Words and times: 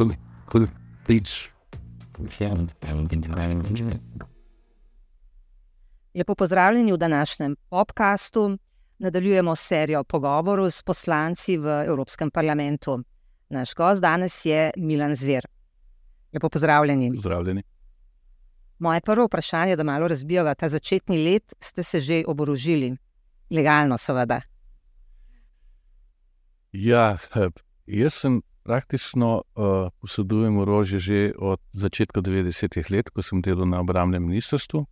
tudi, 0.00 0.16
tudi 0.52 0.66
tič. 1.06 1.50
Lepo 6.14 6.34
pozdravljeni 6.34 6.92
v 6.92 6.96
današnjem 6.96 7.56
podkastu. 7.68 8.58
Nadaljujemo 8.98 9.56
serijo 9.56 10.04
pogovorov 10.04 10.70
s 10.70 10.82
poslanci 10.82 11.56
v 11.56 11.84
Evropskem 11.86 12.30
parlamentu. 12.30 12.98
Naš 13.48 13.74
gost 13.74 14.00
danes 14.00 14.44
je 14.44 14.70
Milan 14.76 15.14
Zver. 15.14 15.46
Lepo 16.32 16.48
pozdravljeni. 16.48 17.10
Zdravljeni. 17.18 17.62
Moje 18.78 19.00
prvo 19.00 19.26
vprašanje, 19.26 19.76
da 19.76 19.82
malo 19.82 20.08
razbijava 20.08 20.54
ta 20.54 20.68
začetni 20.68 21.24
let, 21.24 21.54
ste 21.60 21.82
se 21.82 22.00
že 22.00 22.22
oborožili, 22.26 22.96
legalno, 23.50 23.98
seveda. 23.98 24.40
Ja, 26.72 27.16
eh, 27.34 27.48
jaz 27.86 28.14
sem 28.14 28.42
praktično 28.62 29.42
uh, 29.42 29.88
posedujem 30.00 30.58
orožje 30.58 30.98
že 30.98 31.32
od 31.38 31.60
začetka 31.72 32.20
90-ih 32.20 32.90
let, 32.90 33.10
ko 33.10 33.22
sem 33.22 33.42
delal 33.42 33.68
na 33.68 33.80
obramnem 33.80 34.22
ministrstvu. 34.22 34.86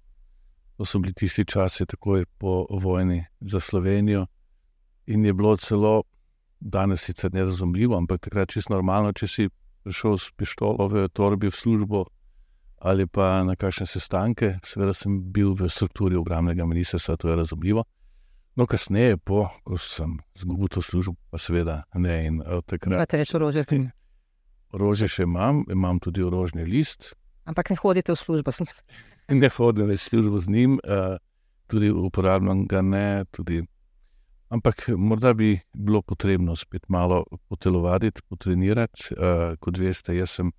To 0.78 0.84
so 0.84 0.98
bili 0.98 1.14
tisti 1.14 1.44
časi, 1.44 1.86
takoj 1.86 2.24
po 2.38 2.66
vojni 2.70 3.24
za 3.40 3.60
Slovenijo. 3.60 4.26
In 5.06 5.24
je 5.24 5.32
bilo 5.34 5.56
celo, 5.56 6.02
danes 6.60 7.02
sicer 7.02 7.32
nerazumljivo, 7.34 7.96
ampak 7.96 8.20
takrat 8.20 8.50
čisto 8.50 8.74
normalno, 8.74 9.12
če 9.12 9.26
si 9.26 9.48
prišel 9.82 10.16
s 10.18 10.30
pištolo 10.36 10.88
v 10.88 11.08
torbi 11.08 11.50
v 11.50 11.54
službo 11.54 12.04
ali 12.78 13.06
pa 13.06 13.42
na 13.42 13.56
kakšne 13.58 13.86
sestanke. 13.86 14.58
Seveda 14.62 14.94
sem 14.94 15.18
bil 15.34 15.50
v 15.54 15.66
strukturi 15.66 16.14
obramnega 16.14 16.62
ministrstva, 16.66 17.16
to 17.16 17.28
je 17.28 17.36
razumljivo. 17.36 17.82
No, 18.58 18.66
kasneje, 18.66 19.14
po, 19.22 19.44
ko 19.62 19.76
sem 19.78 20.16
izgubil 20.34 20.66
to 20.66 20.82
službo, 20.82 21.14
pa 21.30 21.38
seveda 21.38 21.84
ne. 21.94 22.14
In, 22.26 22.40
uh, 22.42 22.58
takrat, 22.66 22.96
Imate 22.96 23.20
več 23.20 23.30
orožja? 23.38 23.62
Orožje 24.74 25.06
še 25.14 25.26
imam, 25.28 25.60
imam 25.70 26.00
tudi 26.02 26.24
orožni 26.26 26.66
list. 26.66 27.12
Ampak 27.46 27.70
ne 27.70 27.78
hodite 27.78 28.10
v 28.10 28.18
službo 28.18 28.50
s 28.50 28.64
njim. 28.64 28.74
Ne 29.38 29.50
hodim 29.52 29.90
več 29.92 30.00
v 30.00 30.08
službo 30.08 30.42
z 30.42 30.50
njim, 30.50 30.74
uh, 30.82 31.20
tudi 31.70 31.92
uporabljam 31.92 32.64
ga 32.66 32.82
ne. 32.82 33.06
Tudi, 33.30 33.60
ampak 34.50 34.88
morda 34.96 35.36
bi 35.38 35.52
bilo 35.70 36.02
potrebno 36.02 36.56
spet 36.58 36.88
malo 36.88 37.22
potelovati, 37.46 38.10
potrenirati. 38.26 39.12
Uh, 39.14 39.54
kot 39.62 39.78
veste, 39.78 40.18
jaz 40.18 40.34
sem 40.40 40.50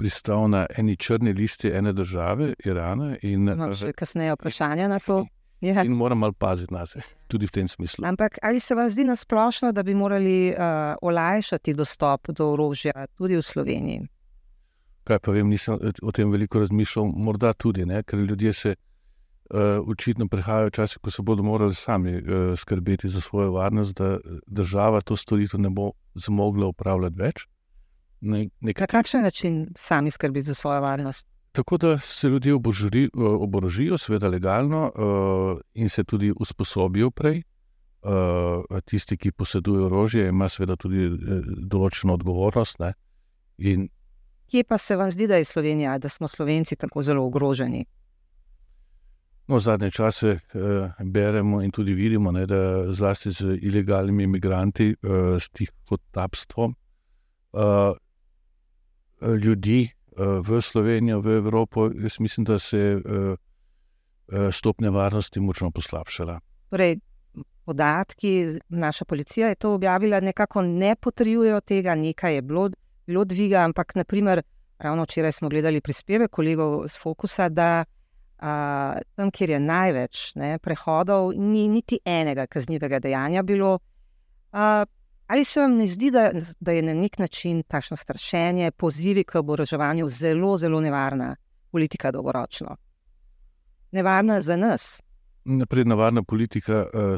pristal 0.00 0.48
na 0.50 0.66
eni 0.74 0.98
črni 0.98 1.36
listi 1.38 1.70
ene 1.70 1.94
države, 1.94 2.56
Irana. 2.66 3.12
In, 3.22 3.46
Imam 3.46 3.76
še 3.76 3.94
kasneje 3.94 4.34
vprašanja 4.34 4.90
na 4.90 4.98
to. 4.98 5.22
Ja. 5.60 5.82
In 5.82 5.92
moram 5.92 6.18
malo 6.18 6.32
paziti 6.32 6.74
na 6.74 6.86
sebe, 6.86 7.04
tudi 7.30 7.46
v 7.46 7.50
tem 7.50 7.68
smislu. 7.68 8.06
Ampak 8.06 8.38
ali 8.42 8.60
se 8.60 8.74
vam 8.74 8.90
zdi 8.90 9.04
nasplošno, 9.04 9.72
da 9.72 9.82
bi 9.82 9.94
morali 9.94 10.54
uh, 10.54 10.94
olajšati 11.02 11.74
dostop 11.74 12.28
do 12.28 12.52
orožja 12.52 13.06
tudi 13.18 13.36
v 13.36 13.42
Sloveniji? 13.42 14.06
Kaj 15.04 15.18
pa 15.24 15.32
vem, 15.32 15.48
nisem 15.48 15.78
o 16.02 16.12
tem 16.12 16.30
veliko 16.30 16.60
razmišljal, 16.60 17.08
morda 17.16 17.52
tudi, 17.52 17.86
ne? 17.86 18.02
ker 18.02 18.18
ljudje 18.18 18.52
se 18.52 18.74
uh, 18.74 19.88
očitno 19.88 20.28
prehajajo 20.28 20.70
časi, 20.70 20.98
ko 21.02 21.10
se 21.10 21.22
bodo 21.22 21.42
morali 21.42 21.74
sami 21.74 22.14
uh, 22.16 22.52
skrbeti 22.56 23.08
za 23.08 23.20
svojo 23.20 23.52
varnost, 23.52 23.96
da 23.96 24.18
država 24.46 25.00
to 25.00 25.16
storitev 25.16 25.60
ne 25.60 25.70
bo 25.70 25.90
zmogla 26.14 26.66
upravljati 26.66 27.16
več. 27.18 27.48
Ne, 28.20 28.48
nekaj... 28.60 28.82
Na 28.82 28.86
kakšen 28.86 29.22
način 29.22 29.66
sami 29.76 30.10
skrbeti 30.10 30.46
za 30.46 30.54
svojo 30.54 30.80
varnost? 30.80 31.26
Tako 31.58 31.76
da 31.76 31.98
se 31.98 32.28
ljudje 32.28 32.54
obožri, 32.54 33.08
oborožijo, 33.14 33.96
seveda 33.98 34.28
legalno, 34.28 34.92
uh, 34.94 35.60
in 35.74 35.88
se 35.88 36.04
tudi 36.04 36.32
usposobijo 36.40 37.10
prej. 37.10 37.42
Uh, 38.02 38.78
tisti, 38.84 39.16
ki 39.16 39.32
posedujejo 39.32 39.86
orožje, 39.86 40.28
ima 40.28 40.46
seveda 40.48 40.76
tudi 40.78 41.08
uh, 41.08 41.48
določeno 41.72 42.14
odgovornost. 42.14 42.78
In... 43.58 43.88
Kje 44.46 44.64
pa 44.68 44.78
se 44.78 44.96
vam 44.96 45.10
zdi, 45.10 45.26
da 45.26 45.42
je 45.42 45.48
Slovenija, 45.50 45.96
da 45.98 46.08
smo 46.08 46.28
Slovenci 46.30 46.78
tako 46.78 47.02
zelo 47.02 47.26
ogroženi? 47.26 47.82
No, 49.50 49.58
zadnje 49.58 49.90
čase 49.90 50.38
uh, 50.38 50.94
beremo 51.02 51.58
in 51.66 51.74
tudi 51.74 51.98
vidimo, 51.98 52.30
ne, 52.30 52.46
da 52.46 52.92
zlasti 52.94 53.34
z 53.34 53.58
ilegalnimi 53.58 54.30
imigranti, 54.30 54.92
uh, 54.94 55.42
s 55.42 55.50
tihotapstvom 55.50 56.74
uh, 57.52 57.94
ljudi 59.42 59.88
v 60.18 60.60
Slovenijo, 60.62 61.20
v 61.20 61.36
Evropo, 61.38 61.90
jaz 61.94 62.20
mislim, 62.20 62.44
da 62.44 62.58
se 62.58 62.78
je 62.78 63.36
stopnja 64.52 64.90
varnosti 64.90 65.40
močno 65.40 65.70
poslabšala. 65.70 66.40
Torej, 66.70 66.98
podatki, 67.64 68.58
naša 68.68 69.04
policija 69.04 69.48
je 69.48 69.54
to 69.54 69.74
objavila, 69.74 70.20
nekako 70.20 70.62
ne 70.62 70.96
potrjujejo 70.96 71.60
tega, 71.60 71.94
nekaj 71.94 72.34
je 72.34 72.42
bilo, 72.42 72.70
bilo 73.06 73.24
dviga, 73.24 73.64
ampak 73.64 73.94
naprimer, 73.94 74.42
ravno 74.78 75.02
včeraj 75.02 75.32
smo 75.32 75.48
gledali 75.48 75.80
prispevek 75.80 76.30
kolegov 76.30 76.88
z 76.88 77.00
Fokusa, 77.02 77.48
da 77.48 77.84
a, 78.38 78.98
tam, 79.14 79.30
kjer 79.30 79.50
je 79.50 79.60
največ 79.60 80.34
ne, 80.34 80.58
prehodov, 80.58 81.32
ni 81.36 81.68
niti 81.68 81.98
enega 82.04 82.46
kaznivega 82.46 83.00
dejanja 83.04 83.42
bilo. 83.42 83.78
A, 84.52 84.84
Ali 85.28 85.44
se 85.44 85.60
vam 85.60 85.74
ne 85.76 85.86
zdi, 85.86 86.10
da, 86.10 86.30
da 86.60 86.72
je 86.72 86.82
na 86.82 86.94
nek 86.94 87.18
način 87.18 87.62
takšno 87.62 87.96
strašenje, 87.96 88.70
pozivi 88.70 89.24
k 89.24 89.34
oboroževanju 89.34 90.08
zelo, 90.08 90.56
zelo 90.56 90.80
nevarna 90.80 91.36
politika 91.70 92.10
dolgoročno? 92.10 92.76
Nevarna 93.92 94.40
za 94.40 94.56
nas. 94.56 95.02
Naprej 95.44 95.84
nevarna 95.84 96.22
politika, 96.22 96.72
eh, 96.72 97.16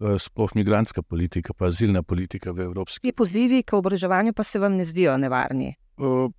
eh, 0.00 0.18
sploh 0.18 0.50
migranska 0.54 1.02
politika, 1.02 1.52
pa 1.54 1.66
azilna 1.66 2.02
politika 2.02 2.52
v 2.52 2.60
Evropski 2.60 3.06
uniji. 3.06 3.12
Ti 3.12 3.16
pozivi 3.16 3.62
k 3.62 3.72
oboroževanju 3.72 4.32
pa 4.32 4.42
se 4.42 4.58
vam 4.58 4.76
ne 4.76 4.84
zdijo 4.84 5.16
nevarni? 5.16 5.74
Uh, 5.96 6.30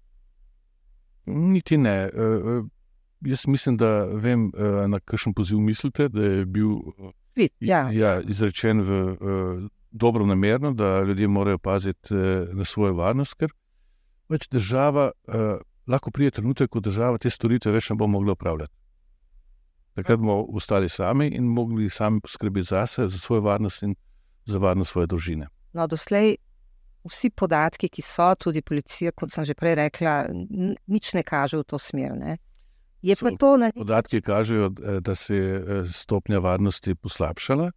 niti 1.26 1.78
ne. 1.78 2.10
Uh, 2.14 2.66
jaz 3.22 3.48
mislim, 3.48 3.78
da 3.78 4.06
vem, 4.06 4.52
uh, 4.54 4.88
na 4.88 5.00
kakšen 5.00 5.34
poziv 5.34 5.60
mislite, 5.60 6.10
da 6.10 6.24
je 6.24 6.46
bil 6.46 6.70
uh, 6.70 7.12
ja. 7.60 7.90
Ja, 7.92 8.22
izrečen 8.22 8.82
v. 8.82 9.04
Uh, 9.20 9.70
dobro 9.92 10.26
namerno, 10.26 10.74
da 10.74 11.02
ljudje 11.02 11.28
morajo 11.28 11.58
paziti 11.58 12.16
eh, 12.16 12.46
na 12.54 12.66
svojo 12.66 12.94
varnost, 12.94 13.34
ker 13.34 13.52
več 14.30 14.48
država 14.52 15.12
eh, 15.12 15.58
lahko 15.88 16.12
pride 16.12 16.32
trenutek, 16.40 16.70
ko 16.70 16.80
država 16.80 17.18
te 17.18 17.30
storitve 17.30 17.72
več 17.72 17.90
ne 17.90 17.96
bo 18.00 18.08
mogla 18.08 18.34
upravljati. 18.38 18.74
Takrat 19.94 20.20
bomo 20.20 20.46
ostali 20.56 20.90
sami 20.90 21.28
in 21.36 21.50
mogli 21.52 21.90
sami 21.90 22.22
poskrbeti 22.22 22.68
za 22.68 22.86
sebe, 22.88 23.08
za 23.08 23.20
svojo 23.20 23.42
varnost 23.42 23.84
in 23.84 23.96
za 24.46 24.58
varnost 24.58 24.92
svoje 24.92 25.08
družine. 25.08 25.50
No, 25.74 25.88
doslej 25.88 26.38
vsi 27.08 27.30
podatki, 27.30 27.90
ki 27.90 28.02
so, 28.06 28.30
tudi 28.40 28.62
policija, 28.62 29.12
kot 29.12 29.34
sem 29.34 29.46
že 29.46 29.56
prej 29.58 29.76
rekla, 29.76 30.16
nič 30.88 31.14
ne 31.18 31.24
kaže 31.24 31.60
v 31.60 31.68
to 31.68 31.80
smer. 31.82 32.16
Ne? 32.16 32.38
To 33.40 33.58
na... 33.58 33.72
Podatki 33.74 34.22
kažejo, 34.22 34.72
eh, 34.72 35.00
da 35.02 35.16
se 35.16 35.36
je 35.36 35.56
eh, 35.56 35.86
stopnja 35.90 36.40
varnosti 36.40 36.96
poslabšala. 36.96 37.72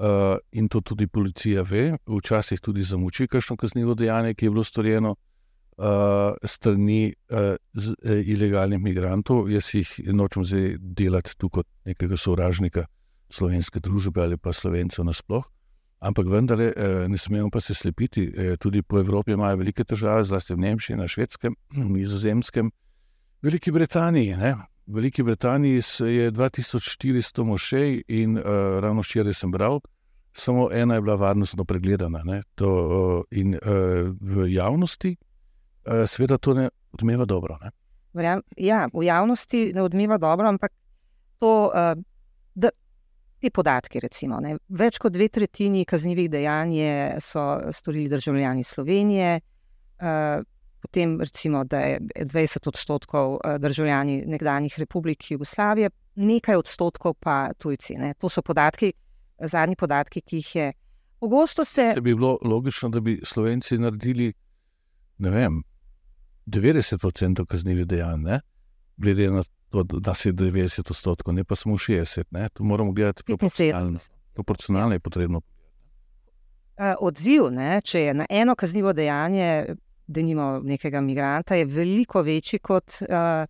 Uh, 0.00 0.38
in 0.56 0.68
to 0.68 0.80
tudi 0.80 1.04
policija 1.06 1.60
ve, 1.62 1.98
včasih 2.08 2.60
tudi 2.60 2.80
zamuči 2.82 3.26
kakšno 3.28 3.58
kaznivo 3.60 3.92
dejanje, 3.94 4.32
ki 4.34 4.46
je 4.46 4.50
bilo 4.50 4.62
storjeno 4.64 5.10
uh, 5.12 6.38
strani 6.44 7.12
uh, 7.28 7.58
z, 7.74 7.92
uh, 7.92 8.16
ilegalnih 8.24 8.80
migrantov. 8.80 9.50
Jaz 9.52 9.74
jih 9.74 9.92
nočem 10.16 10.44
zdaj 10.44 10.78
delati 10.80 11.36
tu 11.36 11.50
kot 11.52 11.68
nekega 11.84 12.16
sovražnika 12.16 12.86
slovenske 13.28 13.80
družbe 13.84 14.22
ali 14.24 14.40
pa 14.40 14.54
slovencev 14.56 15.04
nasploh. 15.04 15.44
Ampak 16.00 16.32
vendar, 16.32 16.64
uh, 16.64 17.04
ne 17.04 17.20
smemo 17.20 17.50
pa 17.52 17.60
se 17.60 17.74
slepiti. 17.74 18.24
Uh, 18.24 18.56
tudi 18.56 18.80
po 18.82 18.98
Evropi 19.04 19.36
imajo 19.36 19.60
velike 19.60 19.84
težave, 19.84 20.24
zlasti 20.24 20.56
v 20.56 20.64
Nemčiji, 20.64 20.96
na 20.96 21.08
švedskem, 21.08 21.56
nizozemskem, 21.96 22.72
Veliki 23.42 23.72
Britaniji. 23.72 24.36
Ne? 24.36 24.54
Veliki 24.92 25.22
Britaniji 25.22 25.80
je 26.00 26.30
2400 26.32 27.44
mošej 27.44 28.02
in 28.08 28.38
uh, 28.38 28.44
ravno 28.80 29.00
včeraj 29.00 29.34
sem 29.34 29.50
bral, 29.50 29.80
samo 30.32 30.68
ena 30.72 30.94
je 30.94 31.00
bila 31.00 31.14
varnostno 31.14 31.64
pregledana. 31.64 32.42
To, 32.54 32.68
uh, 32.68 33.24
in 33.30 33.54
uh, 33.54 33.60
v 34.20 34.48
javnosti, 34.52 35.16
uh, 35.86 36.06
seveda, 36.06 36.38
to 36.38 36.54
ne 36.54 36.68
odmeva 36.92 37.24
dobro. 37.24 37.58
Ne? 37.62 37.70
Ja, 38.56 38.88
v 38.92 39.04
javnosti 39.04 39.70
ne 39.74 39.82
odmeva 39.82 40.18
dobro, 40.18 40.48
ampak 40.48 40.72
to, 41.38 41.70
uh, 41.70 41.94
da, 42.54 42.70
te 43.40 43.50
podatke, 43.50 44.00
recimo, 44.00 44.40
ne, 44.40 44.56
več 44.68 44.98
kot 44.98 45.12
dve 45.12 45.28
tretjini 45.28 45.84
kaznjivih 45.84 46.30
dejanj 46.30 46.74
so 47.22 47.46
storili 47.72 48.08
državljani 48.08 48.64
Slovenije. 48.64 49.40
Uh, 50.00 50.42
potem 50.80 51.20
recimo, 51.20 51.64
da 51.64 51.78
je 51.78 52.00
20 52.00 52.68
odstotkov 52.68 53.38
eh, 53.44 53.58
državljani 53.58 54.22
nekdanjih 54.26 54.78
republik 54.78 55.30
Jugoslavije, 55.30 55.90
nekaj 56.14 56.56
odstotkov 56.56 57.14
pa 57.14 57.52
tujci. 57.58 57.94
Ne. 57.94 58.14
To 58.18 58.28
so 58.28 58.42
podatki, 58.42 58.92
zadnji 59.40 59.76
podatki, 59.76 60.20
ki 60.20 60.36
jih 60.36 60.54
je. 60.56 60.72
Pogosto 61.20 61.64
se. 61.64 61.90
Če 61.94 62.00
bi 62.00 62.14
bilo 62.14 62.38
logično, 62.42 62.88
da 62.88 63.00
bi 63.00 63.20
Slovenci 63.24 63.78
naredili, 63.78 64.32
ne 65.18 65.30
vem, 65.30 65.62
90% 66.46 67.46
kaznivih 67.46 67.86
dejanj, 67.86 68.22
ne? 68.24 68.40
glede 68.96 69.30
na 69.30 69.42
to, 69.70 69.82
da 69.82 70.14
se 70.14 70.28
je 70.28 70.32
90 70.32 70.90
odstotkov, 70.90 71.34
ne 71.34 71.44
pa 71.44 71.56
samo 71.56 71.76
60, 71.76 72.24
ne? 72.30 72.48
to 72.48 72.64
moramo 72.64 72.92
gledati 72.92 73.24
proporcionalno. 73.24 73.98
Proporcionalno 74.34 74.94
je 74.94 75.00
potrebno. 75.00 75.40
Eh, 76.76 76.94
odziv, 77.00 77.50
ne, 77.50 77.80
če 77.84 78.00
je 78.00 78.14
na 78.14 78.26
eno 78.30 78.54
kaznivo 78.54 78.92
dejanje 78.92 79.76
da 80.10 80.22
nimamo 80.22 80.60
nekega 80.66 81.00
migranta, 81.00 81.54
je 81.54 81.64
veliko 81.64 82.22
večji 82.22 82.58
kot. 82.58 82.98
Uh, 83.02 83.46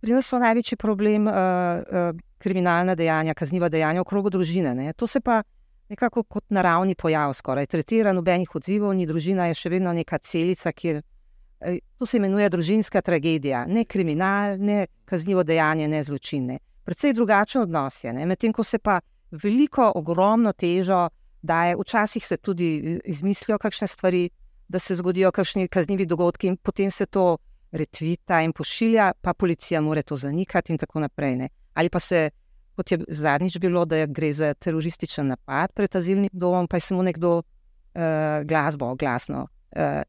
pri 0.00 0.12
nas 0.12 0.26
so 0.28 0.38
največji 0.38 0.76
problem 0.76 1.28
uh, 1.30 1.34
uh, 1.34 2.10
kriminalna 2.38 2.94
dejanja, 2.94 3.34
kazniva 3.34 3.70
dejanja 3.72 4.02
v 4.02 4.08
krogu 4.10 4.30
družine. 4.30 4.74
Ne. 4.74 4.92
To 4.92 5.06
se 5.06 5.20
pa 5.20 5.42
nekako 5.88 6.22
kot 6.22 6.44
naravni 6.50 6.94
pojav, 6.94 7.32
skoraj 7.32 7.70
tretira, 7.70 8.12
nobenih 8.12 8.50
odzivov, 8.54 8.92
ni 8.98 9.06
družina, 9.06 9.46
je 9.48 9.60
še 9.62 9.72
vedno 9.72 9.92
neka 9.94 10.18
celica, 10.18 10.72
kjer 10.72 11.00
uh, 11.00 11.78
to 11.96 12.06
se 12.06 12.18
imenuje 12.18 12.50
družinska 12.50 13.00
tragedija. 13.00 13.64
Ne 13.70 13.86
kriminal, 13.86 14.58
ne 14.58 14.86
kaznivo 15.08 15.46
dejanje, 15.46 15.88
ne 15.88 16.02
zločine. 16.04 16.58
Predvsej 16.84 17.14
drugačen 17.16 17.62
odnos 17.62 18.02
je. 18.04 18.12
Medtem 18.12 18.52
ko 18.52 18.66
se 18.66 18.78
pa 18.78 18.98
veliko, 19.30 19.92
ogromno 19.94 20.52
težo 20.52 21.06
daje, 21.42 21.76
včasih 21.78 22.26
se 22.26 22.36
tudi 22.36 22.98
izmislijo 23.04 23.58
kakšne 23.58 23.88
stvari, 23.88 24.28
da 24.74 24.78
se 24.82 24.94
zgodijo 24.98 25.30
kakšni 25.30 25.68
kaznivi 25.68 26.06
dogodki 26.06 26.48
in 26.50 26.56
potem 26.56 26.90
se 26.90 27.06
to 27.06 27.36
retvita 27.72 28.40
in 28.42 28.52
pošilja, 28.52 29.12
pa 29.22 29.34
policija 29.34 29.80
mora 29.80 30.02
to 30.02 30.16
zanikati 30.16 30.72
in 30.72 30.78
tako 30.78 31.00
naprej. 31.04 31.36
Ne. 31.36 31.48
Ali 31.74 31.90
pa 31.90 32.00
se, 32.00 32.30
kot 32.74 32.90
je 32.90 32.98
zadnjič 33.08 33.58
bilo, 33.62 33.84
da 33.84 34.06
gre 34.06 34.32
za 34.32 34.54
terorističen 34.54 35.30
napad 35.30 35.72
pred 35.74 35.96
azilnim 35.96 36.30
domom, 36.32 36.66
pa 36.68 36.76
je 36.76 36.86
samo 36.88 37.02
nekdo 37.02 37.36
uh, 37.38 38.02
glasbo 38.44 38.94
glasno 38.98 39.44
uh, 39.46 40.02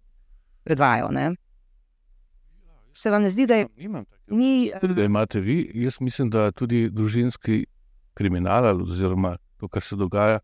predvajal. 0.63 1.13
Ne. 1.13 1.27
Se 2.93 3.11
vam 3.11 3.21
ne 3.21 3.29
zdi, 3.29 3.45
da 3.45 3.55
je 3.55 3.67
to 3.67 3.97
nekaj, 4.33 4.79
kar 4.81 5.05
imate 5.05 5.39
vi? 5.39 5.59
Jaz 5.75 5.99
mislim, 6.01 6.29
da 6.29 6.51
tudi 6.51 6.87
družinski 6.89 7.65
kriminal, 8.13 8.81
oziroma 8.81 9.35
to, 9.59 9.67
kar 9.67 9.83
se 9.83 9.95
dogaja 9.95 10.39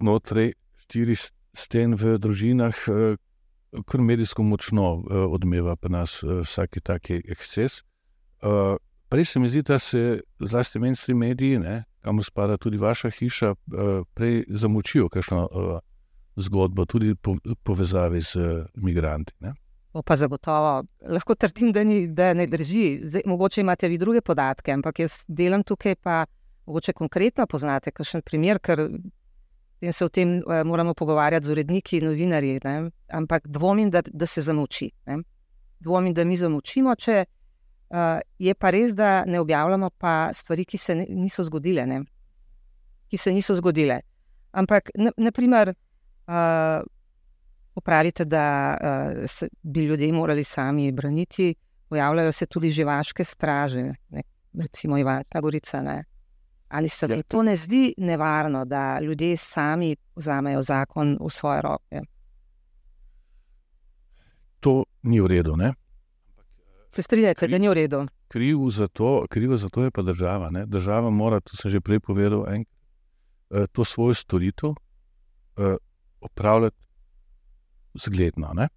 znotraj 0.00 0.52
štirih 0.84 1.24
sten 1.54 1.94
v 1.94 2.18
družinah, 2.18 2.84
kar 3.86 4.00
medijsko 4.00 4.42
močno 4.42 4.92
eh, 4.98 5.16
odmeva 5.16 5.76
pri 5.76 5.92
nas 5.92 6.22
eh, 6.22 6.40
vsake 6.44 6.80
take 6.80 7.20
eksces. 7.28 7.82
Prej 9.10 9.24
se 9.24 9.40
mi 9.40 9.48
zdi, 9.48 9.62
da 9.62 9.78
se 9.78 10.20
zlasti 10.40 10.78
menjstri 10.78 11.14
mediji, 11.14 11.58
kamor 12.00 12.24
spada 12.24 12.56
tudi 12.56 12.78
vaša 12.78 13.10
hiša, 13.10 13.54
prej 14.14 14.44
zamočijo 14.48 15.08
kakšno 15.08 15.48
zgodbo, 16.36 16.84
tudi 16.84 17.14
po, 17.14 17.36
povezavi 17.62 18.20
z 18.20 18.36
imigranti. 18.76 19.34
Pa 20.06 20.16
zagotovo, 20.16 20.84
lahko 21.02 21.34
trdim, 21.34 21.72
da, 21.72 21.84
ni, 21.84 22.06
da 22.06 22.34
ne 22.34 22.46
drži. 22.46 23.00
Zdaj, 23.04 23.22
mogoče 23.26 23.60
imate 23.60 23.88
vi 23.88 23.98
druge 23.98 24.20
podatke, 24.20 24.72
ampak 24.72 24.98
jaz 24.98 25.24
delam 25.28 25.62
tukaj, 25.62 25.94
pa 25.94 26.24
mogoče 26.66 26.92
konkretno 26.92 27.46
poznate 27.46 27.90
kakšen 27.90 28.22
primer, 28.22 28.60
ker 28.62 28.86
in 29.80 29.92
se 29.92 30.04
o 30.04 30.08
tem 30.08 30.42
uh, 30.46 30.62
moramo 30.64 30.94
pogovarjati 30.94 31.46
z 31.46 31.50
uredniki 31.50 31.96
in 31.98 32.04
novinarji. 32.04 32.60
Ne? 32.64 32.90
Ampak 33.08 33.48
dvomim, 33.48 33.90
da, 33.90 34.02
da 34.02 34.26
se 34.26 34.42
zamoči. 34.42 34.90
Ne? 35.06 35.18
Dvomim, 35.80 36.14
da 36.14 36.24
mi 36.24 36.36
zamočimo, 36.36 36.94
če 36.94 37.24
uh, 37.24 38.20
je 38.38 38.54
pa 38.54 38.70
res, 38.70 38.94
da 38.94 39.24
ne 39.26 39.40
objavljamo 39.40 39.90
pa 39.98 40.30
stvari, 40.34 40.64
ki 40.64 40.78
se 40.78 40.94
niso 41.08 41.44
zgodile. 41.44 41.86
Ne? 41.86 42.02
Ki 43.08 43.16
se 43.16 43.32
niso 43.32 43.56
zgodile. 43.56 44.00
Ampak, 44.52 44.90
naprimer, 45.16 45.72
uh, 46.28 46.82
pravite, 47.84 48.24
da 48.24 48.76
uh, 48.76 49.24
se, 49.26 49.48
bi 49.62 49.86
ljudje 49.88 50.12
morali 50.12 50.44
sami 50.44 50.92
braniti, 50.92 51.54
pojavljajo 51.88 52.32
se 52.32 52.46
tudi 52.46 52.70
živaške 52.70 53.24
straže, 53.24 53.92
ne? 54.08 54.22
recimo 54.60 54.98
Ivana 54.98 55.40
Gorica. 55.40 55.82
Ne? 55.82 56.04
Ali 56.70 56.88
se 56.88 57.06
vam 57.06 57.18
ja. 57.18 57.22
to 57.22 57.42
ne 57.42 57.56
zdi 57.56 57.94
nevarno, 57.98 58.64
da 58.64 59.00
ljudje 59.00 59.36
sami 59.36 59.96
vzamejo 60.16 60.62
zakon 60.62 61.16
v 61.20 61.30
svoje 61.30 61.62
roke? 61.62 62.00
To 64.60 64.84
ni 65.02 65.20
v 65.20 65.26
redu. 65.26 65.56
Ne? 65.56 65.72
Se 66.90 67.02
strinjate, 67.02 67.48
da 67.48 67.58
ni 67.58 67.68
v 67.68 67.72
redu? 67.74 68.06
Krivo 68.28 68.70
za, 68.70 68.86
za 69.56 69.68
to 69.68 69.82
je 69.82 69.90
pa 69.90 70.02
država. 70.02 70.50
Ne? 70.50 70.66
Država 70.66 71.10
mora, 71.10 71.40
to 71.40 71.56
sem 71.56 71.70
že 71.70 71.80
prej 71.80 72.00
povedal, 72.00 72.46
en, 72.48 72.64
eh, 73.50 73.66
to 73.72 73.84
svojo 73.84 74.14
storitev 74.14 74.70
eh, 75.56 75.76
opravljati 76.20 76.86
zgledno. 77.94 78.52
Ne? 78.54 78.68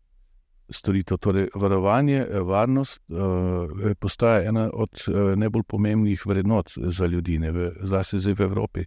Storitev. 0.70 1.18
Torej, 1.18 1.48
varovanje, 1.56 2.26
eh, 2.30 2.40
varnost 2.40 3.00
uh, 3.08 3.92
postaja 4.00 4.50
ena 4.50 4.70
od 4.74 4.90
uh, 5.08 5.36
najbolj 5.36 5.64
pomembnih 5.64 6.26
vrednot 6.26 6.74
za 6.76 7.06
ljudi, 7.06 7.40
zlasti 7.82 8.20
zdaj 8.20 8.34
v 8.34 8.42
Evropi. 8.42 8.86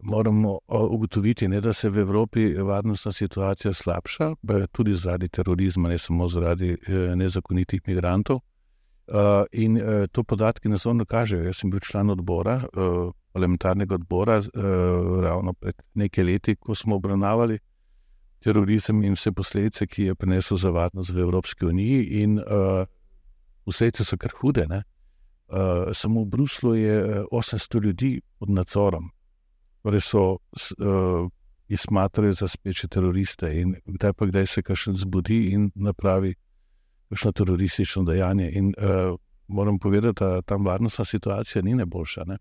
Moramo 0.00 0.58
ugotoviti, 0.68 1.48
ne, 1.48 1.60
da 1.60 1.72
se 1.72 1.90
v 1.90 1.98
Evropi 1.98 2.54
varnostna 2.54 3.12
situacija 3.12 3.72
slabša, 3.72 4.34
tudi 4.72 4.94
zaradi 4.94 5.28
terorizma, 5.28 5.88
ne 5.88 5.98
samo 5.98 6.28
zaradi 6.28 6.72
uh, 6.72 7.14
nezakonitih 7.14 7.80
migrantov. 7.86 8.40
Uh, 9.08 9.46
in 9.52 9.76
uh, 9.76 10.06
to 10.12 10.22
podatki 10.22 10.68
nazorno 10.68 11.04
kažejo. 11.04 11.44
Jaz 11.44 11.56
sem 11.56 11.70
bil 11.70 11.80
član 11.80 12.10
odbora, 12.10 12.60
uh, 12.76 13.12
parlamentarnega 13.32 13.94
odbora, 13.94 14.38
uh, 14.38 15.20
ravno 15.22 15.52
pred 15.52 15.74
nekaj 15.94 16.24
leti, 16.24 16.56
ko 16.56 16.74
smo 16.74 16.96
obravnavali 16.96 17.58
terorizem 18.44 19.02
in 19.04 19.16
vse 19.16 19.32
posledice, 19.32 19.86
ki 19.86 20.10
je 20.10 20.14
prinesel 20.14 20.56
za 20.56 20.70
varnost 20.70 21.10
v 21.10 21.18
Evropski 21.18 21.66
uniji. 21.66 22.04
In 22.22 22.38
uh, 22.38 22.86
posledice 23.64 24.04
so 24.04 24.16
kar 24.16 24.32
hude. 24.40 24.66
Uh, 24.68 25.92
samo 25.94 26.22
v 26.22 26.28
Bruslu 26.28 26.74
je 26.74 27.24
800 27.32 27.82
ljudi 27.84 28.20
pod 28.38 28.50
nadzorom, 28.50 29.10
torej 29.82 30.00
so 30.04 30.24
uh, 30.30 31.28
jih 31.68 31.80
smatrali 31.80 32.32
za 32.32 32.48
speče 32.48 32.88
teroriste. 32.88 33.48
In 33.60 33.74
kdaj 33.86 34.12
pa 34.12 34.26
kdaj 34.26 34.46
se 34.46 34.62
kakšen 34.62 34.96
zbudi 34.96 35.50
in 35.52 35.70
napravi 35.74 36.34
kakšno 37.08 37.32
teroristično 37.32 38.04
dejanje. 38.04 38.50
In 38.54 38.74
uh, 38.76 39.16
moram 39.48 39.78
povedati, 39.78 40.24
da 40.24 40.42
tam 40.42 40.64
varnostna 40.64 41.04
situacija 41.04 41.62
ni 41.62 41.74
najboljša. 41.74 42.24
Ne? 42.26 42.38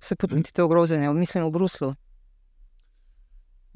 Se 0.00 0.16
počutite 0.16 0.62
ogrožene, 0.62 1.12
mislim, 1.14 1.44
v 1.44 1.50
Bruslu. 1.50 1.94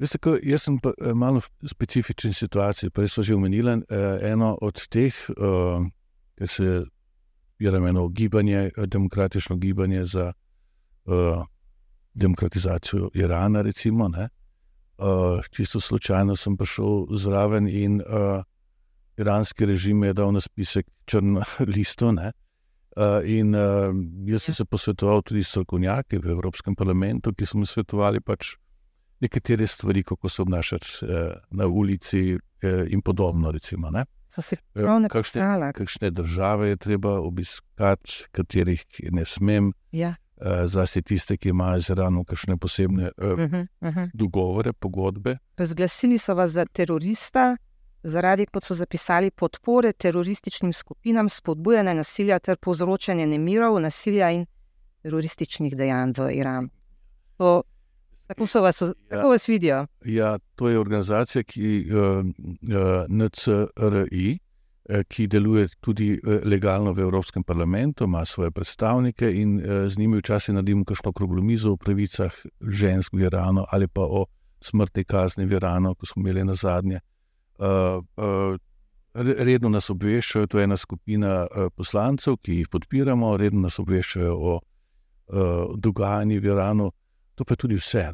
Veste, 0.01 0.17
ko, 0.17 0.33
jaz 0.41 0.63
sem 0.65 0.79
pa, 0.81 0.95
eh, 0.97 1.13
malo 1.13 1.39
v 1.39 1.69
specifični 1.69 2.33
situaciji. 2.33 2.89
Prej 2.89 3.09
so 3.13 3.23
že 3.23 3.35
omenili 3.35 3.69
eh, 3.69 4.31
eno 4.33 4.57
od 4.61 4.87
teh, 4.89 5.13
eh, 5.13 5.89
ki 6.37 6.47
se 6.47 6.85
je 7.59 7.69
eno 7.69 8.09
gibanje, 8.09 8.71
eh, 8.77 8.87
demokratično 8.87 9.55
gibanje 9.57 10.05
za 10.05 10.33
eh, 11.05 11.43
demokratizacijo 12.13 13.09
Irana. 13.13 13.61
Recimo, 13.61 14.09
eh, 14.17 14.27
čisto 15.51 15.79
slučajno 15.79 16.35
sem 16.35 16.57
prišel 16.57 17.05
zraven 17.17 17.67
in 17.69 18.01
eh, 18.01 18.43
iranski 19.17 19.65
režim 19.65 20.03
je 20.03 20.13
dal 20.13 20.33
na 20.33 20.39
spisek 20.39 20.87
črno 21.05 21.41
listo. 21.75 22.11
Ne, 22.11 22.31
Uh, 22.97 23.23
in 23.23 23.55
uh, 23.55 23.95
jaz 24.27 24.43
sem 24.43 24.53
se 24.55 24.65
posvetoval 24.65 25.21
tudi 25.21 25.43
s 25.43 25.47
strokovnjaki 25.47 26.17
v 26.17 26.33
Evropskem 26.35 26.75
parlamentu, 26.75 27.31
ki 27.31 27.45
so 27.47 27.57
mi 27.57 27.65
svetovali, 27.65 28.19
pač, 28.19 28.49
uh, 28.51 28.70
nekatere 29.21 29.67
stvari, 29.67 30.03
kako 30.03 30.29
se 30.29 30.41
obnašati 30.41 30.87
eh, 31.01 31.33
na 31.51 31.67
ulici 31.67 32.37
eh, 32.61 32.85
in 32.89 33.01
podobno. 33.01 33.51
Recimo, 33.51 33.91
eh, 33.95 34.05
kakšne, 35.09 35.71
kakšne 35.73 36.11
države 36.11 36.69
je 36.69 36.77
treba 36.77 37.19
obiskati, 37.19 38.25
katerih 38.31 38.85
ne 39.11 39.25
smem. 39.25 39.73
Ja. 39.91 40.15
Eh, 40.41 40.67
zlasti 40.67 41.01
tiste, 41.01 41.37
ki 41.37 41.49
imajo 41.49 41.81
z 41.81 41.93
Iranom 41.93 42.23
kakšne 42.25 42.57
posebne 42.57 43.11
uh, 43.17 43.31
uh 43.31 43.39
-huh, 43.39 43.67
uh 43.81 43.89
-huh. 43.95 44.09
dogovore, 44.13 44.73
pogodbe. 44.73 45.37
Razglasili 45.57 46.17
so 46.17 46.33
vas 46.33 46.51
za 46.51 46.65
terorista, 46.65 47.57
zaradi, 48.03 48.45
kot 48.45 48.63
so 48.63 48.73
zapisali, 48.73 49.31
podpore 49.31 49.93
terorističnim 49.93 50.73
skupinam, 50.73 51.29
spodbujanja 51.29 51.93
nasilja 51.93 52.39
ter 52.39 52.57
povzročanja 52.57 53.25
nemirov, 53.25 53.79
nasilja 53.79 54.31
in 54.31 54.45
terorističnih 55.01 55.75
dejanj 55.77 56.13
v 56.17 56.31
Iranu. 56.33 56.69
To 57.37 57.63
Tako 58.31 58.45
so 58.47 58.61
vas, 58.61 58.81
ja, 58.81 58.93
tako 59.09 59.29
vas 59.29 59.49
vidijo. 59.49 59.87
Ja, 60.05 60.37
to 60.55 60.69
je 60.69 60.79
organizacija, 60.79 61.43
ki 61.43 61.61
je 61.61 61.97
uh, 61.97 62.25
uh, 62.25 63.05
NCRI, 63.09 64.39
uh, 64.89 65.01
ki 65.07 65.27
deluje 65.27 65.67
tudi 65.79 66.19
legalno 66.43 66.93
v 66.93 66.99
Evropskem 66.99 67.43
parlamentu, 67.43 68.03
ima 68.03 68.25
svoje 68.25 68.51
predstavnike 68.51 69.31
in 69.41 69.57
uh, 69.57 69.65
z 69.87 69.99
njimi 69.99 70.17
včasih 70.17 70.55
naredimo 70.55 70.85
kakšno 70.85 71.09
okroglo 71.09 71.41
mizo 71.41 71.73
o 71.73 71.77
pravicah 71.77 72.31
žensk 72.61 73.13
v 73.13 73.27
Iranu 73.27 73.65
ali 73.71 73.87
pa 73.87 74.01
o 74.01 74.25
smrti 74.61 75.03
kazni 75.03 75.45
v 75.45 75.59
Iranu, 75.59 75.95
ko 75.95 76.05
smo 76.05 76.21
imeli 76.21 76.45
na 76.45 76.55
zadnje. 76.55 76.99
Uh, 77.59 77.99
uh, 78.15 78.55
redno 79.43 79.69
nas 79.69 79.89
obveščajo, 79.89 80.47
to 80.47 80.59
je 80.59 80.63
ena 80.63 80.77
skupina 80.77 81.47
poslancev, 81.75 82.37
ki 82.39 82.61
jih 82.61 82.69
podpiramo, 82.71 83.35
redno 83.37 83.67
nas 83.67 83.79
obveščajo 83.79 84.37
o 84.39 84.53
uh, 84.55 85.75
dogajanju 85.75 86.39
v 86.39 86.45
Iranu 86.45 86.91
to 87.41 87.45
pa 87.45 87.57
tudi 87.57 87.75
vse. 87.75 88.05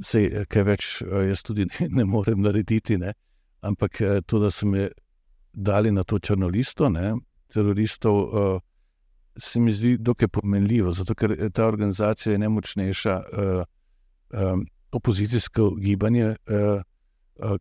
Sej, 0.00 0.24
eh, 0.26 0.44
kaj 0.48 0.64
več 0.64 0.86
eh, 1.04 1.28
jaz 1.28 1.44
tudi 1.44 1.66
ne, 1.72 1.88
ne 2.00 2.04
morem 2.04 2.40
narediti, 2.40 2.98
ne? 2.98 3.12
ampak 3.64 4.00
eh, 4.00 4.20
to, 4.26 4.40
da 4.40 4.50
so 4.50 4.66
me 4.66 4.88
dali 5.52 5.92
na 5.92 6.04
to 6.04 6.18
črno 6.18 6.48
listo 6.48 6.88
ne? 6.88 7.14
teroristov, 7.54 8.16
uh, 8.18 8.60
se 9.38 9.60
mi 9.60 9.70
zdi 9.70 9.92
dokaj 10.02 10.26
pomenljivo, 10.28 10.90
zato 10.92 11.14
ker 11.14 11.30
ta 11.54 11.68
organizacija 11.68 12.32
je 12.32 12.38
nemočnejša. 12.42 13.14
Uh, 13.14 13.62
um, 14.34 14.64
opozicijsko 14.90 15.68
gibanje 15.78 16.32
uh, 16.50 16.82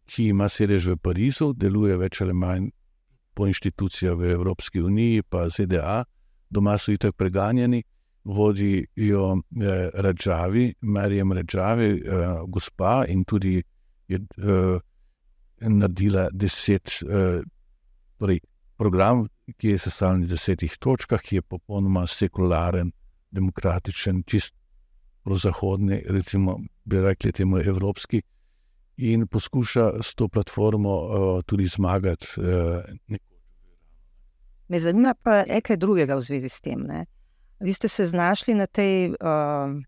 ki 0.05 0.27
ima 0.31 0.47
sedež 0.49 0.87
v 0.87 0.97
Parizu, 0.97 1.51
deluje 1.53 1.97
več 1.97 2.21
ali 2.21 2.33
manj 2.33 2.71
po 3.33 3.45
inštitucijah 3.49 4.17
v 4.17 4.33
Evropski 4.33 4.81
uniji, 4.81 5.21
pa 5.29 5.45
ZDA, 5.49 6.03
doma 6.49 6.77
so 6.77 6.93
itak 6.93 7.13
preganjeni, 7.17 7.83
vodijo 8.23 9.37
eh, 9.37 9.89
Rađavi, 9.93 10.73
Marijem 10.81 11.31
Rađavi, 11.31 11.89
eh, 11.89 12.01
gospa 12.47 13.05
in 13.07 13.23
tudi 13.23 13.63
je 14.07 14.15
eh, 14.15 14.79
naredila 15.59 16.27
deset, 16.31 16.89
eh, 16.89 17.41
torej 18.17 18.39
program, 18.77 19.27
ki 19.57 19.67
je 19.67 19.77
sestavljen 19.77 20.23
iz 20.23 20.29
desetih 20.29 20.77
točkah, 20.79 21.21
ki 21.21 21.35
je 21.35 21.41
popolnoma 21.41 22.07
sekularen, 22.07 22.91
demokratičen, 23.31 24.23
čist 24.25 24.53
prozahodni, 25.23 26.01
recimo, 26.09 26.59
bi 26.85 26.99
rekli 27.01 27.31
temu 27.31 27.57
evropski 27.57 28.21
in 28.97 29.27
poskuša 29.27 29.91
s 30.01 30.15
to 30.15 30.27
platformo 30.27 30.95
uh, 30.99 31.41
tudi 31.45 31.65
zmagati. 31.65 32.27
Uh, 32.37 33.17
Me 34.67 34.79
zanima 34.79 35.13
pa 35.23 35.43
nekaj 35.43 35.77
drugega 35.77 36.15
v 36.15 36.21
zvezi 36.21 36.49
s 36.49 36.61
tem. 36.61 36.83
Ne? 36.87 37.05
Vi 37.63 37.73
ste 37.73 37.87
se 37.87 38.05
znašli 38.05 38.53
na 38.53 38.65
tej 38.67 39.09
uh, 39.09 39.15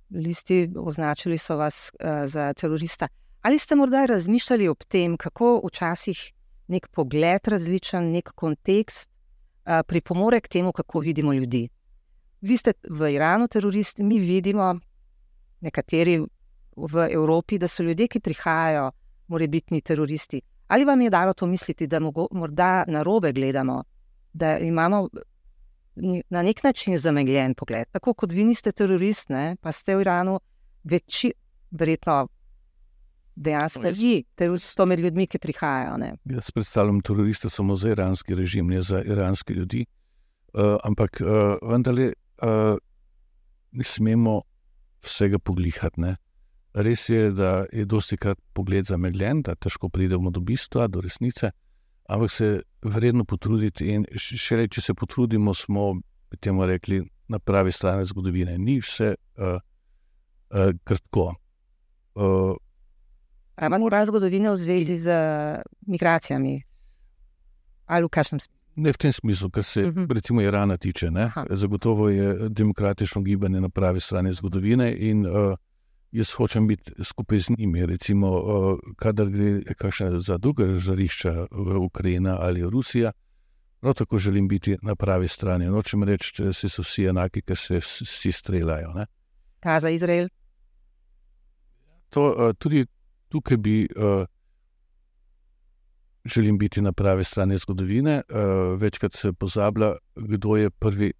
listi, 0.10 0.72
označili 0.76 1.38
so 1.38 1.58
vas 1.60 1.92
uh, 1.92 2.24
za 2.26 2.54
terorista. 2.54 3.08
Ali 3.42 3.60
ste 3.60 3.76
morda 3.76 4.06
razmišljali 4.06 4.70
o 4.70 4.76
tem, 4.88 5.18
kako 5.18 5.62
včasih 5.68 6.32
nek 6.68 6.88
pogled, 6.88 7.48
različen, 7.48 8.12
nek 8.12 8.32
kontekst 8.36 9.10
uh, 9.10 9.84
pripomore 9.88 10.40
k 10.40 10.48
temu, 10.48 10.72
kako 10.72 11.00
vidimo 11.00 11.34
ljudi? 11.34 11.68
Vi 12.42 12.58
ste 12.58 12.74
v 12.90 13.12
Iranu 13.12 13.48
teroristi, 13.48 14.04
mi 14.04 14.20
vidimo, 14.20 14.80
nekateri 15.60 16.20
v 16.76 17.08
Evropi, 17.12 17.60
da 17.60 17.68
so 17.68 17.84
ljudje, 17.84 18.08
ki 18.08 18.20
prihajajo, 18.20 18.92
morajo 19.28 19.50
biti 19.50 19.82
teroristi. 19.82 20.42
Ali 20.68 20.86
vam 20.86 21.02
je 21.02 21.10
dalo 21.10 21.34
to 21.34 21.46
misliti, 21.46 21.88
da 21.88 22.00
morda 22.32 22.86
na 22.88 23.04
robe 23.04 23.32
gledamo, 23.32 23.84
da 24.34 24.58
imamo 24.58 25.10
na 26.30 26.42
nek 26.42 26.64
način 26.64 26.98
zamegljen 26.98 27.54
pogled? 27.56 27.88
Tako 27.92 28.14
kot 28.14 28.32
vi 28.32 28.44
niste 28.44 28.72
terorist, 28.72 29.30
ne, 29.30 29.56
pa 29.62 29.72
ste 29.72 29.96
v 29.96 30.06
Iranu, 30.06 30.40
veči, 30.84 31.34
verjetno. 31.72 32.26
Dejansko 33.36 33.82
no, 33.84 33.92
je 33.92 34.58
to 34.78 34.86
med 34.88 35.00
ljudmi, 35.00 35.28
ki 35.28 35.40
prihajajo. 35.44 35.98
Ne? 36.00 36.14
Jaz 36.32 36.52
predstavljam 36.56 37.02
teroriste 37.04 37.50
samo 37.50 37.76
za 37.76 37.90
iranski 37.92 38.36
režim, 38.36 38.70
ne 38.72 38.82
za 38.82 39.02
iranske 39.04 39.54
ljudi. 39.54 39.86
Uh, 40.54 40.78
ampak 40.84 41.20
uh, 41.20 41.58
vendarle 41.60 42.14
uh, 42.40 42.78
ne 43.72 43.84
smemo 43.84 44.42
vsega 45.04 45.40
poglihati. 45.40 46.02
Ne? 46.02 46.16
Res 46.74 47.10
je, 47.10 47.32
da 47.32 47.66
je 47.74 47.86
dosti 47.86 48.18
krat 48.18 48.40
pogled 48.54 48.88
zamegljen, 48.88 49.42
da 49.42 49.56
težko 49.56 49.90
pridemo 49.90 50.32
do 50.32 50.40
bistva, 50.40 50.88
do 50.88 51.04
resnice, 51.04 51.52
ampak 52.08 52.32
se 52.32 52.62
vredno 52.82 53.26
potruditi. 53.26 53.88
In 53.94 54.06
še 54.16 54.56
reči, 54.56 54.80
če 54.80 54.82
se 54.82 54.94
potrudimo, 54.94 55.54
smo 55.54 55.94
temu 56.40 56.66
rekli 56.66 57.02
na 57.28 57.40
pravi 57.40 57.72
strani 57.72 58.06
zgodovine. 58.06 58.58
Ni 58.58 58.80
vse 58.80 59.16
uh, 59.16 59.56
uh, 59.56 60.72
kratko. 60.84 61.34
Uh, 62.16 62.56
Imamo 63.62 63.88
prav 63.88 64.06
zgodovino 64.10 64.52
v 64.54 64.60
zvezi 64.60 64.98
z 64.98 65.16
migracijami 65.88 66.60
ali 67.86 68.06
v 68.06 68.12
kakšnem 68.12 68.40
smislu? 68.40 68.62
Ne 68.76 68.92
v 68.92 69.00
tem 69.00 69.14
smislu, 69.16 69.48
kar 69.50 69.64
se 69.64 69.86
uh 69.86 69.88
mhm. 69.88 70.04
-huh. 70.04 70.14
recimo 70.14 70.42
Irana 70.42 70.78
tiče. 70.78 71.10
Zagotovo 71.50 72.10
je 72.10 72.50
demokratično 72.50 73.22
gibanje 73.22 73.62
na 73.62 73.70
pravi 73.70 74.00
strani 74.00 74.34
zgodovine 74.34 74.96
in 74.98 75.26
uh, 75.26 75.56
jaz 76.16 76.32
hočem 76.38 76.68
biti 76.68 76.92
skupaj 77.04 77.40
z 77.40 77.50
njimi. 77.58 77.86
Recimo, 77.86 78.28
uh, 78.28 78.80
kadar 78.98 79.30
gre 79.30 79.62
za 80.20 80.38
druge 80.38 80.68
žarišča 80.80 81.48
v 81.52 81.78
Ukrajini 81.78 82.30
ali 82.30 82.70
Rusija, 82.70 83.12
prav 83.80 83.94
tako 83.94 84.18
želim 84.18 84.48
biti 84.48 84.78
na 84.82 84.96
pravi 84.96 85.28
strani. 85.28 85.66
Nočem 85.66 86.04
reči, 86.04 86.44
da 86.44 86.54
so 86.54 86.82
vsi 86.82 87.06
enaki, 87.12 87.42
ker 87.42 87.58
se 87.58 87.80
vsi 87.80 88.32
streljajo. 88.32 88.94
Ne? 88.94 89.06
Kaj 89.60 89.80
za 89.80 89.90
Izrael? 89.90 90.30
To, 92.10 92.28
uh, 92.28 92.56
tudi 92.58 92.86
tukaj 93.30 93.58
bi. 93.58 93.88
Želim 96.26 96.58
biti 96.58 96.82
na 96.82 96.92
pravi 96.92 97.24
strani 97.24 97.58
zgodovine. 97.58 98.22
Večkrat 98.78 99.14
se 99.14 99.34
pozablja, 99.34 99.92
kdo 100.16 100.56
je 100.56 100.70
prvi 100.70 101.12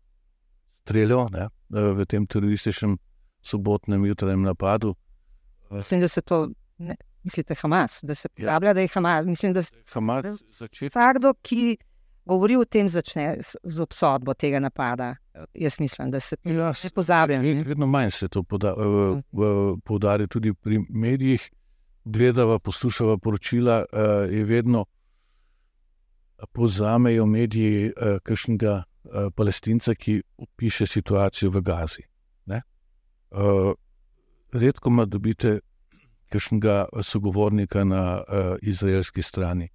streljal 0.82 1.20
uh, 1.20 1.46
v 1.70 2.06
tem 2.06 2.26
terorističnem 2.26 2.98
sobotnem 3.46 4.06
jutranjem 4.06 4.42
napadu. 4.42 4.96
Mislim, 5.70 6.02
da 6.02 6.08
se 6.08 6.22
to. 6.22 6.50
Ne. 6.78 6.96
Mislite, 7.24 7.56
Hamas, 7.56 8.00
da 8.04 8.16
se 8.16 8.28
ja. 8.38 8.46
pozablja, 8.46 8.70
ja. 8.70 8.74
da 8.74 8.82
je 8.82 8.88
Hamas. 8.94 9.26
Mislim, 9.26 9.54
da 9.54 9.62
Hamas 9.94 10.26
začne. 10.48 10.90
Vsakdo, 10.90 11.34
ki 11.42 11.78
govori 12.26 12.56
o 12.56 12.66
tem, 12.66 12.90
začne 12.90 13.38
z 13.64 13.80
obsodbo 13.82 14.34
tega 14.34 14.60
napada. 14.60 15.16
Jaz 15.54 15.80
mislim, 15.80 16.12
da 16.12 16.20
se 16.20 16.36
ja, 16.44 16.74
to 16.74 16.90
pozablja. 16.96 17.42
Vedno 17.66 17.88
manj 17.88 18.12
se 18.12 18.28
to 18.28 18.44
poudari 19.84 20.28
tudi 20.28 20.54
pri 20.54 20.80
medijih. 20.90 21.52
Gledava, 22.06 22.60
poslušava 22.60 23.18
poročila, 23.18 23.86
je 24.30 24.44
vedno 24.46 24.86
povzamejo 26.54 27.26
mediji 27.26 27.88
uh, 27.90 28.20
kakšnega 28.24 28.84
palestinca, 29.36 29.96
ki 29.96 30.22
opiše 30.38 30.88
situacijo 30.88 31.50
v 31.50 31.62
Gazi. 31.62 32.04
Uh, 33.32 33.74
redko 34.52 34.90
ima 34.90 35.06
dobite 35.06 35.60
kakšnega 36.30 36.86
sogovornika 37.04 37.84
na 37.84 38.24
uh, 38.28 38.56
izraelski 38.62 39.22
strani. 39.22 39.70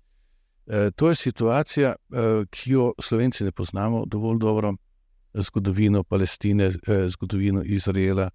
Uh, 0.67 0.75
to 0.97 1.09
je 1.09 1.15
situacija, 1.15 1.95
uh, 2.09 2.47
ki 2.51 2.73
jo 2.73 2.93
slovenci 3.01 3.45
ne 3.45 3.53
poznamo 3.53 4.05
dovolj 4.07 4.39
dobro, 4.39 4.75
zgodovino 5.35 6.03
Palestine, 6.05 6.67
uh, 6.67 7.07
zgodovino 7.09 7.63
Izraela, 7.63 8.31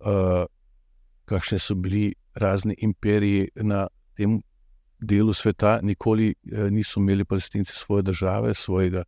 uh, 0.00 0.44
kakšne 1.24 1.58
so 1.58 1.74
bili 1.74 2.14
razni 2.34 2.74
imperiji 2.78 3.48
na 3.54 3.86
tem 4.16 4.40
delu 5.00 5.32
sveta 5.32 5.80
nikoli 5.82 6.34
eh, 6.52 6.70
niso 6.70 7.00
imeli 7.00 7.24
palestinci 7.24 7.72
svoje 7.72 8.02
države, 8.02 8.54
svojega, 8.54 9.04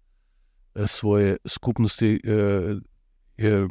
eh, 0.75 0.87
svoje 0.87 1.37
skupnosti, 1.47 2.21
eh, 2.25 2.75
eh, 3.39 3.67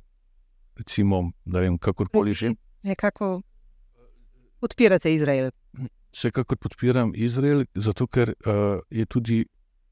recimo, 0.77 1.31
da 1.45 1.59
vem, 1.59 1.77
kakorkoli 1.77 2.33
že. 2.33 2.53
Nekako 2.83 3.41
podpirate 4.59 5.13
Izrael. 5.13 5.51
Vsekakor 6.11 6.57
podpiram 6.57 7.11
Izrael, 7.15 7.65
zato 7.75 8.07
ker 8.07 8.33
uh, 8.45 8.79
je 8.89 9.05
tudi 9.05 9.45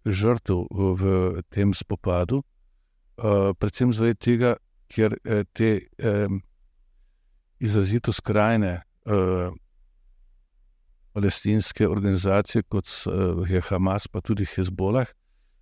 žrtev 0.05 0.65
v 0.71 1.41
tem 1.49 1.73
spopadu, 1.73 2.41
uh, 2.41 3.55
predvsem 3.59 3.93
zaradi 3.93 4.19
tega, 4.19 4.55
ker 4.91 5.15
uh, 5.15 5.45
te 5.53 5.87
um, 6.03 6.41
izrazito 7.59 8.11
skrajne 8.11 8.81
uh, 9.05 9.53
palestinske 11.13 11.87
organizacije, 11.87 12.63
kot 12.63 12.85
eh, 12.85 13.53
je 13.53 13.61
Hamas, 13.61 14.07
pa 14.07 14.21
tudi 14.21 14.45
Hezbollah, 14.45 15.07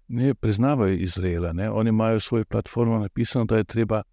ne 0.08 0.34
priznavajo 0.36 0.94
Izraela. 0.94 1.54
Ne? 1.54 1.72
Oni 1.72 1.90
imajo 1.90 2.18
v 2.18 2.24
svoji 2.24 2.46
platformi 2.46 3.00
napisano, 3.00 3.46
da 3.46 3.58
je 3.58 3.64
treba 3.64 4.04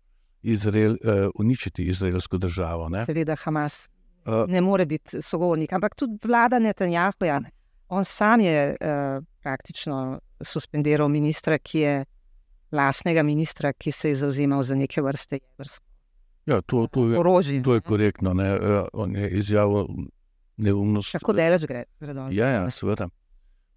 Izrael, 0.44 0.92
uh, 0.92 1.30
uničiti 1.34 1.86
izraelsko 1.88 2.38
državo. 2.38 2.88
Ne? 2.88 3.04
Seveda, 3.08 3.36
Hamas 3.44 3.88
uh, 4.26 4.44
ne 4.48 4.60
more 4.60 4.86
biti 4.86 5.22
sogovornik, 5.22 5.72
ampak 5.72 5.94
tudi 5.94 6.18
vlada 6.24 6.58
Netanjahu. 6.58 7.24
Ja. 7.24 7.40
On 7.88 8.04
sam 8.04 8.40
je 8.40 8.76
uh, 8.76 9.24
praktično 9.42 10.20
suspendiral 10.40 11.08
ministra, 11.08 11.58
ki 11.58 11.78
je 11.78 12.04
lastnega 12.72 13.22
ministra, 13.22 13.72
ki 13.72 13.92
se 13.92 14.08
je 14.08 14.14
zauzemal 14.14 14.62
za 14.62 14.74
neke 14.74 15.02
vrste 15.02 15.38
jedrske. 15.38 15.86
Ja, 16.46 16.60
to, 16.60 16.86
to, 16.92 17.08
je, 17.08 17.18
orožje, 17.18 17.62
to 17.62 17.74
je 17.74 17.80
korektno. 17.80 18.34
Ne? 18.34 18.58
On 18.92 19.16
je 19.16 19.30
izjavil 19.30 19.86
neumnost. 20.56 21.12
Kako 21.12 21.32
daleč 21.32 21.64
gre? 21.64 21.84
Predolj. 21.98 22.36
Ja, 22.36 22.48
ja 22.48 22.70
seveda. 22.70 23.08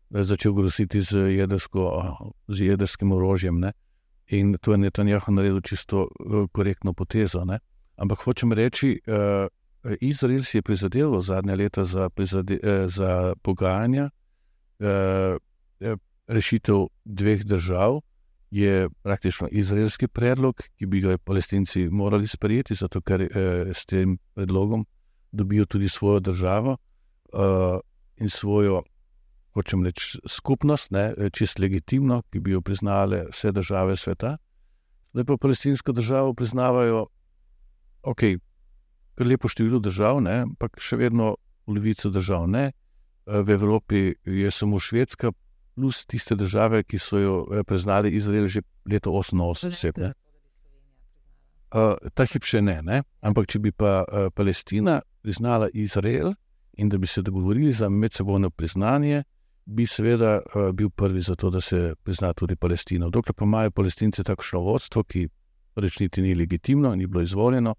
Začel 0.10 0.54
groziti 0.56 1.02
z, 1.02 1.32
jedrsko, 1.36 1.84
z 2.48 2.72
jedrskim 2.72 3.12
orožjem. 3.12 3.60
Ne? 3.60 3.72
In 4.28 4.58
to 4.62 4.72
je 4.72 4.78
Netanjahu 4.78 5.32
naredil 5.32 5.62
čisto 5.62 6.08
korektno 6.52 6.94
potezo. 6.94 7.46
Ne? 7.46 7.60
Ampak 7.96 8.20
hočem 8.26 8.52
reči, 8.54 9.00
uh, 9.08 9.48
Izrael 10.02 10.44
si 10.44 10.58
je 10.58 10.62
prizadeval 10.62 11.22
zadnja 11.22 11.56
leta 11.56 11.84
za, 11.84 12.10
prizade, 12.10 12.60
uh, 12.64 12.92
za 12.92 13.34
pogajanja. 13.42 14.10
Uh, 14.80 15.40
rešitev 16.28 16.88
dveh 17.06 17.44
držav 17.46 18.02
je 18.52 18.90
praktično 19.04 19.48
izraelski 19.52 20.08
predlog, 20.08 20.62
ki 20.76 20.86
bi 20.86 21.02
ga 21.02 21.18
palestinci 21.18 21.88
morali 21.90 22.28
sprejeti, 22.28 22.76
zato 22.76 23.02
ker 23.02 23.22
uh, 23.22 23.32
s 23.74 23.86
tem 23.86 24.18
predlogom 24.34 24.86
dobijo 25.32 25.66
tudi 25.66 25.90
svojo 25.90 26.20
državo 26.20 26.78
uh, 27.34 27.80
in 28.18 28.30
svojo, 28.30 28.84
hočem 29.58 29.84
reči, 29.86 30.20
skupnost, 30.30 30.92
ne, 30.96 31.12
čist 31.34 31.60
legitimno, 31.60 32.22
ki 32.32 32.42
bi 32.44 32.54
jo 32.54 32.62
priznale 32.62 33.26
vse 33.32 33.52
države 33.52 33.98
sveta. 33.98 34.38
Zdaj 35.14 35.26
pa 35.26 35.38
palestinsko 35.42 35.96
državo 35.98 36.34
priznavajo, 36.38 37.08
ok, 38.04 38.24
kar 39.18 39.28
lepo 39.28 39.50
število 39.50 39.82
držav, 39.82 40.22
ne, 40.22 40.44
ampak 40.46 40.78
še 40.78 41.00
vedno 41.02 41.36
polovico 41.66 42.10
držav 42.14 42.48
ne. 42.48 42.72
v 43.28 43.50
Evropi 43.52 44.14
je 44.24 44.52
samo 44.52 44.80
Švedska, 44.80 45.34
plus 45.76 46.06
tiste 46.06 46.36
države, 46.36 46.84
ki 46.84 46.98
so 47.00 47.18
jo 47.20 47.64
priznali 47.68 48.10
Izrael 48.16 48.48
že 48.48 48.62
leta 48.86 49.10
1988. 49.10 50.14
Uh, 51.68 52.00
ta 52.16 52.24
hip 52.26 52.48
še 52.48 52.62
ne, 52.64 52.80
ne, 52.82 53.02
ampak 53.22 53.50
če 53.52 53.60
bi 53.60 53.74
pa 53.76 54.06
uh, 54.08 54.30
Palestina 54.32 55.02
priznala 55.22 55.68
Izrael 55.74 56.32
in 56.80 56.90
da 56.90 56.98
bi 56.98 57.08
se 57.08 57.22
dogovorili 57.22 57.72
za 57.72 57.90
medsebojno 57.90 58.50
priznanje, 58.50 59.24
bi 59.68 59.84
seveda 59.88 60.38
uh, 60.40 60.70
bil 60.72 60.90
prvi 60.90 61.22
za 61.22 61.36
to, 61.36 61.50
da 61.50 61.62
se 61.62 61.96
prizna 62.04 62.34
tudi 62.34 62.56
Palestina. 62.56 63.10
Dokler 63.10 63.36
pa 63.36 63.46
imajo 63.46 63.72
palestinci 63.72 64.24
takšno 64.24 64.62
vodstvo, 64.64 65.04
ki 65.04 65.28
reč 65.76 66.00
niti 66.00 66.22
ni 66.22 66.36
legitimno, 66.36 66.96
ni 66.96 67.08
bilo 67.08 67.22
izvoljeno, 67.22 67.76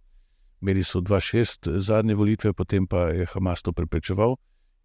imeli 0.60 0.84
so 0.84 1.00
2-6 1.00 1.70
zadnje 1.80 2.14
volitve, 2.14 2.52
potem 2.52 2.86
pa 2.86 3.08
je 3.08 3.26
Hamas 3.32 3.62
to 3.62 3.72
preprečeval, 3.72 4.36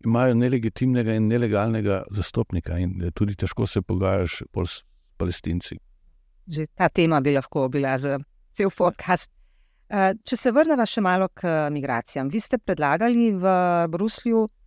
imajo 0.05 0.33
nelegitimnega 0.33 1.15
in 1.19 1.27
nelegalnega 1.27 2.03
zastopnika 2.11 2.79
in 2.79 3.11
tudi 3.13 3.35
težko 3.35 3.67
se 3.67 3.81
pogajaš 3.81 4.41
s 4.65 4.83
palestinci. 5.17 5.77
Že 6.47 6.67
ta 6.75 6.89
tema 6.89 7.21
bi 7.21 7.35
lahko 7.35 7.69
bila 7.69 7.97
za 7.97 8.19
cel 8.53 8.69
podcast. 8.69 9.31
Eh, 9.89 10.13
če 10.23 10.37
se 10.37 10.51
vrnemo 10.51 10.85
še 10.85 11.01
malo 11.01 11.27
k 11.35 11.69
migracijam. 11.71 12.29
Vi 12.31 12.39
ste 12.39 12.57
predlagali 12.57 13.31
v 13.31 13.47
Bruslju, 13.91 14.45
eh, 14.45 14.62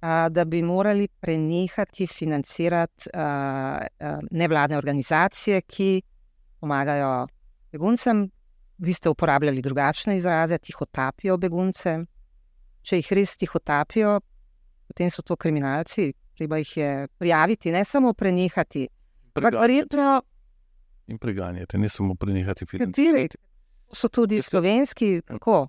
da 0.00 0.44
bi 0.44 0.62
morali 0.62 1.08
prenehati 1.08 2.06
financirati 2.06 3.10
nevladne 4.30 4.76
organizacije, 4.76 5.60
ki 5.60 6.02
pomagajo 6.60 7.26
beguncem. 7.72 8.30
Vi 8.78 8.92
ste 8.92 9.08
uporabljali 9.08 9.62
drugačne 9.62 10.16
izraze, 10.16 10.58
ti 10.58 10.72
hotapijo 10.72 11.36
begunce. 11.36 11.98
Če 12.82 12.96
jih 12.96 13.12
res 13.12 13.36
ti 13.36 13.46
hotapijo, 13.46 14.20
potem 14.88 15.10
so 15.12 15.22
to 15.22 15.36
kriminalci, 15.36 16.14
treba 16.36 16.56
jih 16.56 16.76
je 16.76 17.08
prijaviti, 17.18 17.72
ne 17.72 17.84
samo 17.84 18.12
prenehati. 18.12 18.88
Verjetno 19.36 20.22
in 21.10 21.18
preganjati, 21.18 21.78
ne 21.78 21.88
samo 21.88 22.14
prenehati 22.14 22.66
financirati. 22.66 23.36
So 23.92 24.08
tudi 24.08 24.42
slovenski, 24.42 25.22
kako? 25.26 25.68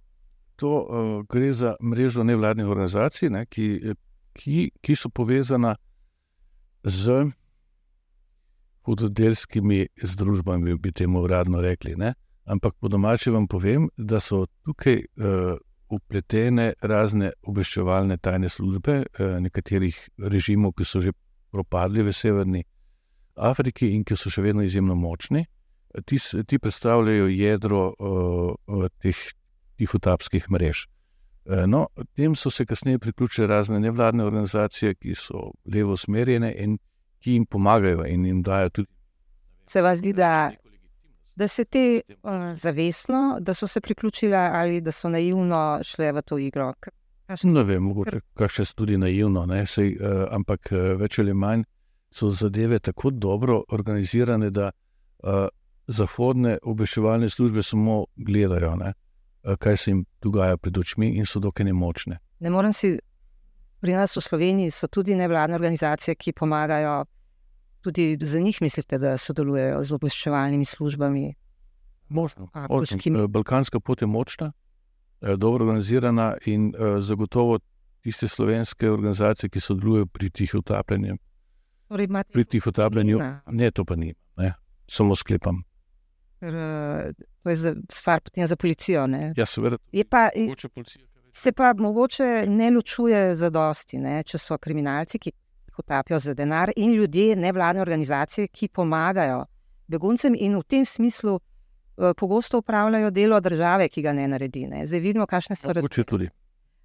To 0.55 0.69
uh, 0.69 1.25
gre 1.29 1.51
za 1.53 1.75
mrežo 1.81 2.23
nevladnih 2.23 2.67
organizacij, 2.67 3.29
ne, 3.29 3.45
ki, 3.45 3.95
ki, 4.33 4.71
ki 4.81 4.95
so 4.95 5.09
povezane 5.09 5.75
z 6.83 7.31
hudodelskimi 8.85 9.87
združbami, 10.03 10.75
bi 10.77 10.91
temu 10.91 11.21
uradno 11.21 11.61
rekli. 11.61 11.95
Ne. 11.95 12.13
Ampak 12.45 12.73
po 12.79 12.87
domači 12.87 13.29
vam 13.29 13.47
povem, 13.47 13.89
da 13.97 14.19
so 14.19 14.45
tukaj 14.65 14.97
uh, 14.97 15.57
upletene 15.89 16.73
razne 16.81 17.31
obveščevalne 17.43 18.17
tajne 18.17 18.49
službe 18.49 18.97
uh, 19.03 19.37
nekaterih 19.39 19.97
režimov, 20.17 20.73
ki 20.77 20.85
so 20.85 21.01
že 21.01 21.13
propadli 21.51 22.01
v 22.03 22.13
severni 22.15 22.63
Afriki 23.35 23.91
in 23.95 24.03
ki 24.03 24.17
so 24.17 24.31
še 24.31 24.41
vedno 24.41 24.63
izjemno 24.65 24.95
močni. 24.95 25.45
Ti, 25.91 26.17
ti 26.47 26.59
predstavljajo 26.59 27.27
jedro 27.27 27.91
uh, 27.91 28.87
teh 29.03 29.17
tihotapskih 29.77 30.47
mrež. 30.49 30.87
Uh, 31.45 31.65
no, 31.67 31.87
tem 32.15 32.35
so 32.35 32.49
se 32.49 32.65
kasneje 32.65 32.99
priključile 32.99 33.47
razne 33.47 33.79
nevladne 33.79 34.23
organizacije, 34.23 34.95
ki 34.95 35.15
so 35.15 35.51
levo 35.65 35.95
usmerjene 35.97 36.53
in 36.57 36.77
ki 37.19 37.33
jim 37.33 37.45
pomagajo 37.45 38.05
in 38.05 38.25
jim 38.25 38.41
dajo 38.43 38.69
tudi. 38.69 38.89
Se 39.65 39.81
vam 39.81 39.95
zdi, 39.95 40.13
da, 40.13 40.51
da 41.35 41.47
se 41.47 41.65
te 41.65 42.01
uh, 42.23 42.31
zavestno, 42.53 43.37
da 43.39 43.53
so 43.53 43.67
se 43.67 43.81
priključile 43.81 44.37
ali 44.37 44.81
da 44.81 44.91
so 44.91 45.09
naivno 45.09 45.79
šle 45.83 46.11
v 46.11 46.21
to 46.21 46.37
igro? 46.37 46.73
Ne 47.43 47.63
vem, 47.63 47.83
mogoče 47.83 48.47
še 48.49 48.65
tudi 48.75 48.97
naivno, 48.97 49.45
Sej, 49.65 49.95
uh, 49.97 50.25
ampak 50.35 50.71
uh, 50.71 50.93
več 50.99 51.19
ali 51.19 51.33
manj 51.33 51.63
so 52.11 52.29
zadeve 52.29 52.79
tako 52.79 53.09
dobro 53.09 53.63
organizirane, 53.69 54.49
da 54.49 54.71
uh, 55.23 55.47
zahodne 55.87 56.57
obveščevalne 56.61 57.29
službe 57.29 57.63
samo 57.63 58.05
gledajo, 58.15 58.75
ne, 58.75 58.93
kaj 59.59 59.77
se 59.77 59.91
jim 59.91 60.05
dogaja 60.21 60.57
pred 60.57 60.77
očmi, 60.77 61.07
in 61.17 61.25
so 61.25 61.39
dokaj 61.39 61.65
nemočne. 61.65 62.19
Ne 62.39 62.49
morem 62.49 62.73
si, 62.73 62.99
pri 63.81 63.93
nas 63.97 64.15
v 64.17 64.21
Sloveniji 64.21 64.71
so 64.71 64.87
tudi 64.87 65.15
nevladne 65.15 65.55
organizacije, 65.55 66.15
ki 66.15 66.33
pomagajo. 66.33 67.05
Tudi 67.81 68.17
za 68.21 68.39
njih 68.39 68.61
mislite, 68.61 68.97
da 69.01 69.17
sodelujejo 69.17 69.83
z 69.83 69.93
obveščevalnimi 69.93 70.65
službami? 70.65 71.33
Možno. 72.09 72.49
Možno. 72.69 73.27
Balkanska 73.27 73.79
pot 73.79 74.01
je 74.01 74.07
močna, 74.07 74.51
dobro 75.21 75.65
organizirana 75.65 76.35
in 76.45 76.73
zagotovo 76.99 77.59
tiste 78.01 78.27
slovenske 78.27 78.89
organizacije, 78.91 79.49
ki 79.49 79.59
sodelujejo 79.59 80.05
pri 80.05 80.29
tih 80.29 80.53
utapljanjih, 80.55 81.17
Torej, 81.87 82.07
pri 82.33 82.45
tih 82.45 82.67
otabljanju, 82.67 83.19
ne, 83.51 83.71
to 83.71 83.85
pa 83.85 83.95
ni, 83.95 84.13
ne, 84.37 84.53
samo 84.87 85.15
sklepam. 85.15 85.63
Ker, 86.39 86.55
to 87.43 87.49
je 87.49 87.75
stvar 87.89 88.21
potem 88.21 88.47
za 88.47 88.55
policijo. 88.55 89.07
Ne. 89.07 89.33
Ja, 89.37 89.45
seveda. 89.45 89.77
Pa, 90.09 90.29
se 91.33 91.51
pa 91.51 91.73
mogoče 91.77 92.45
ne 92.47 92.71
ločuje 92.71 93.35
za 93.35 93.49
dosti, 93.49 93.97
ne, 93.97 94.23
če 94.23 94.37
so 94.37 94.57
kriminalci, 94.57 95.19
ki 95.19 95.31
hotapijo 95.75 96.19
za 96.19 96.33
denar, 96.33 96.71
in 96.75 96.93
ljudje, 96.93 97.35
nevladne 97.35 97.81
organizacije, 97.81 98.47
ki 98.47 98.67
pomagajo 98.67 99.45
beguncem 99.87 100.35
in 100.35 100.55
v 100.59 100.63
tem 100.63 100.85
smislu 100.85 101.35
uh, 101.35 102.11
pogosto 102.17 102.59
upravljajo 102.59 103.11
delo 103.11 103.39
države, 103.39 103.89
ki 103.89 104.01
ga 104.01 104.13
ne 104.13 104.27
naredi. 104.27 104.67
Ne. 104.67 104.85
Zdaj 104.87 104.99
vidimo, 104.99 105.25
kakšne 105.25 105.55
so 105.55 105.67
razlike. 105.67 105.81
Mogoče 105.81 106.03
tudi. 106.03 106.29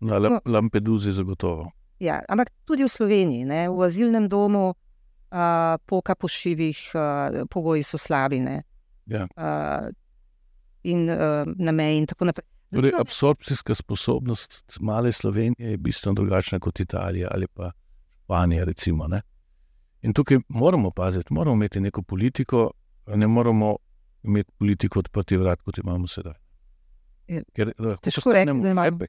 Na 0.01 0.19
Lampeduzi 0.45 1.13
zagotovo. 1.13 1.71
Ja, 2.01 2.21
ampak 2.29 2.51
tudi 2.69 2.85
v 2.85 2.89
Sloveniji, 2.93 3.45
ne, 3.49 3.63
v 3.73 3.85
azilnem 3.87 4.29
domu 4.29 4.69
uh, 4.69 5.79
poka 5.87 6.15
po 6.15 6.29
šivih, 6.29 6.81
uh, 6.95 7.47
pogoji 7.49 7.83
so 7.83 7.99
slabi. 7.99 8.43
Ja. 9.07 9.25
Uh, 9.37 9.89
in 10.93 11.11
uh, 11.11 11.19
na 11.57 11.73
meji, 11.73 11.99
in 11.99 12.07
tako 12.07 12.25
naprej. 12.31 12.47
Torej, 12.75 12.93
absorpcijska 12.99 13.75
sposobnost 13.75 14.79
male 14.81 15.13
Slovenije 15.13 15.71
je 15.71 15.77
bistveno 15.77 16.15
drugačna 16.15 16.59
kot 16.59 16.81
Italija 16.81 17.29
ali 17.31 17.47
pa 17.47 17.71
Španija. 18.25 18.65
Recimo, 18.65 19.09
in 20.03 20.13
tukaj 20.13 20.39
moramo 20.49 20.91
paziti, 20.91 21.35
moramo 21.35 21.55
imeti 21.55 21.81
neko 21.81 22.03
politiko, 22.03 22.71
ne 23.07 23.27
moramo 23.27 23.77
imeti 24.23 24.53
politiko 24.59 24.99
odprtih 24.99 25.39
vrat, 25.39 25.63
kot 25.63 25.79
imamo 25.79 26.07
sedaj. 26.07 26.35
Ja. 27.29 27.43
Ker, 27.55 27.73
Težko 28.03 28.33
rečemo, 28.33 28.63
da 28.63 28.71
imamo. 28.71 29.07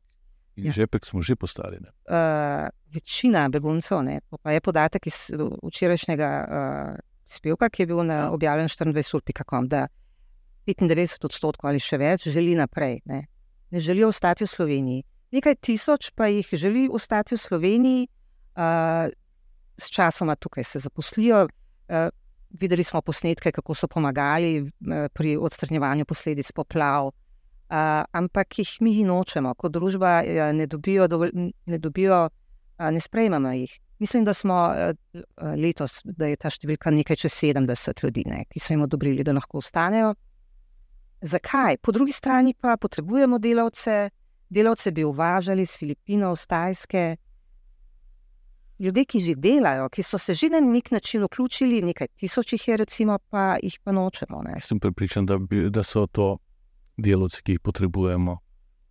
In 0.58 0.66
ja. 0.66 0.72
žepek 0.72 1.06
smo 1.06 1.22
že 1.22 1.36
postali. 1.36 1.78
Uh, 1.78 2.70
večina 2.94 3.50
beguncev, 3.50 4.02
ne, 4.02 4.22
pa 4.42 4.52
je 4.52 4.62
podatek 4.62 5.08
iz 5.08 5.32
včerajšnjega 5.64 6.30
uh, 6.48 6.96
spevka, 7.26 7.70
ki 7.70 7.84
je 7.84 7.88
bil 7.88 8.02
na, 8.04 8.14
ja. 8.14 8.32
objavljen 8.32 8.68
24.com, 8.68 9.68
da 9.68 9.88
95 10.68 11.26
odstotkov 11.26 11.70
ali 11.72 11.80
še 11.80 11.98
več 11.98 12.28
želi 12.34 12.56
naprej. 12.56 13.00
Ne, 13.06 13.26
ne 13.72 13.80
želijo 13.80 14.12
ostati 14.12 14.44
v 14.44 14.52
Sloveniji. 14.52 15.04
Nekaj 15.32 15.56
tisoč 15.62 16.12
pa 16.16 16.28
jih 16.32 16.48
želi 16.54 16.88
ostati 16.92 17.36
v 17.36 17.40
Sloveniji, 17.40 18.08
uh, 18.56 19.12
s 19.78 19.92
časoma 19.92 20.36
tukaj 20.36 20.64
se 20.64 20.80
zaposlijo. 20.80 21.48
Uh, 21.88 22.10
videli 22.50 22.84
smo 22.84 23.02
posnetke, 23.02 23.52
kako 23.52 23.74
so 23.74 23.88
pomagali 23.88 24.62
uh, 24.62 25.08
pri 25.14 25.38
odstranjevanju 25.38 26.06
posledic 26.06 26.52
poplav. 26.52 27.08
Uh, 27.08 28.04
ampak 28.16 28.60
jih 28.60 28.78
mi 28.82 29.04
nočemo, 29.04 29.54
kot 29.56 29.72
družba, 29.76 30.22
uh, 30.24 30.54
ne 30.56 30.68
dobijo, 30.68 31.08
dovolj, 31.08 31.34
ne, 31.66 31.78
dobijo 31.78 32.30
uh, 32.30 32.92
ne 32.92 33.00
sprejmemo 33.00 33.52
jih. 33.52 33.80
Mislim, 34.00 34.24
da 34.26 34.34
smo 34.34 34.56
uh, 34.72 34.94
letos, 35.58 36.00
da 36.06 36.30
je 36.32 36.38
ta 36.40 36.52
številka 36.54 36.94
nekaj 36.94 37.20
čez 37.26 37.34
70 37.34 38.04
ljudi, 38.04 38.24
ne, 38.30 38.46
ki 38.48 38.62
so 38.64 38.72
jim 38.72 38.86
odobrili, 38.86 39.26
da 39.26 39.36
lahko 39.36 39.60
ostanejo. 39.60 40.14
Zakaj? 41.22 41.78
Po 41.78 41.92
drugi 41.92 42.12
strani 42.12 42.54
pa 42.54 42.78
potrebujemo 42.78 43.40
delavce, 43.40 44.10
delavce 44.50 44.92
bi 44.92 45.04
uvažali 45.04 45.62
iz 45.62 45.78
Filipinov, 45.78 46.36
z 46.36 46.48
Tajske. 46.48 47.16
Ljudje, 48.80 49.06
ki 49.06 49.20
že 49.20 49.34
delajo, 49.36 49.90
ki 49.90 50.04
so 50.04 50.18
se 50.18 50.34
že 50.34 50.50
na 50.50 50.60
nek 50.60 50.92
način 50.92 51.24
vključili, 51.24 51.82
nekaj 51.82 52.08
tisoč 52.08 52.54
jih 52.54 52.68
je, 52.68 52.78
recimo, 52.78 53.18
pa 53.30 53.58
jih 53.64 53.80
pa 53.84 53.92
nočemo. 53.92 54.42
Ne. 54.46 54.62
Sem 54.62 54.80
pripričan, 54.80 55.26
da, 55.26 55.38
bi, 55.38 55.70
da 55.70 55.84
so 55.84 56.06
to 56.08 56.38
delovci, 56.98 57.42
ki 57.44 57.52
jih 57.52 57.60
potrebujemo, 57.60 58.38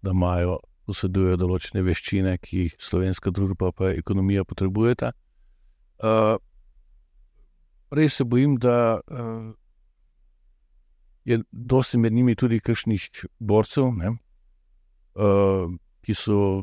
da 0.02 0.10
imajo, 0.10 0.58
posedujejo 0.86 1.36
določene 1.36 1.82
veščine, 1.82 2.38
ki 2.38 2.58
jih 2.58 2.74
slovenska 2.78 3.30
družba 3.30 3.72
in 3.90 3.98
ekonomija 3.98 4.44
potrebujeta. 4.44 5.12
Uh, 6.02 6.36
res 7.90 8.18
se 8.18 8.24
bojim, 8.24 8.56
da 8.58 8.98
uh, 8.98 9.54
je 11.26 11.40
dosti 11.50 11.98
med 11.98 12.12
njimi 12.12 12.34
tudi 12.38 12.60
kakšnih 12.60 13.08
borcev, 13.38 13.90
ne, 13.98 14.12
uh, 15.18 15.66
ki 16.06 16.14
so 16.14 16.62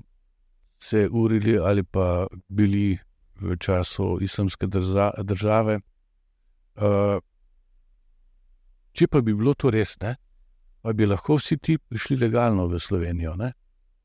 se 0.79 1.07
urili 1.11 1.57
ali 1.59 1.83
pa 1.83 2.27
bili 2.47 2.97
v 3.41 3.57
času 3.59 4.17
islamske 4.21 4.67
države. 5.23 5.79
Uh, 6.75 7.19
če 8.93 9.07
pa 9.07 9.21
bi 9.21 9.35
bilo 9.35 9.53
to 9.53 9.71
res, 9.71 9.97
ne, 10.01 10.15
pa 10.81 10.93
bi 10.93 11.05
lahko 11.05 11.35
vsi 11.35 11.57
ti 11.57 11.77
prišli 11.77 12.17
legalno 12.23 12.67
v 12.71 12.79
Slovenijo 12.79 13.35
ne? 13.35 13.51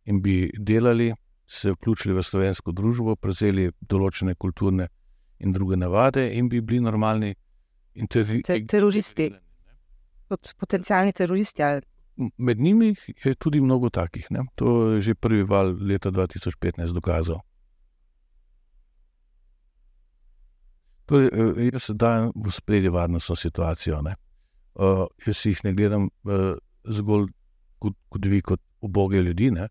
in 0.08 0.22
bi 0.22 0.50
delali, 0.58 1.12
se 1.46 1.72
vključili 1.72 2.14
v 2.14 2.22
slovensko 2.22 2.72
družbo, 2.72 3.14
prevzeli 3.16 3.70
določene 3.80 4.34
kulturne 4.34 4.88
in 5.38 5.52
druge 5.52 5.76
navade, 5.76 6.24
in 6.34 6.48
bi 6.48 6.60
bili 6.60 6.80
normalni 6.80 7.34
Te, 7.98 8.24
teroristi. 8.62 9.24
Kot 10.28 10.54
potencijalni 10.58 11.12
teroristi. 11.12 11.62
Ali? 11.62 11.82
Med 12.36 12.60
njimi 12.60 12.94
je 13.24 13.34
tudi 13.34 13.60
mnogo 13.60 13.90
takih. 13.90 14.26
Ne? 14.30 14.46
To 14.54 14.92
je 14.92 15.00
že 15.00 15.14
prvi 15.14 15.42
val 15.42 15.76
leta 15.80 16.10
2015 16.10 16.92
dokazal. 16.92 17.40
Torej, 21.06 21.30
eh, 21.32 21.68
jaz 21.72 21.82
se 21.82 21.94
dajem 21.94 22.32
v 22.36 22.50
spredje 22.52 22.90
varnostno 22.90 23.36
situacijo. 23.36 24.02
Uh, 24.74 25.06
jaz 25.26 25.46
jih 25.46 25.64
ne 25.64 25.72
gledam 25.72 26.04
uh, 26.04 26.54
zgolj 26.84 27.26
kot, 27.78 27.94
kot 28.08 28.26
vi, 28.26 28.40
kot 28.40 28.60
oboge 28.80 29.22
ljudi, 29.22 29.50
ne? 29.50 29.68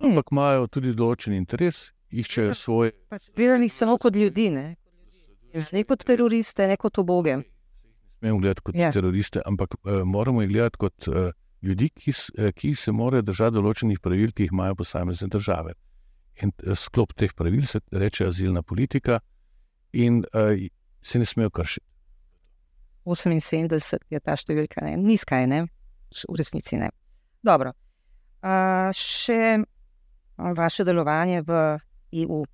ampak 0.00 0.32
imajo 0.32 0.66
tudi 0.72 0.92
določen 0.96 1.36
interes, 1.36 1.90
iščejo 2.10 2.54
svoje. 2.56 2.92
Pač 3.12 3.28
gledam 3.36 3.62
jih 3.64 3.72
samo 3.72 3.96
kot 4.00 4.16
ljudi, 4.16 4.48
ne, 4.54 4.66
ne 5.54 5.82
kot 5.84 6.04
teroriste, 6.08 6.66
ne 6.68 6.78
kot 6.80 7.00
oboge. 7.02 7.36
Smemo 8.20 8.38
gledati 8.38 8.64
kot 8.68 8.76
ja. 8.76 8.92
teroriste, 8.92 9.40
ampak 9.46 9.74
uh, 9.80 10.02
moramo 10.04 10.42
jih 10.44 10.50
gledati 10.52 10.80
kot 10.80 11.08
uh, 11.08 11.30
ljudi, 11.64 11.88
ki, 11.96 12.12
uh, 12.12 12.50
ki 12.54 12.74
se 12.76 12.92
morajo 12.92 13.24
držati 13.24 13.56
določenih 13.56 14.00
pravil, 14.04 14.34
ki 14.36 14.46
jih 14.46 14.52
imajo 14.52 14.76
posamezne 14.82 15.28
države. 15.32 15.72
In 16.44 16.52
uh, 16.52 16.76
sklop 16.76 17.16
teh 17.16 17.32
pravil 17.36 17.64
se 17.66 17.80
reče 17.92 18.28
azilna 18.28 18.62
politika, 18.62 19.22
in 19.92 20.22
uh, 20.34 20.52
se 21.02 21.18
ne 21.18 21.24
smejo 21.24 21.50
kršiti. 21.50 21.86
78 23.10 24.04
je 24.12 24.20
ta 24.20 24.36
številka, 24.36 24.84
ne? 24.84 24.94
nizka 25.00 25.40
je, 25.40 25.46
ne? 25.50 25.60
v 26.28 26.36
resnici 26.38 26.76
ne. 26.78 26.90
Dobro. 27.42 27.72
Uh, 28.44 28.92
še 28.96 29.58
vaše 30.56 30.84
delovanje 30.84 31.42
v 31.42 31.78
EU. 32.24 32.44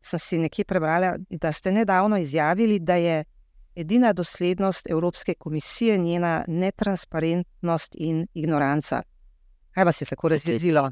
Sem 0.00 0.20
si 0.22 0.38
nekje 0.38 0.64
prebrala, 0.64 1.16
da 1.30 1.52
ste 1.52 1.72
nedavno 1.72 2.18
izjavili, 2.18 2.78
da 2.78 2.94
je 2.94 3.24
edina 3.78 4.12
doslednost 4.12 4.90
Evropske 4.90 5.34
komisije 5.34 5.98
njena 5.98 6.44
netransparentnost 6.48 7.94
in 7.98 8.26
ignoranca. 8.34 9.02
Kaj 9.70 9.84
vas 9.84 10.00
je 10.00 10.06
tako 10.06 10.28
razjezilo? 10.28 10.90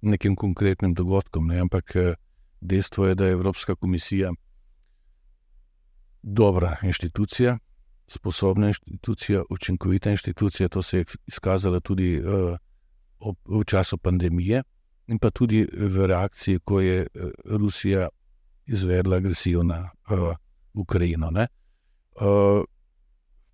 Nekim 0.00 0.36
konkretnim 0.36 0.94
dogodkom, 0.94 1.46
ne? 1.46 1.60
ampak 1.60 1.96
eh, 1.96 2.14
dejstvo 2.60 3.06
je, 3.06 3.14
da 3.14 3.26
je 3.26 3.32
Evropska 3.32 3.74
komisija 3.74 4.32
dobra 6.22 6.76
inštitucija, 6.82 7.58
sposobna 8.06 8.68
inštitucija, 8.68 9.42
učinkovita 9.50 10.10
inštitucija. 10.10 10.68
To 10.68 10.82
se 10.82 10.98
je 10.98 11.04
izkazalo 11.26 11.80
tudi 11.80 12.20
uh, 12.20 12.56
ob, 13.18 13.36
v 13.44 13.64
času 13.64 13.98
pandemije 13.98 14.62
in 15.06 15.18
pa 15.18 15.30
tudi 15.30 15.66
v 15.72 16.06
reakciji, 16.06 16.58
ko 16.64 16.80
je 16.80 17.06
uh, 17.14 17.30
Rusija 17.44 18.08
izvedla 18.66 19.16
agresijo 19.16 19.62
na 19.62 19.90
uh, 20.10 20.34
Ukrajino. 20.76 21.30
V 21.30 21.46
uh, 22.24 22.64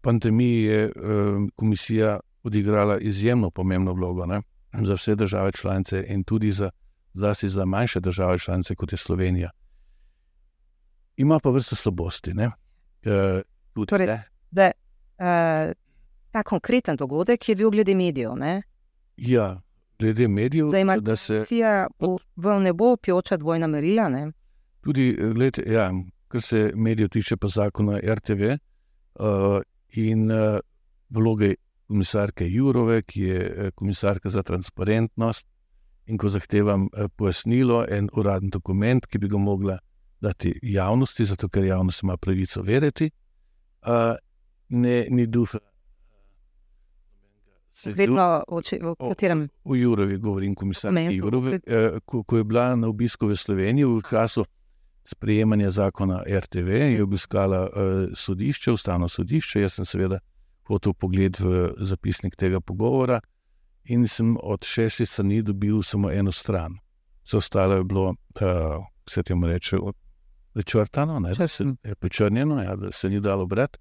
pandemiji 0.01 0.63
je 0.63 0.87
uh, 0.87 0.93
komisija 1.57 2.21
odigrala 2.43 2.99
izjemno 2.99 3.51
pomembno 3.51 3.93
vlogo 3.93 4.27
ne? 4.27 4.43
za 4.73 4.95
vse 4.95 5.15
države 5.15 5.53
članice 5.53 6.05
in 6.09 6.25
tudi 6.25 6.51
za, 6.53 6.71
za 7.43 7.65
manjše 7.65 8.01
države 8.01 8.39
članice, 8.39 8.75
kot 8.75 8.93
je 8.93 8.99
Slovenija. 8.99 9.51
Ima 11.17 11.39
pa 11.39 11.51
vrsto 11.51 11.77
slabosti. 11.77 12.35
Ne? 12.35 12.47
Uh, 13.77 13.87
torej, 13.87 14.19
da, 14.51 14.71
uh, 15.19 15.73
ta 16.31 16.43
konkreten 16.43 16.97
dogodek 16.97 17.49
je 17.49 17.57
bil 17.57 17.71
glede 17.71 17.95
medijev. 17.95 18.35
Ne? 18.37 18.63
Ja, 19.17 19.61
glede 19.99 20.29
medijev. 20.29 20.71
Da 20.71 20.79
ima 20.79 20.97
da 20.97 21.17
se 21.17 21.43
v, 21.99 22.17
v 22.37 22.61
nebo 22.61 22.97
pjoča 22.97 23.37
dvojna 23.37 23.67
merila. 23.67 24.09
Ne? 24.09 24.33
Tudi, 24.81 25.13
gled, 25.35 25.59
ja, 25.67 25.91
kar 26.33 26.41
se 26.41 26.71
medijev 26.75 27.11
tiče, 27.13 27.37
pa 27.37 27.49
zakona 27.49 27.99
RTV 28.01 28.53
uh, 28.53 29.61
in 30.01 30.31
uh, 30.31 30.59
vloge 31.11 31.55
komisarke 31.87 32.47
Jurove, 32.49 33.03
ki 33.03 33.21
je 33.21 33.71
komisarka 33.75 34.31
za 34.33 34.43
transparentnost. 34.43 35.47
In 36.07 36.19
ko 36.19 36.29
zahtevam 36.29 36.89
pojasnilo, 37.17 37.85
en 37.89 38.09
uradni 38.19 38.51
dokument, 38.51 39.07
ki 39.07 39.21
bi 39.23 39.29
ga 39.31 39.39
mogla 39.39 39.77
dati 40.21 40.51
javnosti, 40.63 41.25
zato 41.25 41.49
ker 41.49 41.65
javnost 41.65 42.03
ima 42.03 42.17
pravico 42.17 42.63
verjeti, 42.63 43.11
uh, 43.87 44.17
ne, 44.69 45.07
ni 45.11 45.27
duha. 45.27 45.61
Vedno, 47.85 48.43
oči, 48.49 48.79
v 48.83 48.95
katerem? 48.99 49.47
V 49.65 49.77
Jurovi, 49.81 50.19
govorim, 50.19 50.55
komisar 50.55 50.93
Jurovi. 51.11 51.61
Eh, 51.67 52.01
ko, 52.05 52.23
ko 52.23 52.37
je 52.37 52.45
bila 52.45 52.75
na 52.77 52.89
obisku 52.89 53.31
v 53.31 53.37
Sloveniji 53.37 53.89
v 53.89 54.03
času 54.11 54.45
sprejemanja 55.05 55.71
zakona 55.71 56.23
RTV, 56.27 56.69
je 56.69 57.03
obiskala 57.03 57.63
uh, 57.63 57.71
sodišče, 58.15 58.73
ustavno 58.73 59.09
sodišče. 59.09 59.61
Jaz 59.61 59.79
sem 59.79 59.85
seveda 59.85 60.19
hotel 60.69 60.95
pogled 60.95 61.41
v 61.41 61.73
zapisnik 61.81 62.37
tega 62.37 62.61
pogovora 62.61 63.21
in 63.85 64.07
sem 64.09 64.37
od 64.43 64.65
šestih 64.65 65.09
strani 65.09 65.43
dobil 65.43 65.83
samo 65.83 66.11
eno 66.11 66.33
stran. 66.33 66.79
Vse 67.25 67.37
ostalo 67.37 67.75
je 67.75 67.85
bilo, 67.85 68.09
uh, 68.09 68.85
vse 69.07 69.23
temu 69.23 69.47
reče, 69.47 69.77
prečrtano, 70.53 71.19
ne, 71.21 71.33
da 71.39 71.49
se 71.49 71.65
je 71.85 71.95
prečrnjeno, 71.95 72.63
ja, 72.63 72.77
da 72.77 72.93
se 72.93 73.09
ni 73.09 73.21
dalo 73.21 73.47
brati. 73.47 73.79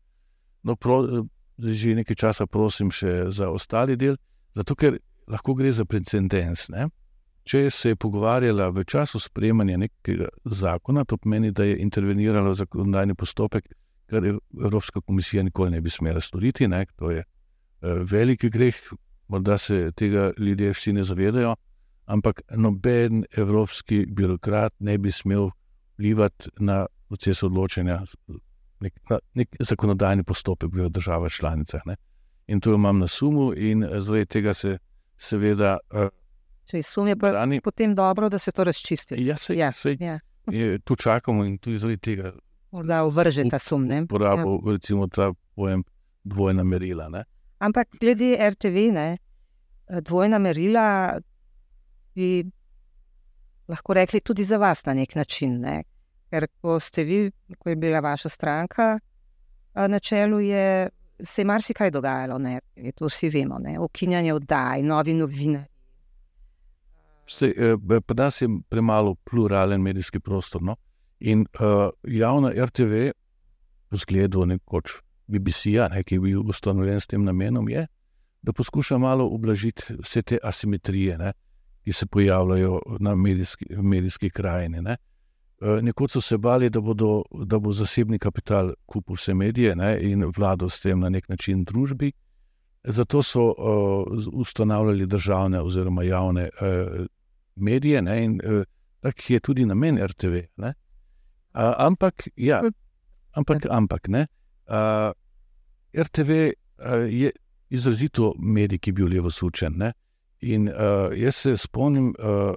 No, 0.63 0.75
pro, 0.75 1.25
že 1.57 1.95
nekaj 1.95 2.15
časa 2.15 2.47
prosim 2.47 2.91
še 2.91 3.31
za 3.31 3.49
ostali 3.49 3.97
del, 3.97 4.15
zato 4.55 4.75
ker 4.75 4.97
lahko 5.27 5.53
gre 5.53 5.71
za 5.71 5.85
precedens. 5.85 6.69
Če 7.43 7.69
se 7.73 7.89
je 7.89 7.97
pogovarjala 7.97 8.69
v 8.69 8.83
času 8.85 9.19
sprejemanja 9.19 9.77
nekega 9.81 10.27
zakona, 10.45 11.03
to 11.05 11.17
pomeni, 11.17 11.51
da 11.51 11.65
je 11.65 11.79
intervenirala 11.81 12.51
v 12.51 12.59
zakonodajni 12.59 13.15
postopek, 13.17 13.71
kar 14.11 14.27
Evropska 14.27 15.01
komisija 15.01 15.43
nikoli 15.43 15.71
ne 15.71 15.81
bi 15.81 15.89
smela 15.89 16.21
storiti. 16.21 16.67
Ne? 16.67 16.85
To 16.99 17.11
je 17.11 17.23
uh, 17.23 18.03
veliki 18.05 18.49
greh, 18.49 18.77
morda 19.27 19.57
se 19.57 19.91
tega 19.95 20.31
ljudje 20.37 20.73
vsi 20.73 20.93
ne 20.93 21.03
zavedajo, 21.03 21.55
ampak 22.05 22.41
noben 22.57 23.25
evropski 23.37 24.05
birokrat 24.05 24.73
ne 24.79 24.97
bi 24.97 25.11
smel 25.11 25.49
vplivati 25.93 26.49
na 26.59 26.85
proces 27.07 27.43
odločanja, 27.43 28.01
nek, 28.79 28.93
na 29.09 29.19
nek 29.35 29.57
zakonodajni 29.59 30.23
postopek 30.23 30.73
v 30.73 30.89
državah 30.89 31.31
članicah. 31.31 31.81
Ne. 31.85 31.95
In 32.47 32.61
to 32.61 32.75
imam 32.75 32.99
na 32.99 33.07
sumu, 33.07 33.53
in 33.53 33.83
eh, 33.83 34.01
zaradi 34.01 34.25
tega 34.25 34.53
se 34.53 34.77
seveda. 35.17 35.79
Če 36.65 36.77
je 36.77 36.83
sum, 36.83 37.07
je 37.07 37.15
brani, 37.15 37.61
potem 37.61 37.95
dobro, 37.95 38.29
da 38.29 38.39
se 38.39 38.51
to 38.51 38.63
razčisti. 38.63 39.17
Ja, 39.25 39.37
se, 39.37 39.55
ja, 39.57 39.71
se, 39.71 39.95
ja. 39.99 40.19
Je, 40.51 40.79
tu 40.79 40.95
čakamo 40.95 41.45
in 41.45 41.57
tudi 41.57 41.77
zaradi 41.77 41.99
tega. 41.99 42.31
Da 42.71 43.03
uvrže 43.03 43.43
ta 43.51 43.59
sum. 43.59 43.89
Uporabo, 44.03 44.61
ja. 44.65 44.71
recimo, 44.71 45.07
ta 45.07 45.31
pojem 45.55 45.83
dvojna 46.23 46.63
merila. 46.63 47.09
Ne. 47.09 47.23
Ampak 47.59 47.97
glede 47.99 48.37
RTV, 48.49 48.87
ne, 48.93 49.17
dvojna 50.01 50.39
merila 50.39 51.19
bi 52.15 52.43
lahko 53.67 53.93
rekli 53.93 54.19
tudi 54.19 54.43
za 54.43 54.57
vas 54.57 54.85
na 54.85 54.93
nek 54.93 55.15
način. 55.15 55.59
Ne. 55.61 55.83
Ker 56.31 56.47
ko 56.61 56.79
ste 56.79 57.03
vi, 57.03 57.31
ko 57.59 57.69
je 57.69 57.75
bila 57.75 57.99
vaša 57.99 58.29
stranka 58.29 58.99
na 59.75 59.99
čelu, 59.99 60.39
je, 60.39 60.89
se 61.23 61.41
je 61.41 61.45
marsikaj 61.45 61.91
dogajalo, 61.91 62.37
ne? 62.37 62.59
to 62.95 63.05
vsi 63.05 63.29
vemo, 63.29 63.59
ukinjanje 63.79 64.33
oddaj, 64.33 64.83
novi 64.83 65.13
novinari. 65.13 65.70
Eh, 67.41 67.77
pri 68.05 68.15
nas 68.15 68.41
je 68.41 68.49
premalo 68.69 69.15
pluralen 69.15 69.81
medijski 69.81 70.19
prostor. 70.19 70.61
No? 70.61 70.75
In 71.19 71.45
uh, 71.59 71.89
javna 72.03 72.51
RTV, 72.65 73.11
v 73.91 73.97
zgledu 73.97 74.45
nekoč 74.45 75.01
BBC-ja, 75.27 75.87
ne, 75.91 76.03
ki 76.03 76.15
je 76.15 76.19
bil 76.19 76.41
ustanovljen 76.49 76.99
s 76.99 77.07
tem 77.07 77.23
namenom, 77.23 77.69
je, 77.69 77.85
da 78.41 78.53
poskuša 78.53 78.97
malo 78.97 79.27
ublažiti 79.29 79.95
vse 79.99 80.21
te 80.21 80.39
asimetrije, 80.43 81.17
ne, 81.17 81.33
ki 81.85 81.93
se 81.93 82.05
pojavljajo 82.05 82.79
na 82.99 83.15
medijski, 83.15 83.65
medijski 83.77 84.29
krajini. 84.29 84.81
Ne. 84.81 84.97
Eh, 85.61 85.81
nekoč 85.81 86.17
so 86.17 86.21
se 86.21 86.37
bali, 86.37 86.69
da, 86.69 86.81
bodo, 86.81 87.21
da 87.45 87.59
bo 87.59 87.73
zasebni 87.73 88.19
kapital 88.19 88.73
kupil 88.85 89.15
vse 89.15 89.33
medije 89.33 89.75
ne, 89.75 89.93
in 90.01 90.25
vladal 90.37 90.69
s 90.69 90.81
tem 90.81 90.99
na 90.99 91.09
nek 91.09 91.29
način 91.29 91.63
družbi. 91.63 92.11
Zato 92.83 93.21
so 93.21 93.43
uh, 93.51 94.27
ustanavljali 94.33 95.05
državne 95.05 95.61
oziroma 95.61 96.03
javne 96.03 96.49
uh, 96.49 97.05
medije, 97.55 98.01
ne, 98.01 98.23
in 98.23 98.39
uh, 98.43 98.63
tak 98.99 99.29
je 99.29 99.39
tudi 99.39 99.65
namen 99.65 99.99
RTV. 100.05 100.45
Ne. 100.57 100.73
Uh, 101.53 101.73
ampak, 101.77 102.27
ja, 102.35 102.61
ampak, 103.31 103.65
ampak 103.69 104.07
ne. 104.07 104.27
Uh, 104.69 105.11
RTV 105.97 106.31
uh, 106.31 107.07
je 107.11 107.31
izrazito 107.69 108.33
medij, 108.39 108.79
ki 108.79 108.89
je 108.89 108.93
bil 108.93 109.07
levo 109.07 109.31
sučen. 109.31 109.77
Ne. 109.77 109.93
In 110.41 110.67
uh, 110.69 111.11
jaz 111.17 111.35
se 111.35 111.57
spomnim. 111.57 112.13
Uh, 112.19 112.55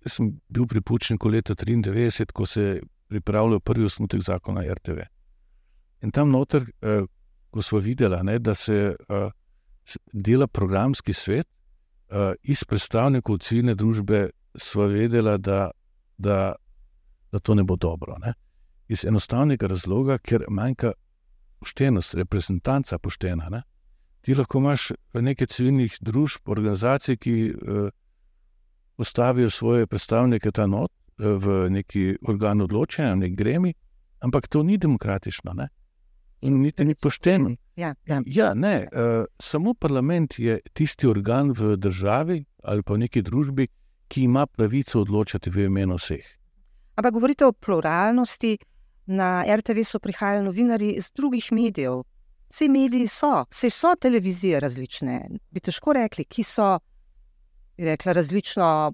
Jaz 0.00 0.14
sem 0.16 0.30
bil 0.48 0.64
pri 0.64 0.80
Pučniku 0.80 1.28
leta 1.28 1.52
1993, 1.52 2.32
ko 2.32 2.46
se 2.46 2.62
je 2.62 2.80
pripravljal 3.10 3.60
prvi 3.60 3.84
osnutek 3.84 4.22
zakona 4.22 4.62
RTV. 4.72 5.02
In 6.02 6.10
tam 6.10 6.30
noter, 6.30 6.64
eh, 6.80 7.02
ko 7.50 7.62
smo 7.62 7.78
videli, 7.78 8.38
da 8.38 8.54
se 8.54 8.96
eh, 8.96 9.30
dela 10.12 10.46
programski 10.46 11.12
svet, 11.12 11.46
uh, 11.46 11.59
iz 12.42 12.64
predstavnikov 12.64 13.38
civilne 13.38 13.74
družbe 13.74 14.30
smo 14.54 14.86
vedeli, 14.90 15.38
da, 15.38 15.70
da, 16.18 16.54
da 17.32 17.38
to 17.38 17.54
ne 17.54 17.64
bo 17.64 17.76
dobro. 17.76 18.16
Ne? 18.18 18.34
Iz 18.88 19.04
enostavnega 19.04 19.66
razloga, 19.66 20.18
ker 20.18 20.44
manjka 20.48 20.92
poštenost, 21.60 22.14
reprezentanca 22.14 22.98
poštena. 22.98 23.48
Ne? 23.48 23.62
Ti 24.20 24.34
lahko 24.34 24.58
imaš 24.58 24.90
nekaj 25.14 25.46
civilnih 25.46 25.98
družb, 26.00 26.48
organizacij, 26.48 27.16
ki 27.16 27.34
uh, 27.50 27.90
postavijo 28.96 29.50
svoje 29.50 29.86
predstavnike 29.86 30.50
not, 30.66 30.90
uh, 30.90 31.36
v 31.38 31.70
neki 31.70 32.16
organ 32.28 32.60
odločanja, 32.60 33.14
nek 33.14 33.36
gremi, 33.36 33.74
ampak 34.20 34.48
to 34.48 34.62
ni 34.62 34.78
demokratično. 34.78 35.52
Ne? 35.52 35.68
In 36.40 36.60
niti 36.62 36.84
ni 36.84 36.94
pošteno. 36.94 37.50
Ja, 37.76 37.94
ja. 38.06 38.22
ja 38.26 38.54
ne, 38.54 38.88
uh, 38.92 39.24
samo 39.38 39.74
parlament 39.74 40.38
je 40.38 40.58
tisti 40.72 41.06
organ 41.06 41.52
v 41.52 41.76
državi 41.76 42.44
ali 42.62 42.82
pa 42.82 42.94
v 42.94 42.98
neki 43.04 43.22
družbi, 43.22 43.66
ki 44.08 44.22
ima 44.26 44.46
pravico 44.46 45.00
odločati 45.00 45.50
v 45.50 45.64
imenu 45.68 45.96
vseh. 45.96 46.26
Ampak 46.96 47.14
govorite 47.14 47.46
o 47.46 47.52
pluralnosti. 47.52 48.58
Na 49.10 49.42
RTV 49.56 49.82
so 49.82 49.98
prihajali 49.98 50.44
novinari 50.44 50.90
iz 51.00 51.08
drugih 51.16 51.48
medijev. 51.52 52.02
Vsi 52.50 52.68
mediji 52.68 53.08
so, 53.08 53.44
vse 53.50 53.70
so 53.70 53.94
televizije 54.00 54.60
različne. 54.60 55.16
Bi 55.50 55.60
težko 55.60 55.92
rekli, 55.96 56.24
ki 56.24 56.44
so 56.46 56.78
rekla, 57.78 58.12
različno 58.12 58.92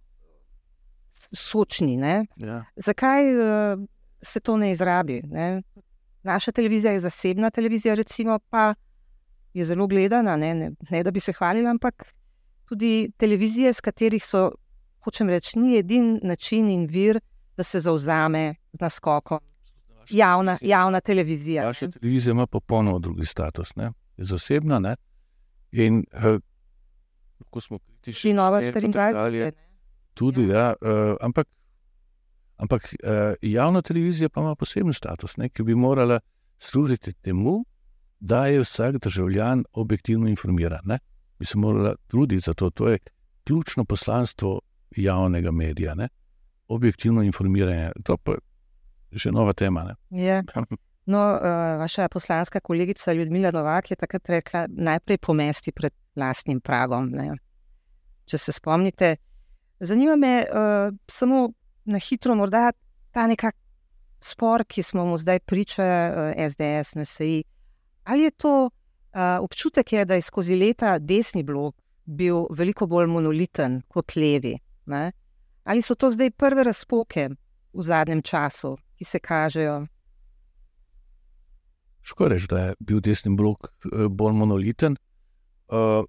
sočni. 1.32 1.98
Ja. 2.36 2.64
Zakaj 2.76 3.34
uh, 3.34 3.84
se 4.22 4.40
to 4.40 4.56
ne 4.56 4.70
izrabi? 4.72 5.20
Ne? 5.26 5.62
Naša 6.26 6.52
televizija 6.52 6.92
je 6.92 7.00
zasebna 7.00 7.50
televizija, 7.50 7.94
recimo, 7.94 8.38
pa 8.50 8.74
je 9.54 9.64
zelo 9.64 9.86
gledana, 9.86 10.36
ne, 10.36 10.54
ne, 10.54 10.70
ne 10.90 11.02
da 11.02 11.10
bi 11.10 11.20
se 11.20 11.32
hvalila, 11.32 11.70
ampak 11.70 12.14
tudi 12.68 13.10
televizije, 13.16 13.72
s 13.72 13.80
katerih 13.80 14.24
so, 14.24 14.50
hočem 15.04 15.28
reči, 15.30 15.58
ni 15.58 15.78
edini 15.78 16.20
način 16.22 16.70
in 16.70 16.86
vir, 16.90 17.20
da 17.56 17.62
se 17.62 17.80
zauzame 17.80 18.54
z 18.72 18.80
naskokom. 18.80 19.38
Javna, 20.10 20.58
javna 20.60 21.00
televizija. 21.00 21.64
Naša 21.66 21.90
televizija 21.90 22.32
ima 22.32 22.46
popolnoma 22.46 22.98
drugi 22.98 23.24
status, 23.24 23.76
ne? 23.76 23.92
je 24.16 24.24
zasebna. 24.24 24.78
Ne? 24.78 24.96
In 25.72 26.04
eh, 26.12 26.38
ko 27.50 27.60
smo 27.60 27.78
prišli 28.02 28.32
na 28.32 28.42
novo, 28.42 28.60
24. 28.60 29.52
Tudi, 30.14 30.48
ja. 30.48 30.58
Ja, 30.58 30.74
uh, 30.80 31.16
ampak 31.20 31.48
Ampak 32.56 32.84
uh, 32.84 33.34
javna 33.42 33.82
televizija 33.82 34.28
pa 34.28 34.40
ima 34.40 34.54
poseben 34.54 34.92
status, 34.92 35.36
ne, 35.36 35.48
ki 35.48 35.62
bi 35.62 35.74
morala 35.74 36.20
služiti 36.58 37.12
temu, 37.12 37.64
da 38.20 38.46
je 38.46 38.60
vsak 38.60 38.96
državljan 39.02 39.64
objektivno 39.72 40.28
informiran. 40.28 40.80
Ne. 40.84 40.98
Bi 41.38 41.44
se 41.44 41.58
morala 41.58 41.94
truditi 42.06 42.40
za 42.40 42.54
to. 42.54 42.70
To 42.70 42.88
je 42.88 42.98
ključno 43.44 43.84
poslanstvo 43.84 44.60
javnega 44.96 45.50
medija. 45.50 45.94
Ne. 45.94 46.08
Objektivno 46.68 47.22
informiranje. 47.22 47.90
To 48.04 48.16
pa 48.16 48.32
je 48.32 48.38
že 49.12 49.32
nova 49.32 49.52
tema. 49.52 49.94
No, 51.08 51.18
uh, 51.18 51.40
vaša 51.78 52.08
poslanska 52.08 52.60
kolegica 52.60 53.12
Ljudmila 53.12 53.50
Novak 53.50 53.90
je 53.90 53.96
takrat 53.96 54.28
rekla: 54.28 54.66
najprej 54.68 55.18
pomesti 55.18 55.72
pred 55.72 55.92
lastnim 56.16 56.60
pragom. 56.60 57.10
Ne. 57.10 57.36
Če 58.24 58.38
se 58.38 58.52
spomnite, 58.52 59.16
zanima 59.78 60.16
me 60.16 60.44
uh, 60.50 60.94
samo 61.06 61.52
na 61.86 61.98
hitro, 62.02 62.34
morda 62.34 62.72
ta 63.14 63.26
nekakšen 63.26 63.66
spor, 64.20 64.64
ki 64.64 64.82
smo 64.82 65.04
mu 65.06 65.18
zdaj 65.18 65.40
pričali, 65.40 66.34
SDS, 66.50 66.96
eh, 66.96 67.00
NSI. 67.00 67.44
Ali 68.04 68.22
je 68.22 68.30
to 68.30 68.64
uh, 68.64 68.70
občutek, 69.40 69.92
je, 69.92 70.04
da 70.04 70.14
je 70.14 70.22
skozi 70.22 70.56
leta 70.56 70.98
desni 70.98 71.42
blok 71.42 71.74
bil 72.04 72.46
veliko 72.50 72.86
bolj 72.86 73.06
monoliten 73.06 73.82
kot 73.88 74.16
levi? 74.16 74.56
Ne? 74.86 75.12
Ali 75.64 75.82
so 75.82 75.94
to 75.94 76.10
zdaj 76.10 76.30
prve 76.30 76.64
razpoke 76.64 77.28
v 77.72 77.82
zadnjem 77.82 78.22
času, 78.22 78.76
ki 78.98 79.04
se 79.04 79.18
kažejo? 79.18 79.86
Škoda 82.02 82.34
je, 82.34 82.46
da 82.48 82.58
je 82.58 82.74
bil 82.78 83.00
desni 83.00 83.36
blok 83.36 83.66
eh, 83.66 84.08
bolj 84.08 84.32
monoliten. 84.32 84.96
Uh, 85.68 86.04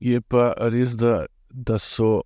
je 0.00 0.20
pa 0.20 0.52
res, 0.58 0.96
da, 0.98 1.26
da 1.50 1.78
so 1.78 2.22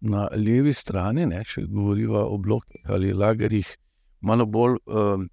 na 0.00 0.28
levi 0.32 0.72
strani, 0.72 1.26
ne, 1.26 1.42
če 1.44 1.66
govorimo 1.68 2.22
o 2.32 2.38
blokih 2.38 2.88
ali 2.88 3.12
lagerjih, 3.12 3.76
malo 4.20 4.46
bolj 4.46 4.78
um, 4.86 5.28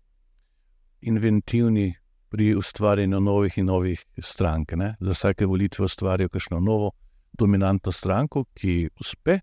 inventivni 1.01 1.93
pri 2.30 2.53
ustvarjanju 2.56 3.19
novih 3.19 3.58
in 3.58 3.65
novih 3.65 4.03
strank. 4.19 4.73
Ne. 4.75 4.95
Za 4.99 5.12
vsake 5.12 5.45
volitve 5.45 5.86
ustvarijo 5.86 6.30
kakšno 6.30 6.60
novo, 6.60 6.91
dominantno 7.38 7.91
stranko, 7.91 8.43
ki 8.53 8.89
uspe, 8.99 9.39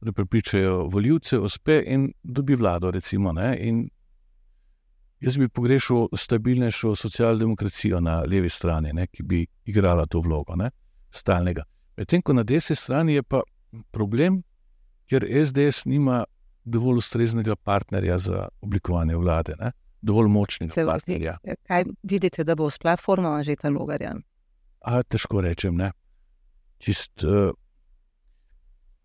da 0.00 0.12
pripričajo 0.12 0.88
voljivce, 0.92 1.38
uspe 1.38 1.82
in 1.86 2.10
dobi 2.22 2.54
vlado. 2.54 2.90
Recimo, 2.90 3.32
jaz 5.20 5.38
bi 5.38 5.48
pogrešal 5.48 6.08
stabilnejšo 6.12 6.94
socialdemokracijo 6.94 8.00
na 8.00 8.20
levi 8.20 8.48
strani, 8.48 8.92
ne, 8.92 9.06
ki 9.06 9.22
bi 9.22 9.46
igrala 9.64 10.06
to 10.06 10.20
vlogo, 10.20 10.56
ne, 10.56 10.70
stalnega. 11.10 11.64
Medtem 11.96 12.22
ko 12.22 12.32
na 12.32 12.42
desni 12.42 12.76
strani 12.76 13.14
je 13.14 13.22
pa 13.22 13.40
problem, 13.90 14.42
ker 15.10 15.24
SDS 15.24 15.84
nima 15.86 16.24
dovolj 16.64 16.98
ustreznega 16.98 17.56
partnerja 17.56 18.18
za 18.18 18.48
oblikovanje 18.60 19.16
vlade, 19.16 19.54
ne? 19.60 19.72
dovolj 20.02 20.28
močnega 20.28 20.74
Se 20.74 20.84
partnerja. 20.86 21.38
Kaj 21.66 21.84
vidite, 22.02 22.44
da 22.44 22.54
bo 22.54 22.70
s 22.70 22.78
platformo 22.78 23.42
že 23.42 23.56
ta 23.56 23.70
logarja? 23.70 24.14
A, 24.80 25.02
težko 25.02 25.40
rečem. 25.40 25.74
Ne? 25.76 25.90
Čist, 26.78 27.24
uh, 27.24 27.50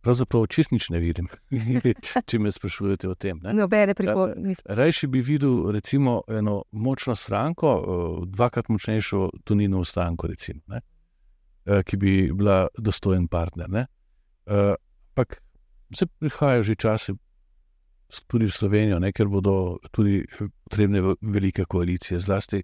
pravzaprav 0.01 0.45
čist 0.51 0.71
nič 0.71 0.89
ne 0.93 0.99
vidim, 0.99 1.29
če 2.29 2.39
me 2.39 2.51
sprašujete 2.51 3.10
o 3.10 3.15
tem. 3.15 3.39
No, 3.41 3.67
Rajši 4.65 5.07
bi 5.07 5.21
videl 5.25 5.71
recimo, 5.71 6.21
eno 6.27 6.63
močno 6.71 7.15
stranko, 7.15 7.71
uh, 7.71 8.27
dvakrat 8.27 8.69
močnejšo 8.69 9.29
Tuninovo 9.43 9.86
stranko, 9.88 10.27
recimo, 10.27 10.62
uh, 10.67 11.81
ki 11.86 11.97
bi 11.97 12.13
bila 12.34 12.67
dostojen 12.77 13.27
partner. 13.27 13.69
Ne? 13.69 13.88
Ampak 14.52 15.42
se 15.96 16.06
prihajajo 16.06 16.64
že 16.64 16.76
časi, 16.76 17.14
tudi 18.28 18.46
v 18.46 18.52
Slovenijo, 18.52 19.00
ne, 19.00 19.12
ker 19.12 19.28
bodo 19.32 19.80
tudi 19.92 20.26
potrebne 20.64 21.16
velike 21.22 21.66
koalicije, 21.66 22.20
zlasti 22.20 22.64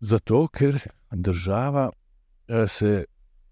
zato, 0.00 0.48
ker 0.48 0.78
država 1.10 1.90
uh, 1.90 2.64
se 2.68 3.04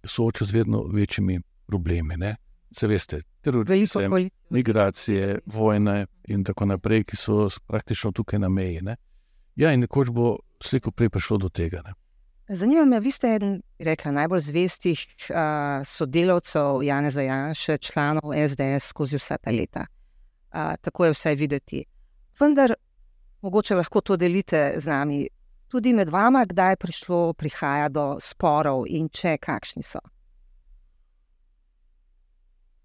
sooča 0.05 0.45
z 0.45 0.53
vedno 0.53 0.85
večjimi 0.93 1.41
problemi. 1.67 2.17
Ne. 2.17 2.37
Se 2.73 2.89
veste, 2.89 3.23
terorizem, 3.41 4.13
migracije, 4.51 5.39
vojne 5.47 6.07
in 6.29 6.45
tako 6.45 6.65
naprej, 6.65 7.05
ki 7.05 7.17
so 7.17 7.49
praktično 7.67 8.13
tukaj 8.13 8.39
na 8.39 8.49
meji. 8.49 8.81
Ne. 8.83 8.97
Ja, 9.57 9.73
in 9.73 9.85
nekoč 9.85 10.09
bo 10.11 10.39
slejko 10.63 10.91
prej 10.91 11.11
prišlo 11.13 11.39
do 11.39 11.49
tega. 11.49 11.83
Ne. 11.85 11.93
Zanima 12.49 12.85
me, 12.85 13.01
vi 13.01 13.11
ste 13.11 13.35
eden 13.35 13.63
rekla, 13.79 14.11
najbolj 14.11 14.41
zvestih 14.41 15.07
uh, 15.31 15.37
sodelavcev 15.87 16.83
Jana 16.83 17.11
Zajanša, 17.11 17.77
članov 17.77 18.33
SDS 18.49 18.89
skozi 18.89 19.17
vsa 19.17 19.37
ta 19.37 19.51
leta. 19.51 19.87
Uh, 20.53 20.75
tako 20.81 21.05
je 21.05 21.11
vse 21.11 21.35
videti. 21.35 21.85
Vendar, 22.41 22.75
mogoče 23.41 23.75
lahko 23.75 24.01
to 24.01 24.17
delite 24.17 24.75
z 24.77 24.87
nami. 24.87 25.29
Tudi 25.69 25.93
med 25.93 26.11
vama, 26.11 26.45
kdaj 26.45 26.73
je 26.73 26.77
prišlo, 26.77 27.33
prihaja 27.33 27.89
do 27.89 28.17
sporov 28.21 28.85
in 28.89 29.09
če 29.09 29.37
kakšni 29.39 29.83
so. 29.83 30.01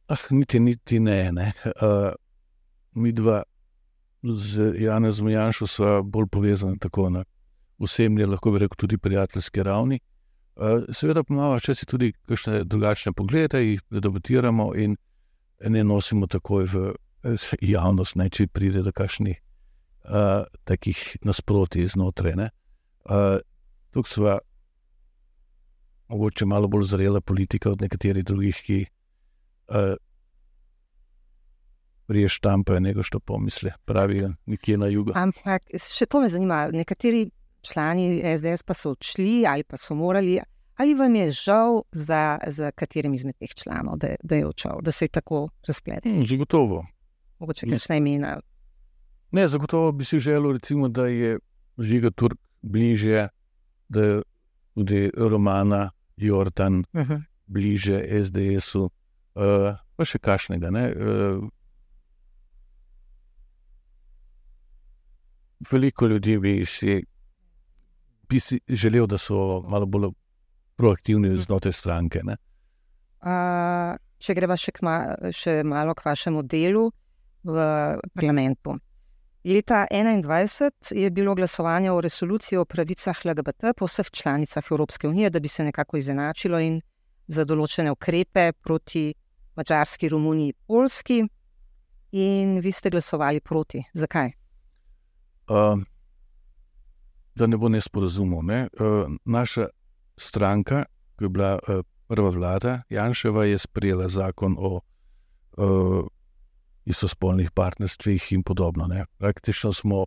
Ah, 0.07 0.27
niti, 0.29 0.59
niti 0.59 0.99
ne. 0.99 1.31
ne. 1.31 1.51
Uh, 1.65 2.13
mi 2.93 3.11
dva 3.11 3.43
z 4.23 4.71
Janom 4.79 5.29
Janšom 5.29 5.67
sva 5.67 6.01
bolj 6.01 6.29
povezana 6.31 6.77
tako. 6.79 7.09
Ne 7.09 7.23
osebni, 7.79 8.25
lahko 8.25 8.51
bi 8.51 8.63
rekel, 8.65 8.77
tudi 8.77 8.97
prijateljski 8.97 9.63
ravni. 9.63 9.99
Eh, 10.57 10.93
seveda 10.93 11.23
pa 11.23 11.33
imamo 11.33 11.57
včasih 11.57 11.85
tudi 11.85 12.11
kakšne 12.25 12.63
drugačne 12.63 13.13
poglede, 13.13 13.61
jih 13.61 13.81
debatiramo 13.89 14.71
in 14.75 14.97
ne 15.61 15.83
nosimo 15.83 16.27
takoj 16.27 16.65
v 16.65 16.93
javnost, 17.75 18.15
ne, 18.15 18.29
če 18.29 18.47
pride 18.47 18.81
do 18.85 18.91
kakšnih 18.91 19.37
uh, 20.07 20.45
takih 20.63 21.17
nasprotij 21.25 21.87
znotraj. 21.93 22.37
Uh, 22.37 23.37
tukaj 23.91 24.11
smo 24.13 24.37
mogoče 26.07 26.45
malo 26.45 26.67
bolj 26.67 26.83
zrela 26.93 27.21
politika 27.21 27.71
od 27.71 27.81
nekaterih 27.81 28.23
drugih, 28.25 28.61
ki 28.65 28.85
uh, 28.85 29.95
priješ 32.07 32.39
tam, 32.39 32.63
pa 32.63 32.73
je 32.73 32.79
nekaj, 32.79 33.03
što 33.03 33.19
pomisli, 33.19 33.71
pravijo 33.85 34.33
nekje 34.45 34.77
na 34.77 34.87
jugu. 34.87 35.11
Ampak 35.15 35.67
še 35.75 36.05
to 36.05 36.21
me 36.21 36.29
zanima. 36.29 36.67
Nekateri 36.71 37.27
člani 37.67 38.21
SDS 38.37 38.63
pa 38.63 38.73
so 38.73 38.91
odšli 38.95 39.45
ali 39.47 39.63
pa 39.63 39.77
so 39.77 39.95
morali. 39.95 40.39
Ali 40.77 40.93
vam 40.93 41.15
je 41.15 41.31
žal 41.31 41.81
za, 41.91 42.37
za 42.47 42.71
katerim 42.71 43.13
izmed 43.13 43.35
teh 43.39 43.49
članov, 43.49 43.97
da, 43.97 44.13
da 44.23 44.35
je 44.35 44.45
odšel, 44.45 44.81
da 44.81 44.91
se 44.91 45.05
je 45.05 45.09
tako 45.09 45.47
razpletel? 45.67 46.11
Hmm, 46.11 46.27
zagotovo. 46.27 46.85
Mogoče 47.39 47.69
kakšna 47.69 47.95
imena. 47.95 48.39
Ne, 49.31 49.47
zagotovo 49.47 49.91
bi 49.91 50.05
si 50.05 50.19
želel, 50.19 50.51
recimo, 50.53 50.87
da 50.87 51.07
je 51.07 51.39
žiga 51.77 52.11
Turk 52.11 52.39
bliže, 52.61 53.27
da 53.89 54.03
je 54.03 54.21
tudi 54.73 55.11
Romana, 55.17 55.91
Jordan, 56.17 56.83
uh 56.93 57.01
-huh. 57.01 57.21
bliže 57.45 58.23
SDS-u, 58.23 58.83
uh, 58.83 58.91
pa 59.95 60.05
še 60.05 60.19
kašnega. 60.19 60.69
Uh, 60.69 61.49
veliko 65.71 66.07
ljudi 66.07 66.37
bi 66.37 66.65
si, 66.65 67.03
bi 68.29 68.39
si 68.39 68.59
želel, 68.67 69.07
da 69.07 69.17
so 69.17 69.61
malo 69.67 69.85
bolj 69.85 70.11
proaktivni 70.75 71.37
znotraj 71.39 71.73
stranke. 71.73 72.21
Uh, 72.27 73.95
če 74.19 74.35
greva 74.37 74.57
še, 74.57 74.73
ma, 74.85 74.97
še 75.33 75.63
malo 75.65 75.95
k 75.97 76.05
vašemu 76.05 76.43
delu 76.43 76.87
v 77.47 77.63
parlamentu. 78.13 78.77
Leta 79.47 79.85
2021 79.91 80.95
je 80.97 81.09
bilo 81.11 81.35
glasovanje 81.35 81.91
o 81.91 82.01
resoluciji 82.01 82.57
o 82.59 82.65
pravicah 82.65 83.25
LGBT 83.25 83.71
po 83.77 83.87
vseh 83.87 84.09
članicah 84.11 84.63
Evropske 84.71 85.07
unije, 85.07 85.29
da 85.29 85.39
bi 85.39 85.47
se 85.47 85.63
nekako 85.63 85.97
izenačilo 85.97 86.59
in 86.59 86.81
za 87.27 87.45
določene 87.45 87.91
ukrepe 87.91 88.51
proti 88.63 89.13
Mačarski, 89.55 90.09
Romuniji, 90.09 90.53
Polski. 90.67 91.23
In 92.11 92.59
vi 92.63 92.71
ste 92.71 92.89
glasovali 92.89 93.41
proti. 93.41 93.81
Zakaj? 93.93 94.31
Uh, 95.47 95.79
da 97.37 97.47
ne 97.47 97.57
bo 97.57 97.69
nesporazumov. 97.69 98.43
Ne? 98.45 98.67
Uh, 98.79 99.05
naša 99.25 99.67
stranka, 100.17 100.85
ki 101.17 101.27
je 101.27 101.29
bila 101.29 101.55
uh, 101.57 101.83
prva 102.07 102.29
vlada, 102.33 102.81
Janševa, 102.89 103.45
je 103.45 103.57
sprejela 103.57 104.09
zakon 104.09 104.55
o 104.59 104.79
uh, 104.79 106.05
istospolnih 106.85 107.51
partnerstvih 107.51 108.31
in 108.33 108.43
podobno. 108.43 108.87
Ne? 108.87 109.05
Praktično 109.17 109.73
smo 109.73 110.05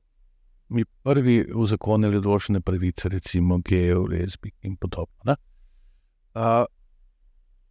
mi 0.71 0.85
prvi 0.85 1.43
uzakonili 1.55 2.21
določene 2.23 2.61
pravice, 2.62 3.09
recimo 3.11 3.59
gejev, 3.59 4.07
lezbij 4.11 4.55
in 4.62 4.77
podobno. 4.79 5.37
Uh, 6.35 6.64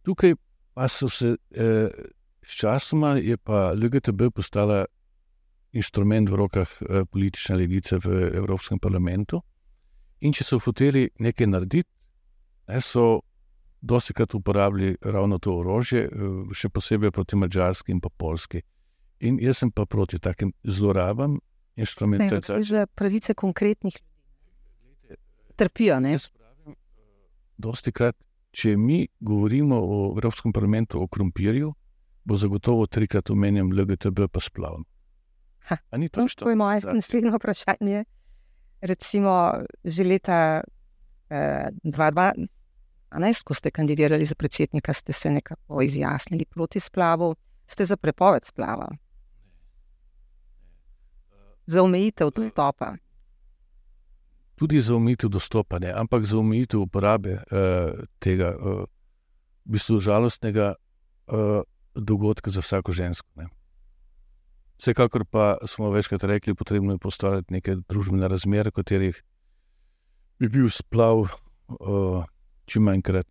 tukaj 0.04 0.36
pa 0.74 0.88
so 0.88 1.08
se, 1.08 1.36
eh, 1.50 1.88
sčasoma 2.42 3.16
je 3.16 3.36
pa 3.36 3.72
LGTB 3.72 4.30
postala 4.34 4.86
inštrument 5.72 6.30
v 6.30 6.34
rokah 6.34 6.68
eh, 6.80 7.04
politične 7.04 7.56
levice 7.56 7.98
v 7.98 8.30
Evropskem 8.34 8.78
parlamentu. 8.78 9.42
In 10.20 10.32
če 10.36 10.44
so 10.44 10.58
hoteli 10.60 11.08
nekaj 11.18 11.46
narediti, 11.46 11.88
ne, 12.68 12.80
so 12.80 13.20
dosti 13.80 14.14
krat 14.14 14.34
uporabljali 14.34 14.96
ravno 15.02 15.38
to 15.38 15.54
orožje, 15.62 16.04
eh, 16.04 16.54
še 16.54 16.68
posebej 16.68 17.10
proti 17.10 17.36
Mačarski 17.36 17.92
in 17.92 18.00
pa 18.00 18.08
Polski. 18.08 18.62
In 19.20 19.38
jaz 19.40 19.58
sem 19.58 19.70
pa 19.70 19.86
proti 19.86 20.18
takim 20.18 20.52
zlorabam 20.64 21.38
inštrumentacije. 21.76 22.62
Za 22.62 22.86
pravice 22.86 23.34
konkretnih 23.34 23.94
ljudi. 23.96 25.16
Trpijo. 25.56 26.00
Pravim, 26.00 26.76
dosti 27.56 27.92
krat, 27.92 28.16
če 28.52 28.76
mi 28.76 29.06
govorimo 29.20 29.76
o 29.76 30.12
Evropskem 30.16 30.52
parlamentu 30.52 31.02
o 31.02 31.08
krompirju, 31.08 31.74
bo 32.24 32.36
zagotovo 32.36 32.86
trikrat 32.86 33.30
omenjen 33.30 33.72
LGTB 33.72 34.28
pa 34.32 34.40
splavno. 34.40 34.84
To, 36.12 36.26
to 36.36 36.50
je 36.50 36.56
moje 36.56 36.80
naslednje 36.92 37.30
vprašanje. 37.30 38.04
Recimo, 38.80 39.52
že 39.84 40.04
leta 40.04 40.62
eh, 41.30 41.68
2012, 41.84 42.48
ko 43.44 43.54
ste 43.54 43.70
kandidirali 43.70 44.24
za 44.24 44.34
predsednika, 44.34 44.92
ste 44.92 45.12
se 45.12 45.30
nekako 45.30 45.82
izjasnili 45.82 46.44
proti 46.44 46.80
splavu, 46.80 47.36
ste 47.66 47.84
za 47.84 47.96
prepoved 47.96 48.44
splava, 48.44 48.88
za 51.66 51.82
omejitev 51.82 52.30
dostopa. 52.30 52.96
Tudi 54.56 54.80
za 54.80 54.94
omejitev 54.94 55.30
dostopa, 55.30 55.78
ne, 55.78 55.92
ampak 55.96 56.24
za 56.24 56.38
omejitev 56.38 56.80
uporabe 56.80 57.30
eh, 57.30 57.92
tega 58.18 58.44
eh, 58.44 58.84
v 59.64 59.72
bistvu 59.76 60.00
žalostnega 60.00 60.74
eh, 60.74 61.62
dogodka 61.94 62.50
za 62.50 62.60
vsako 62.60 62.92
žensko. 62.92 63.28
Ne. 63.36 63.46
Vsekakor 64.80 65.24
pa 65.28 65.56
smo 65.66 65.90
večkrat 65.90 66.24
rekli, 66.24 66.54
potrebno 66.54 66.94
je 66.94 66.98
postaviti 66.98 67.52
neke 67.52 67.74
družbene 67.88 68.28
razmere, 68.28 68.70
v 68.70 68.78
katerih 68.80 69.22
bi 70.40 70.48
bil 70.48 70.70
splav 70.72 71.26
uh, 71.26 72.24
čim 72.64 72.86
manjkrat. 72.88 73.26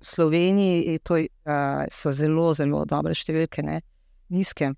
V 0.00 0.06
Sloveniji 0.08 0.98
to, 1.04 1.18
uh, 1.20 1.84
so 1.92 2.12
zelo, 2.12 2.54
zelo 2.56 2.84
dobre 2.88 3.12
številke, 3.14 3.62
ne? 3.62 3.82
nizke. 4.32 4.70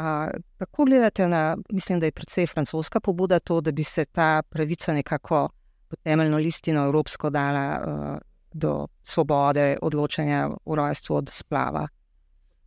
Uh, 0.00 0.32
kako 0.58 0.86
gledate 0.88 1.26
na, 1.28 1.56
mislim, 1.72 2.00
da 2.00 2.08
je 2.08 2.16
predvsej 2.16 2.48
francoska 2.48 3.02
pobuda 3.04 3.38
to, 3.38 3.60
da 3.60 3.72
bi 3.72 3.84
se 3.84 4.06
ta 4.08 4.40
pravica 4.42 4.94
nekako 4.96 5.48
po 5.88 5.96
temeljno 5.96 6.38
listino 6.40 6.86
evropsko 6.88 7.30
dala 7.30 7.66
uh, 7.76 8.16
do 8.52 8.86
svobode 9.02 9.76
odločanja 9.82 10.48
o 10.64 10.74
rojstvu 10.74 11.16
od 11.20 11.30
splava? 11.32 11.84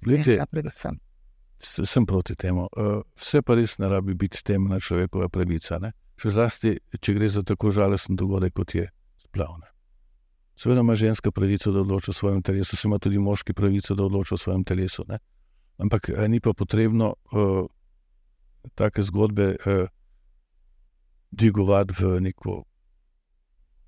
Gledajte, 0.06 0.46
sem 1.66 2.06
proti 2.06 2.36
temu. 2.36 2.68
Eh, 2.78 3.02
vse 3.16 3.42
pa 3.42 3.56
res 3.56 3.78
ne 3.78 3.90
rabi 3.90 4.14
biti 4.14 4.44
temeljna 4.44 4.80
človekova 4.80 5.30
pravica. 5.30 5.80
Ne? 5.80 5.94
Še 6.20 6.34
zlasti, 6.36 6.74
če 7.00 7.14
gre 7.14 7.30
za 7.30 7.44
tako 7.44 7.72
žalosten 7.72 8.16
dogodek, 8.20 8.54
kot 8.54 8.76
je 8.76 8.88
splavne. 9.26 9.70
Seveda 10.56 10.84
ima 10.86 10.96
ženska 10.96 11.32
pravico, 11.32 11.72
da 11.74 11.82
odloča 11.82 12.12
o 12.12 12.14
svojem 12.14 12.44
telesu, 12.46 12.78
ima 12.86 13.00
tudi 13.00 13.18
moški 13.18 13.54
pravico, 13.54 13.96
da 13.96 14.06
odloča 14.06 14.36
o 14.36 14.38
svojem 14.38 14.64
telesu. 14.64 15.06
Ne? 15.10 15.18
Ampak 15.82 16.10
eh, 16.10 16.28
ni 16.28 16.40
pa 16.40 16.54
potrebno 16.54 17.16
uh, 17.32 17.66
take 18.76 19.02
zgodbe 19.02 19.56
uh, 19.56 19.88
dvigovati 21.32 21.94
v 22.00 22.20
neko 22.22 22.64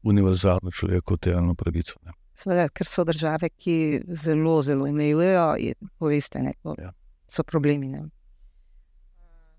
univerzalno 0.04 0.72
človekovo 0.72 1.18
temeljno 1.18 1.56
pravico. 1.56 2.00
Ne? 2.06 2.18
Sveda, 2.36 2.68
ker 2.74 2.88
so 2.90 3.06
države, 3.08 3.50
ki 3.50 4.02
zelo, 4.12 4.60
zelo 4.62 4.88
imejujejo, 4.88 5.54
poveste 6.00 6.42
neko. 6.44 6.76
Ja 6.82 6.92
so 7.28 7.44
problemi. 7.44 7.90
Ne? 7.90 8.06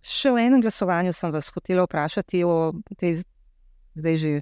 Še 0.06 0.30
v 0.30 0.44
enem 0.46 0.62
glasovanju 0.62 1.12
sem 1.12 1.32
vas 1.34 1.50
hotela 1.50 1.86
vprašati 1.86 2.44
o 2.46 2.72
tej 2.98 3.24
zdaj 3.96 4.16
že 4.16 4.32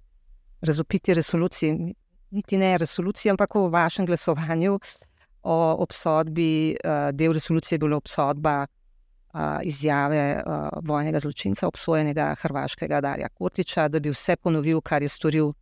razopiti 0.65 1.15
resoluciji, 1.15 1.95
niti 2.31 2.59
ne 2.59 2.79
resoluciji, 2.79 3.31
ampak 3.31 3.57
o 3.57 3.69
vašem 3.69 4.07
glasovanju 4.07 4.79
o 5.43 5.57
obsodbi. 5.83 6.73
Eh, 6.73 7.13
del 7.13 7.33
resolucije 7.33 7.77
je 7.77 7.79
bila 7.79 7.97
obsodba 7.97 8.67
eh, 8.67 9.59
izjave 9.63 10.17
eh, 10.17 10.43
vojnega 10.83 11.21
zločinca, 11.21 11.67
obsojenega 11.69 12.35
hrvaškega 12.41 13.01
Darja 13.01 13.29
Kortiča, 13.29 13.89
da 13.89 14.01
bi 14.01 14.11
vse 14.11 14.37
ponovil, 14.37 14.81
kar 14.81 15.03
je 15.03 15.09
storil. 15.09 15.53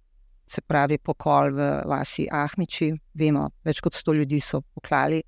Se 0.47 0.61
pravi, 0.61 0.99
pokol 0.99 1.53
v 1.55 1.67
vasi 1.87 2.27
Ahmiči, 2.31 2.91
vemo, 3.15 3.47
več 3.65 3.81
kot 3.81 3.95
sto 3.95 4.13
ljudi 4.13 4.41
so 4.41 4.61
poklali. 4.75 5.23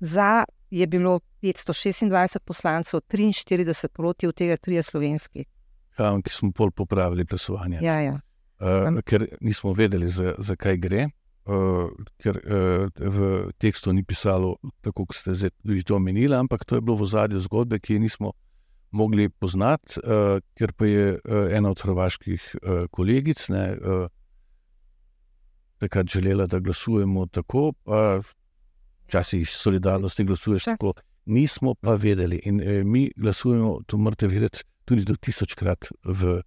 Za 0.00 0.44
je 0.70 0.86
bilo 0.86 1.20
526 1.42 2.38
poslancev, 2.44 3.00
43 3.00 3.88
proti, 3.88 4.26
od 4.26 4.34
tega 4.34 4.56
3 4.56 4.82
slovenski. 4.82 5.44
Ja, 5.98 6.12
ki 6.22 6.32
smo 6.32 6.52
pol 6.52 6.70
popravili 6.70 7.24
glasovanje. 7.24 7.78
Ja, 7.82 8.00
ja. 8.00 8.20
Uh, 8.60 9.00
ker 9.04 9.26
nismo 9.40 9.72
vedeli, 9.72 10.08
zakaj 10.08 10.76
za 10.76 10.80
gre, 10.80 11.08
uh, 11.44 11.90
ker 12.20 12.40
uh, 12.40 12.88
v 12.96 13.50
tekstu 13.60 13.92
ni 13.92 14.04
pisalo 14.04 14.56
tako, 14.80 15.06
kot 15.06 15.16
ste 15.16 15.34
zdaj 15.36 15.82
to 15.84 15.96
omenili, 15.96 16.34
ampak 16.36 16.64
to 16.64 16.76
je 16.76 16.84
bilo 16.84 16.96
v 16.96 17.08
zadnji 17.08 17.40
zgodbi, 17.44 17.80
ki 17.80 17.96
je 17.96 18.00
nismo 18.00 18.32
mogli 18.96 19.28
poznati, 19.28 20.00
uh, 20.00 20.40
ker 20.56 20.72
pa 20.72 20.88
je 20.88 21.16
uh, 21.16 21.52
ena 21.52 21.70
od 21.70 21.80
hrvaških 21.84 22.56
uh, 22.62 22.86
kolegic 22.90 23.48
ne, 23.52 23.64
uh, 23.76 24.08
takrat 25.80 26.08
želela, 26.08 26.46
da 26.46 26.60
glasujemo 26.60 27.26
tako. 27.26 27.72
Uh, 27.84 28.24
včasih 29.06 29.50
solidarnosti 29.50 30.24
glasuješ 30.24 30.64
tako. 30.64 30.92
Nismo 31.26 31.74
pa 31.74 31.94
vedeli 31.94 32.40
in 32.44 32.60
e, 32.60 32.84
mi 32.84 33.10
glasujemo, 33.16 33.80
to 33.86 33.98
morate 33.98 34.26
vedeti, 34.26 34.62
tudi 34.84 35.04
do 35.04 35.16
tisočkrat 35.16 35.88
v 36.04 36.40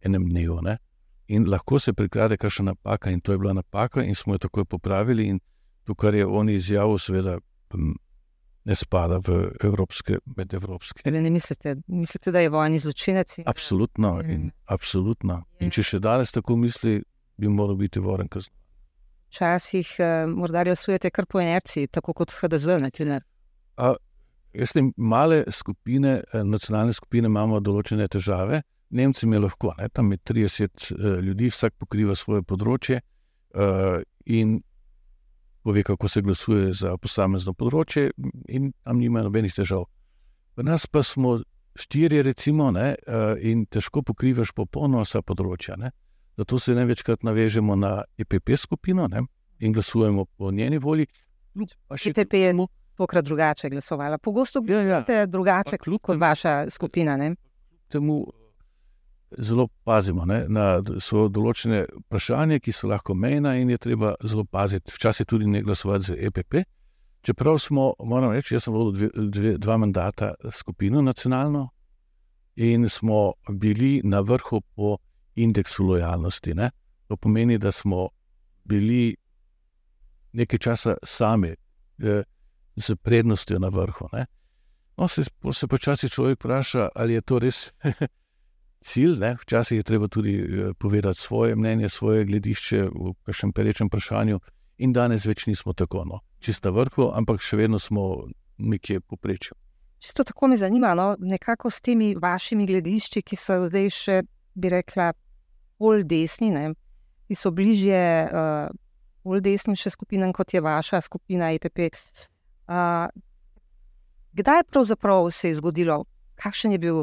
enem 0.00 0.28
dnevu. 0.28 0.60
Ne? 0.62 0.78
In 1.28 1.48
lahko 1.50 1.78
se 1.78 1.92
prikrade 1.92 2.36
kakšna 2.36 2.72
napaka, 2.72 3.10
in 3.10 3.20
to 3.20 3.32
je 3.32 3.38
bila 3.38 3.52
napaka, 3.52 4.04
in 4.04 4.14
smo 4.14 4.34
jo 4.34 4.38
takoj 4.38 4.64
popravili. 4.64 5.26
In 5.28 5.40
to, 5.84 5.94
kar 5.94 6.14
je 6.14 6.26
on 6.26 6.48
izjavil, 6.48 6.98
seveda 6.98 7.38
ne 8.64 8.74
spada 8.74 9.18
v 9.18 9.50
evropske, 9.64 10.18
med 10.36 10.54
evropske. 10.54 11.10
Ne 11.10 11.30
mislite, 11.30 11.76
mislite, 11.86 12.32
da 12.32 12.40
je 12.40 12.48
vojni 12.48 12.78
zločinec? 12.78 13.38
Absolutno. 13.46 14.20
In, 14.24 14.50
absolutno. 14.64 15.42
in 15.60 15.70
če 15.70 15.82
še 15.82 16.00
danes 16.00 16.32
tako 16.32 16.56
misli, 16.56 17.02
bi 17.36 17.48
moral 17.48 17.76
biti 17.76 18.00
voren 18.00 18.28
kaznovan 18.28 18.61
včasih 19.32 19.96
uh, 19.98 20.28
morda 20.28 20.64
glasujete 20.64 21.10
kar 21.10 21.26
po 21.26 21.40
inerciji, 21.40 21.88
tako 21.88 22.12
kot 22.12 22.34
HDZ. 22.36 22.68
Jaz 24.52 24.72
male 24.96 25.44
skupine, 25.48 26.22
eh, 26.32 26.44
nacionalne 26.44 26.92
skupine 26.92 27.26
imamo 27.26 27.60
določene 27.60 28.08
težave. 28.08 28.60
Nemci 28.90 29.24
je 29.26 29.38
lahko, 29.40 29.72
ne, 29.78 29.88
tam 29.88 30.12
je 30.12 30.18
30 30.18 30.92
uh, 30.92 30.98
eh, 30.98 31.22
ljudi, 31.24 31.48
vsak 31.48 31.78
pokriva 31.80 32.14
svoje 32.14 32.42
področje 32.42 33.00
uh, 33.00 34.02
in 34.26 34.60
pove, 35.64 35.82
kako 35.82 36.08
se 36.08 36.20
glasuje 36.20 36.72
za 36.74 36.96
posamezno 36.98 37.54
področje, 37.54 38.10
in 38.48 38.72
tam 38.84 39.00
nima 39.00 39.22
nobenih 39.22 39.54
težav. 39.54 39.86
V 40.56 40.66
nas 40.66 40.84
pa 40.86 41.00
smo 41.02 41.38
štirje, 41.78 42.22
recimo, 42.22 42.70
ne, 42.70 42.92
uh, 43.08 43.40
in 43.40 43.64
težko 43.64 44.02
pokrivaš 44.04 44.52
popolnoma 44.52 45.06
vsa 45.06 45.22
področja. 45.24 45.78
Ne. 45.80 45.94
Zato 46.36 46.58
se 46.58 46.74
največkrat 46.74 47.22
navežemo 47.22 47.76
na 47.76 48.02
EPP 48.18 48.56
skupino 48.56 49.08
ne? 49.08 49.22
in 49.58 49.72
glasujemo 49.72 50.24
po 50.24 50.50
njeni 50.50 50.78
volji. 50.78 51.06
EPP 52.06 52.34
je 52.34 52.54
tokrat 52.96 53.24
drugače 53.24 53.70
glasovala. 53.70 54.18
Pogosto 54.18 54.60
gledate 54.60 55.12
ja, 55.12 55.18
ja. 55.18 55.26
drugače 55.26 55.78
kot 56.02 56.20
vaša 56.20 56.70
skupina. 56.70 57.16
Ne? 57.16 57.34
Temu 57.88 58.26
zelo 59.38 59.68
pazimo 59.84 60.24
ne? 60.24 60.44
na 60.48 60.80
določene 60.80 61.84
vprašanja, 62.06 62.60
ki 62.60 62.72
so 62.72 62.88
lahko 62.88 63.14
mejna 63.14 63.54
in 63.60 63.70
je 63.70 63.78
treba 63.78 64.14
zelo 64.24 64.44
paziti. 64.44 64.92
Včasih 64.94 65.26
tudi 65.26 65.46
ne 65.46 65.62
glasovati 65.62 66.04
za 66.04 66.16
EPP. 66.18 66.64
Čeprav 67.22 67.58
smo, 67.58 67.92
moram 68.02 68.32
reči, 68.34 68.56
jaz 68.56 68.66
sem 68.66 68.74
vodil 68.74 68.92
dve, 68.96 69.28
dve, 69.30 69.54
dva 69.58 69.76
mandata 69.78 70.32
skupino 70.50 71.02
nacionalno 71.02 71.68
in 72.56 72.88
smo 72.88 73.32
bili 73.48 74.00
na 74.04 74.20
vrhu 74.20 74.60
po 74.74 74.96
indeksu 75.36 75.84
lojalnosti. 75.84 76.54
Ne? 76.54 76.70
To 77.08 77.16
pomeni, 77.16 77.58
da 77.58 77.72
smo 77.72 78.08
bili 78.64 79.16
nekaj 80.32 80.58
časa 80.58 80.96
sami, 81.04 81.54
eh, 82.02 82.22
z 82.76 82.96
prednostjo 82.96 83.58
na 83.58 83.68
vrhu. 83.68 84.08
No, 84.96 85.08
se, 85.08 85.22
se 85.52 85.66
počasi 85.66 86.08
človek 86.08 86.38
vpraša, 86.38 86.88
ali 86.94 87.14
je 87.14 87.20
to 87.20 87.38
res 87.38 87.72
cilj. 88.88 89.18
Ne? 89.20 89.36
Včasih 89.40 89.76
je 89.76 89.82
treba 89.82 90.08
tudi 90.08 90.36
eh, 90.36 90.72
povedati 90.78 91.18
svoje 91.18 91.56
mnenje, 91.56 91.88
svoje 91.88 92.24
gledišče 92.24 92.82
v 92.82 93.14
kakšnem 93.24 93.52
perečem 93.52 93.86
vprašanju, 93.86 94.40
in 94.78 94.92
danes 94.92 95.26
več 95.26 95.46
nismo 95.46 95.72
tako, 95.72 96.04
no, 96.08 96.20
čisto 96.40 96.72
vrhu, 96.72 97.10
ampak 97.14 97.42
še 97.42 97.60
vedno 97.60 97.78
smo 97.78 98.26
nekje 98.58 99.00
poprečju. 99.00 99.56
Čisto 100.02 100.24
tako 100.24 100.48
me 100.50 100.56
zanima, 100.56 100.94
no, 100.98 101.14
nekako 101.18 101.70
s 101.70 101.80
temi 101.80 102.14
vašimi 102.18 102.66
gledišči, 102.66 103.22
ki 103.22 103.36
so 103.38 103.60
zdaj 103.68 103.90
še, 103.94 104.16
bi 104.54 104.72
rekla, 104.72 105.12
bolj 105.82 106.06
desni, 106.08 106.50
ne, 106.54 106.70
ki 107.26 107.38
so 107.38 107.52
bližje 107.54 108.02
uh, 108.28 108.70
bolj 109.26 109.42
desnim 109.46 109.78
še 109.78 109.92
skupinam, 109.94 110.32
kot 110.34 110.54
je 110.54 110.62
vaša 110.62 111.02
skupina 111.04 111.50
EPPX. 111.56 112.10
Uh, 112.70 113.08
kdaj 114.38 114.64
pravzaprav 114.70 115.30
se 115.34 115.50
je 115.50 115.58
zgodilo, 115.58 116.02
kakšen 116.40 116.76
je 116.76 116.80
bil, 116.82 117.02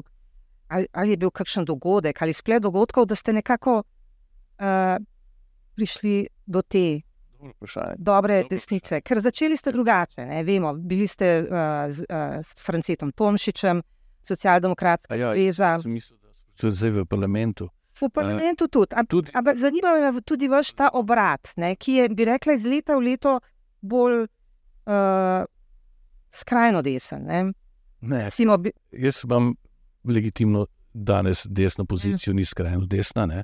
ali, 0.68 0.88
ali 0.94 1.16
je 1.16 1.22
bil 1.26 1.32
kakšen 1.32 1.68
dogodek 1.68 2.22
ali 2.22 2.34
splet 2.34 2.64
dogodkov, 2.64 3.10
da 3.10 3.16
ste 3.20 3.36
nekako 3.36 3.82
uh, 3.84 4.98
prišli 5.76 6.28
do 6.46 6.62
te 6.62 7.02
Vprašanje. 7.40 7.96
Dobre 8.04 8.42
desnice, 8.50 9.00
ker 9.00 9.22
začeli 9.24 9.56
ste 9.56 9.72
drugače. 9.72 10.26
Ne? 10.28 10.42
Vemo, 10.44 10.74
bili 10.74 11.08
ste 11.08 11.38
uh, 11.40 11.88
z, 11.88 12.04
uh, 12.04 12.44
s 12.44 12.60
Francetom 12.66 13.14
Tomšičem, 13.16 13.80
socialdemokratska 14.28 15.16
ja, 15.16 15.32
zveza. 15.32 15.78
Mislim, 15.86 16.20
da 16.20 16.34
ste 16.36 16.72
zdaj 16.72 16.92
v 16.98 17.06
parlamentu. 17.08 17.70
V 18.00 18.10
parlamentu 18.14 18.66
uh, 18.66 18.72
tudi. 18.72 18.96
Am, 18.96 19.06
tudi. 19.06 19.32
Ampak 19.34 19.58
zanima 19.58 19.94
me 19.94 20.22
tudi 20.22 20.48
vaš 20.48 20.74
ta 20.74 20.90
obrat, 20.94 21.52
ne? 21.58 21.76
ki 21.76 22.00
je, 22.00 22.10
bi 22.10 22.26
rekla, 22.26 22.56
iz 22.56 22.66
leta 22.66 22.96
v 22.96 23.12
leto 23.12 23.40
bolj 23.82 24.24
uh, 24.24 25.44
skrajno 26.32 26.82
desen. 26.82 27.26
Ne? 27.28 27.44
Ne, 28.02 28.30
Simo, 28.32 28.58
bi... 28.58 28.72
Jaz 28.92 29.24
imam 29.24 29.54
legitimno 30.08 30.66
danes 30.94 31.46
desno 31.50 31.86
pozicijo, 31.86 32.34
mm. 32.34 32.38
ni 32.38 32.46
skrajno 32.46 32.86
desna. 32.88 33.26
Ne? 33.26 33.44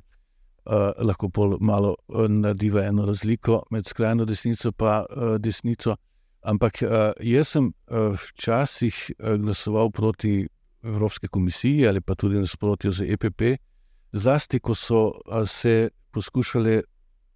uh, 0.66 1.06
lahko 1.06 1.30
malo 1.60 1.96
uh, 2.08 2.28
narediva 2.28 2.84
eno 2.84 3.06
razliko 3.06 3.62
med 3.70 3.86
skrajno 3.86 4.24
desnico 4.24 4.68
in 4.68 4.84
uh, 4.86 5.38
desnico. 5.38 5.96
Ampak 6.42 6.82
uh, 6.82 7.12
jaz 7.20 7.48
sem 7.48 7.66
uh, 7.66 8.14
včasih 8.14 9.10
uh, 9.18 9.34
glasoval 9.34 9.90
proti 9.90 10.48
Evropske 10.82 11.28
komisiji 11.28 11.86
ali 11.88 12.00
pa 12.00 12.14
tudi 12.14 12.38
nasprotju 12.38 12.90
z 12.92 13.12
EPP, 13.12 13.42
zlasti 14.16 14.60
ko 14.60 14.74
so 14.74 15.06
uh, 15.06 15.44
se 15.46 15.90
poskušali 16.10 16.82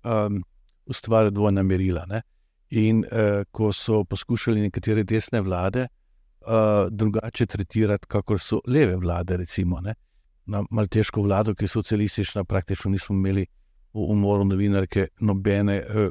um, 0.05 0.43
ustvarjati 0.87 1.35
dvojna 1.35 1.63
merila. 1.63 2.05
Ne? 2.09 2.23
In 2.71 3.05
uh, 3.05 3.43
ko 3.51 3.73
so 3.73 4.05
poskušali 4.05 4.61
nekatere 4.61 5.05
desne 5.05 5.41
vlade 5.41 5.87
uh, 5.87 6.89
drugače 6.91 7.47
tretirati, 7.47 8.07
kot 8.07 8.41
so 8.41 8.61
leve 8.67 8.97
vlade, 8.97 9.37
recimo. 9.37 9.81
Ne? 9.81 9.95
na 10.51 10.65
malteško 10.71 11.23
vlado, 11.23 11.55
ki 11.55 11.65
je 11.65 11.69
socialistična, 11.69 12.45
praktično 12.45 12.91
nismo 12.91 13.15
imeli 13.15 13.47
v 13.95 14.05
umoru 14.13 14.45
novinarke 14.45 15.09
nobene 15.21 15.77
eh, 15.77 16.09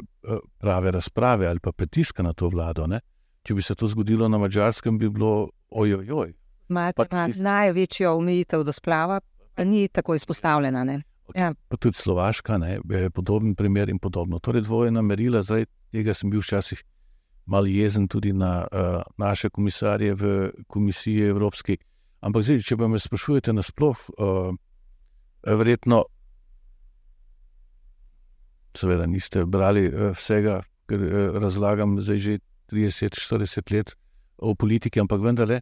prave 0.57 0.91
razprave 0.91 1.47
ali 1.47 1.59
pa 1.59 1.71
pritiska 1.71 2.23
na 2.23 2.33
to 2.33 2.49
vlado. 2.49 2.87
Ne? 2.87 2.99
Če 3.43 3.53
bi 3.53 3.61
se 3.61 3.75
to 3.75 3.87
zgodilo 3.87 4.27
na 4.27 4.37
mačarskem, 4.37 4.97
bi 4.97 5.09
bilo 5.09 5.49
ojojoj. 5.69 6.33
Imate 6.69 7.05
največjo 7.41 8.13
omejitev 8.17 8.63
do 8.63 8.71
splava, 8.71 9.19
ni 9.65 9.87
tako 9.87 10.15
izpostavljena. 10.15 10.85
Okay. 10.85 11.01
Ja. 11.35 11.53
Pa 11.67 11.77
tudi 11.77 11.97
Slovaška 11.97 12.57
ne? 12.57 12.79
je 12.89 13.09
podoben 13.09 13.55
primer 13.55 13.89
in 13.89 13.99
podobno. 13.99 14.39
Torej, 14.39 14.61
dvojna 14.61 15.01
merila, 15.01 15.41
zaradi 15.41 15.69
tega 15.91 16.13
sem 16.13 16.29
bil 16.29 16.41
včasih 16.41 16.83
malo 17.49 17.65
jezen 17.65 18.07
tudi 18.07 18.33
na 18.33 18.67
uh, 18.71 19.01
naše 19.17 19.49
komisarje 19.49 20.13
v 20.13 20.51
Komisiji 20.67 21.29
Evropske. 21.33 21.77
Ampak 22.21 22.43
zdaj, 22.43 22.61
če 22.61 22.75
me 22.77 22.99
sprašujete 22.99 23.53
nasplošno, 23.53 24.13
uh, 24.17 25.55
verjetno, 25.57 26.03
seveda, 28.77 29.07
niste 29.09 29.45
brali 29.45 29.87
uh, 29.87 30.11
vsega, 30.13 30.61
kar 30.85 31.01
uh, 31.01 31.39
razlagam 31.41 31.97
zdaj 32.01 32.17
že 32.17 32.39
30-40 32.71 33.73
let 33.73 33.95
o 34.37 34.53
politiki, 34.55 35.01
ampak 35.01 35.21
vendarle, 35.21 35.61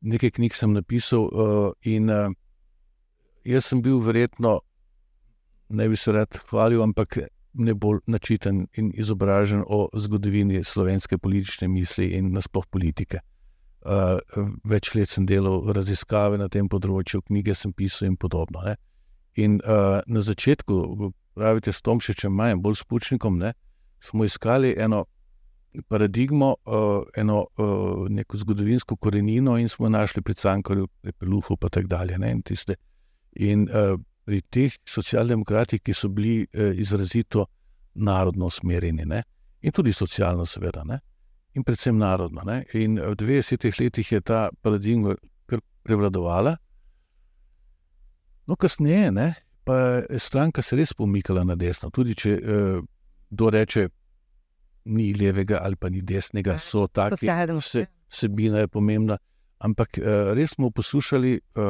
nekaj 0.00 0.36
knjig 0.36 0.54
sem 0.54 0.72
napisal 0.76 1.30
uh, 1.32 1.72
in 1.88 2.10
uh, 2.10 2.28
jaz 3.44 3.66
sem 3.66 3.82
bil 3.82 4.00
verjetno, 4.02 4.60
ne 5.68 5.88
bi 5.88 5.96
se 5.96 6.12
rad 6.12 6.38
hvalil, 6.50 6.82
ampak 6.82 7.18
ne 7.52 7.74
bolj 7.74 8.00
načiten 8.06 8.66
in 8.76 8.92
izobražen 8.94 9.64
o 9.66 9.88
zgodovini 9.94 10.64
slovenske 10.64 11.18
politične 11.18 11.68
misli 11.68 12.12
in 12.16 12.32
nasplošno 12.32 12.70
politike. 12.70 13.20
Uh, 13.82 14.20
več 14.64 14.92
let 14.94 15.10
sem 15.10 15.26
delal 15.26 15.72
raziskave 15.74 16.38
na 16.38 16.46
tem 16.48 16.68
področju, 16.70 17.22
knjige 17.26 17.54
sem 17.58 17.72
pisal 17.74 18.12
in 18.12 18.16
podobno. 18.16 18.62
Ne. 18.62 18.76
In 19.42 19.58
uh, 19.64 19.98
na 20.06 20.22
začetku, 20.22 21.10
pravite, 21.34 21.72
s 21.72 21.82
Tomšičem, 21.82 22.30
manj, 22.30 22.60
bolj 22.62 22.78
s 22.78 22.86
Pučnikom, 22.86 23.40
ne, 23.42 23.52
smo 23.98 24.24
iskali 24.24 24.74
eno 24.78 25.02
paradigmo, 25.88 26.54
uh, 26.62 27.02
eno 27.16 27.46
uh, 27.56 28.06
neko 28.08 28.36
zgodovinsko 28.36 28.96
korenino 28.96 29.56
in 29.58 29.68
smo 29.68 29.88
našli 29.88 30.22
pri 30.22 30.34
Cankarju, 30.34 30.86
pri 31.02 31.12
Peluhu 31.12 31.56
in 31.58 31.68
tako 31.68 31.88
dalje. 31.88 32.18
Ne, 32.18 32.30
in, 32.30 32.42
in 33.36 33.68
uh, 33.68 33.98
pri 34.24 34.40
teh 34.50 34.74
socialdemokratih, 34.88 35.82
ki 35.82 35.94
so 35.94 36.08
bili 36.08 36.42
uh, 36.44 36.72
izrazito 36.78 37.46
narodno 37.94 38.46
usmerjeni 38.46 39.22
in 39.62 39.72
tudi 39.72 39.92
socialno, 39.92 40.44
seveda. 40.46 40.84
Ne, 40.84 40.98
in 41.54 41.64
predvsem 41.64 41.96
narodno. 41.98 42.42
Ne? 42.44 42.64
In 42.74 42.98
v 42.98 43.14
20 43.16 43.80
letih 43.80 44.12
je 44.12 44.20
ta 44.20 44.48
paradigma 44.62 45.14
kar 45.46 45.60
prevladovala. 45.82 46.56
No, 48.46 48.56
kasneje 48.56 49.10
ne, 49.12 49.34
pa 49.64 49.76
je 50.10 50.18
stranka 50.18 50.62
se 50.62 50.76
res 50.76 50.92
pomikala 50.94 51.44
na 51.44 51.54
desno. 51.54 51.90
Tudi 51.90 52.14
če 52.18 52.32
eh, 52.32 52.80
kdo 53.30 53.50
reče, 53.50 53.88
ni 54.84 55.12
levega 55.14 55.60
ali 55.62 55.76
pa 55.76 55.88
ni 55.88 56.02
desnega, 56.02 56.56
so 56.58 56.88
taki, 56.90 57.28
vse, 57.28 57.86
vsebina 58.10 58.64
je 58.64 58.68
pomembna. 58.68 59.16
Ampak 59.62 59.98
eh, 59.98 60.34
res 60.34 60.56
smo 60.56 60.70
poslušali 60.70 61.32
eh, 61.34 61.62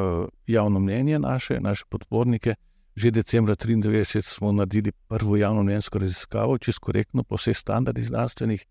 javno 0.47 0.79
mnenje 0.79 1.19
naše, 1.19 1.59
naše 1.61 1.85
podpornike. 1.89 2.55
Že 2.95 3.11
decembra 3.11 3.55
1993 3.55 4.21
smo 4.21 4.51
naredili 4.51 4.91
prvo 5.07 5.37
javno 5.37 5.63
mnenjsko 5.63 5.99
raziskavo, 5.99 6.57
čisto 6.57 6.85
korektno, 6.85 7.23
po 7.23 7.35
vseh 7.41 7.57
standardih 7.57 8.05
znanstvenih, 8.05 8.65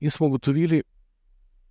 in 0.00 0.10
smo 0.10 0.26
ugotovili, 0.26 0.82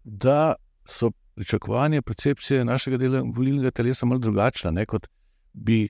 da 0.04 0.54
so 0.86 1.12
pričakovanja, 1.36 2.02
percepcije 2.02 2.66
našega 2.66 2.98
dela 2.98 3.24
volilnega 3.26 3.72
telesa 3.72 4.06
malo 4.06 4.20
drugačna, 4.20 4.72
ne, 4.72 4.86
kot 4.86 5.08
bi 5.54 5.88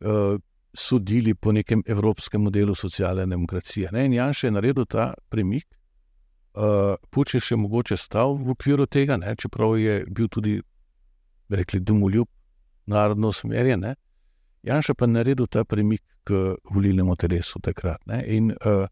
uh, 0.00 0.38
sodili 0.74 1.34
po 1.34 1.52
nekem 1.52 1.82
evropskem 1.86 2.42
modelu 2.42 2.74
socialne 2.74 3.26
demokracije. 3.26 3.88
Ne. 3.92 4.06
In 4.06 4.12
Janš 4.12 4.44
je 4.44 4.50
naredil 4.50 4.84
ta 4.84 5.14
premik, 5.28 5.66
uh, 6.54 6.94
Puč 7.10 7.34
je 7.34 7.40
še 7.40 7.56
mogoče 7.56 7.96
stal 7.96 8.36
v 8.38 8.54
okviru 8.54 8.86
tega, 8.86 9.16
ne, 9.16 9.34
čeprav 9.36 9.76
je 9.80 10.02
bil 10.08 10.28
tudi, 10.28 10.60
rekli, 11.52 11.80
domoljub, 11.80 12.28
narodno 12.86 13.28
usmerjen. 13.28 13.84
Janš 14.62 14.92
pa 14.96 15.06
je 15.06 15.12
naredil 15.12 15.46
ta 15.46 15.64
premik 15.64 16.02
k 16.24 16.54
volilnemu 16.70 17.16
telesu 17.16 17.60
takrat. 17.60 18.00
In 18.26 18.52
uh, 18.52 18.86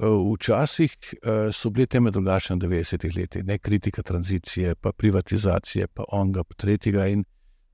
Eh, 0.00 0.32
včasih 0.32 0.92
eh, 1.22 1.52
so 1.52 1.70
bile 1.70 1.86
teme 1.86 2.10
drugačne 2.10 2.56
v 2.56 2.60
90-ih 2.64 3.16
letih, 3.16 3.44
ne 3.44 3.58
kritika 3.58 4.02
tranzicije, 4.02 4.74
pa 4.74 4.92
privatizacije, 4.92 5.86
pa 5.86 6.04
onga, 6.08 6.44
pa 6.44 6.54
tretjega. 6.54 7.06
In 7.06 7.24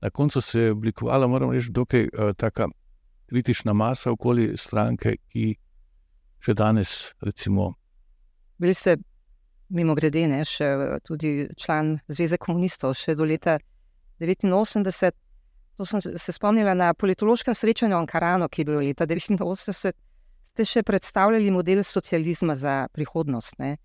na 0.01 0.09
koncu 0.09 0.41
se 0.41 0.59
je 0.59 0.71
oblikovala, 0.71 1.27
moram 1.27 1.51
reči, 1.51 1.71
dokaj 1.71 2.03
uh, 2.03 2.69
kritična 3.25 3.73
masa 3.73 4.11
okoli 4.11 4.57
stranke, 4.57 5.15
ki 5.31 5.55
še 6.39 6.53
danes, 6.53 7.13
recimo. 7.21 7.73
Bili 8.59 8.73
ste, 8.73 8.97
mimo 9.69 9.95
grede, 9.95 10.25
ne, 10.27 10.43
še 10.45 10.99
tudi 11.07 11.47
član 11.57 11.97
Zveze 12.07 12.37
komunistov, 12.37 12.97
še 12.99 13.15
do 13.15 13.27
leta 13.27 13.57
89. 14.19 15.11
to 15.79 15.85
sem 15.87 16.01
se 16.03 16.31
spomnila 16.35 16.73
na 16.75 16.93
politološkem 16.93 17.55
srečanju 17.55 17.95
v 17.95 17.99
Ankaranu, 18.03 18.49
ki 18.51 18.61
je 18.61 18.67
bilo 18.67 18.81
leta 18.83 19.07
1989, 19.07 19.95
ste 20.59 20.65
še 20.67 20.83
predstavljali 20.83 21.51
model 21.55 21.83
socializma 21.87 22.55
za 22.59 22.87
prihodnost. 22.91 23.55
Ne? 23.59 23.77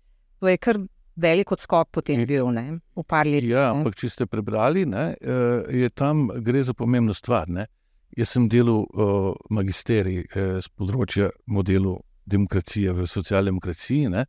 To 0.43 0.49
je 0.51 0.57
kar 0.59 0.79
velik 1.15 1.51
odskok 1.55 1.89
potem 1.95 2.25
bil, 2.27 2.49
ne? 2.51 2.81
v 2.95 3.03
par 3.07 3.27
letih. 3.29 3.53
Ja, 3.55 3.69
ampak 3.71 3.95
če 3.95 4.11
ste 4.11 4.27
prebrali, 4.27 4.83
ne, 4.89 5.13
eh, 5.15 5.85
je 5.85 5.89
tam 5.95 6.27
gre 6.43 6.63
za 6.63 6.75
pomembno 6.75 7.15
stvar. 7.15 7.47
Ne? 7.47 7.67
Jaz 8.15 8.31
sem 8.35 8.45
delal 8.47 8.85
uh, 8.85 9.33
magisterij 9.51 10.21
eh, 10.23 10.59
z 10.63 10.71
področja 10.71 11.31
modelu 11.51 11.97
demokracije 12.25 12.93
v 12.95 13.07
socialdemokraciji, 13.11 14.11
ne, 14.13 14.23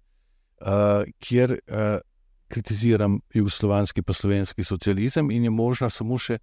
kjer 1.20 1.52
uh, 1.52 1.98
kritiziram 2.48 3.20
jugoslovanski 3.34 4.02
pa 4.02 4.12
slovenski 4.12 4.64
socializem 4.64 5.30
in 5.30 5.44
je 5.44 5.50
možna 5.50 5.90
samo 5.90 6.18
še 6.18 6.38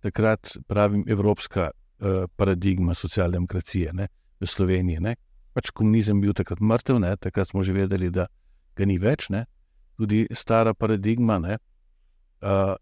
takrat, 0.00 0.56
pravim, 0.66 1.04
evropska 1.08 1.70
uh, 1.70 2.24
paradigma 2.36 2.94
socialdemokracije 2.94 3.92
ne, 3.92 4.08
v 4.40 4.46
Sloveniji. 4.46 5.00
Ne. 5.00 5.16
Pač 5.52 5.70
komunizem 5.70 6.18
je 6.18 6.28
bil 6.28 6.34
takrat 6.34 6.60
mrtev, 6.60 7.00
ne, 7.02 7.16
takrat 7.16 7.48
smo 7.48 7.62
že 7.62 7.74
vedeli, 7.74 8.10
da 8.10 8.28
ga 8.76 8.86
ni 8.86 8.98
več. 8.98 9.28
Ne. 9.34 9.44
Tudi 9.98 10.26
stara 10.30 10.74
paradigma 10.74 11.38
ne, 11.42 11.58
uh, 12.42 12.74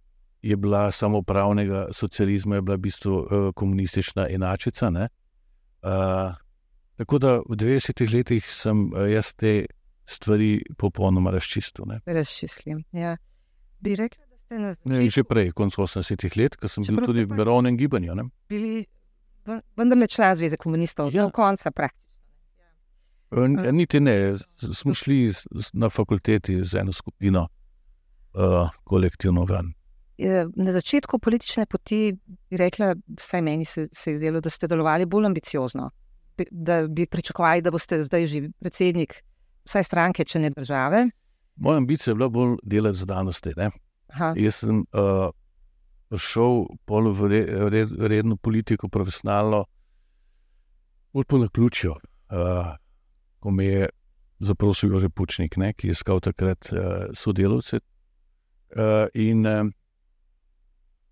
je 0.42 0.56
bila 0.56 0.90
samo 0.92 1.22
pravnega 1.22 1.88
socializma, 1.92 2.60
je 2.60 2.62
bila 2.62 2.76
v 2.76 2.84
bistvu 2.86 3.14
uh, 3.16 3.52
komunistična 3.54 4.28
enačica. 4.30 4.92
Uh, 4.92 6.36
tako 6.96 7.18
da 7.18 7.38
v 7.40 7.56
90-ih 7.56 8.12
letih 8.12 8.52
sem 8.52 8.92
uh, 8.92 9.08
jaz 9.10 9.34
te 9.34 9.64
stvari 10.06 10.62
popolnoma 10.78 11.30
razčistil. 11.30 11.84
Razčistil. 12.06 12.82
Ja. 12.92 13.16
Bi 13.80 13.96
rekla, 13.96 14.24
da 14.30 14.38
ste 14.38 14.58
na 14.58 14.68
začetku. 14.74 14.92
Ne, 14.92 15.08
že 15.10 15.24
prej, 15.24 15.52
konec 15.52 15.74
80-ih 15.74 16.36
let, 16.36 16.56
ko 16.56 16.70
sem 16.70 16.86
bil 16.86 17.02
tudi 17.04 17.26
v 17.26 17.38
mirovnem 17.38 17.76
gibanju. 17.76 18.14
Ne? 18.14 18.28
Bili 18.48 18.86
vendar 19.76 19.98
ne 19.98 20.06
član 20.06 20.36
Zveze 20.36 20.56
komunistov, 20.56 21.14
ja. 21.14 21.26
do 21.26 21.30
konca 21.34 21.70
praktično. 21.70 22.06
Ja. 23.30 23.72
Niti 23.72 24.00
ne, 24.00 24.34
smo 24.72 24.94
šli 24.94 25.32
na 25.72 25.90
fakulteti 25.90 26.64
z 26.64 26.80
eno 26.80 26.92
skupino, 26.92 27.48
uh, 28.34 28.70
kolektivno 28.84 29.44
ven. 29.44 29.72
Na 30.56 30.72
začetku 30.72 31.18
politične 31.18 31.66
poti 31.66 32.14
bi 32.50 32.56
rekla, 32.56 32.94
vsaj 33.18 33.42
meni 33.42 33.64
se, 33.64 33.88
se 33.92 34.14
je 34.14 34.16
zdelo, 34.16 34.40
da 34.40 34.50
ste 34.50 34.66
delovali 34.66 35.06
bolj 35.06 35.26
ambiciozno, 35.26 35.90
da 36.50 36.86
bi 36.88 37.06
pričakovali, 37.06 37.62
da 37.62 37.70
boste 37.70 38.04
zdaj 38.04 38.26
že 38.26 38.48
predsednik 38.60 39.22
vsaj 39.66 39.84
stranke, 39.84 40.24
če 40.24 40.38
ne 40.38 40.50
države. 40.50 41.06
Moja 41.56 41.76
ambicija 41.82 42.12
je 42.12 42.16
bila 42.16 42.28
bolj 42.28 42.56
delati 42.62 42.98
z 42.98 43.06
danosti. 43.06 43.52
Jaz 44.36 44.60
sem 44.62 44.82
uh, 44.92 45.28
prišel 46.08 46.66
v 46.86 47.28
re, 47.30 47.40
red, 47.70 47.94
redno 47.98 48.36
politiko, 48.36 48.88
profesionalno, 48.88 49.64
bolj 51.12 51.40
na 51.40 51.48
ključju, 51.48 51.92
uh, 51.92 52.76
ko 53.40 53.50
me 53.50 53.64
je 53.64 53.88
zaprosil 54.38 54.98
že 55.00 55.08
Pučnik, 55.08 55.56
ne, 55.56 55.72
ki 55.72 55.88
je 55.88 55.96
iskal 55.96 56.20
takrat 56.20 56.68
uh, 56.72 57.08
sodelavce. 57.14 57.80
Uh, 58.76 59.06
in 59.14 59.46
uh, 59.46 59.66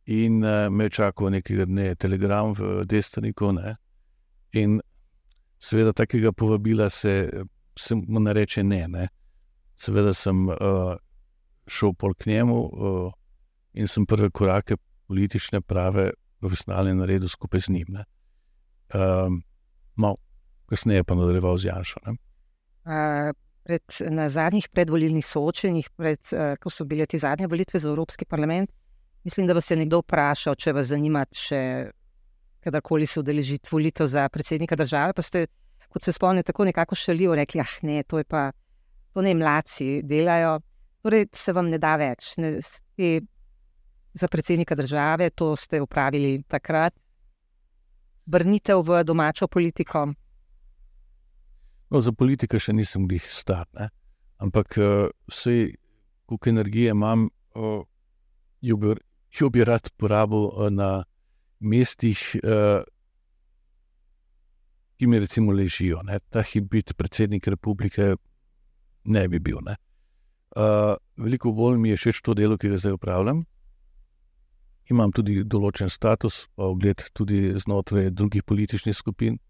in 0.07 0.45
uh, 0.45 0.69
me 0.71 0.85
je 0.85 0.91
čakal 0.91 1.31
nekaj 1.31 1.67
dne, 1.67 1.95
telegram 1.95 2.53
v 2.53 2.85
Destiniku. 2.85 3.55
In 4.53 4.81
seveda, 5.59 5.93
takega 5.93 6.33
povabila 6.33 6.91
se 6.91 7.31
se 7.79 7.95
mu 7.95 8.21
ne 8.21 8.33
reče 8.33 8.65
ne. 8.65 8.89
ne. 8.89 9.09
Seveda 9.77 10.15
sem 10.15 10.49
uh, 10.49 10.95
šel 11.67 11.95
pol 11.99 12.15
k 12.15 12.31
njemu 12.31 12.59
uh, 12.61 13.13
in 13.75 13.89
sem 13.89 14.07
prve 14.07 14.31
korake 14.31 14.77
politične, 15.09 15.61
prave, 15.61 16.11
profesionalne 16.41 16.95
naredil 16.95 17.29
skupaj 17.29 17.67
z 17.67 17.75
njim. 17.75 17.99
Um, 18.95 19.43
Malo 19.97 20.17
kasneje 20.71 21.05
pa 21.05 21.15
nadaljeval 21.15 21.59
z 21.59 21.69
Janšo. 21.69 22.01
Uh, 22.05 23.33
pred, 23.65 23.83
na 24.11 24.29
zadnjih 24.29 24.69
predvolilnih 24.69 25.27
soočenjih, 25.27 25.91
pred, 25.97 26.21
uh, 26.33 26.55
ko 26.61 26.71
so 26.71 26.85
bile 26.85 27.07
te 27.07 27.19
zadnje 27.19 27.47
volitve 27.47 27.81
za 27.81 27.89
Evropski 27.89 28.25
parlament, 28.25 28.71
mislim, 29.25 29.47
da 29.47 29.57
vas 29.57 29.71
je 29.71 29.77
nekdo 29.77 30.03
vprašal, 30.03 30.55
če 30.55 30.73
vas 30.73 30.91
zanima, 30.93 31.25
če 31.25 31.61
kadarkoli 32.65 33.07
se 33.07 33.21
udeležite 33.21 33.69
volitev 33.73 34.09
za 34.09 34.29
predsednika 34.29 34.77
države. 34.77 35.13
Pa 35.13 35.23
ste 35.23 35.47
kot 35.95 36.03
se 36.03 36.13
spomnim, 36.13 36.43
tako 36.43 36.65
nekako 36.67 36.99
šalijo, 36.99 37.37
rekli, 37.39 37.61
ah, 37.63 37.75
ne, 37.87 38.03
to 38.03 38.19
je 38.19 38.27
pa, 38.27 38.49
to 39.15 39.23
ne 39.23 39.35
mladci 39.35 40.03
delajo. 40.03 40.59
Torej, 41.05 41.29
se 41.37 41.53
vam 41.55 41.69
ne 41.71 41.79
da 41.79 41.95
več. 42.01 42.33
Ne, 42.43 42.57
ste, 42.65 43.21
za 44.15 44.29
predsednika 44.29 44.75
države, 44.75 45.31
to 45.31 45.53
ste 45.57 45.79
upravili 45.85 46.43
takrat, 46.49 46.95
vrnitev 48.27 48.83
v 48.83 49.05
domačo 49.05 49.47
politiko. 49.47 50.07
No, 51.91 52.01
za 52.01 52.13
politiko 52.13 52.59
še 52.59 52.75
nisem 52.75 53.07
bil 53.07 53.23
star, 53.31 53.69
ne? 53.79 53.91
ampak 54.43 54.75
vse, 55.31 55.77
koliko 56.27 56.51
energije 56.51 56.91
imam, 56.91 57.29
jo 57.55 58.77
bi, 58.81 58.97
jo 59.31 59.51
bi 59.51 59.63
rad 59.65 59.93
porabil 59.97 60.73
na 60.75 61.05
mestih, 61.61 62.19
ki 64.99 65.07
mi 65.07 65.19
recimo 65.19 65.53
ležijo. 65.53 66.03
Ne. 66.03 66.19
Ta 66.31 66.43
hip 66.43 66.71
biti 66.71 66.95
predsednik 66.95 67.47
republike 67.47 68.15
ne 69.05 69.29
bi 69.29 69.39
bil. 69.39 69.59
Ne. 69.65 69.77
Uh, 70.57 70.95
veliko 71.17 71.53
bolj 71.53 71.79
mi 71.79 71.91
je 71.91 71.97
všeč 71.97 72.23
to 72.23 72.35
delo, 72.35 72.59
ki 72.59 72.71
ga 72.71 72.79
zdaj 72.79 72.95
upravljam. 72.99 73.43
Imam 74.93 75.11
tudi 75.17 75.41
določen 75.49 75.89
status, 75.91 76.45
pa 76.55 76.69
ogled 76.69 77.03
tudi 77.17 77.55
znotraj 77.59 78.13
drugih 78.13 78.45
političnih 78.45 78.95
skupin. 78.95 79.41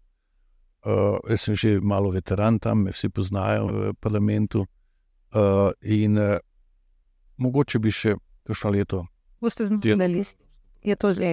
Uh, 0.85 1.17
jaz 1.29 1.45
sem 1.45 1.57
že 1.57 1.75
malo 1.81 2.11
veteran 2.13 2.59
tam, 2.59 2.85
me 2.85 2.93
vsi 2.93 3.09
poznajo 3.09 3.67
v 3.67 3.93
parlamentu. 3.99 4.65
Uh, 5.35 5.73
in 5.81 6.17
uh, 6.17 6.39
mogoče 7.37 7.81
bi 7.83 7.91
še 7.91 8.15
kakšno 8.47 8.71
leto. 8.71 9.03
Boste 9.41 9.65
znali 9.65 9.97
na 9.99 10.07
listi? 10.09 10.41
Je 10.85 10.95
to 10.95 11.11
že 11.13 11.29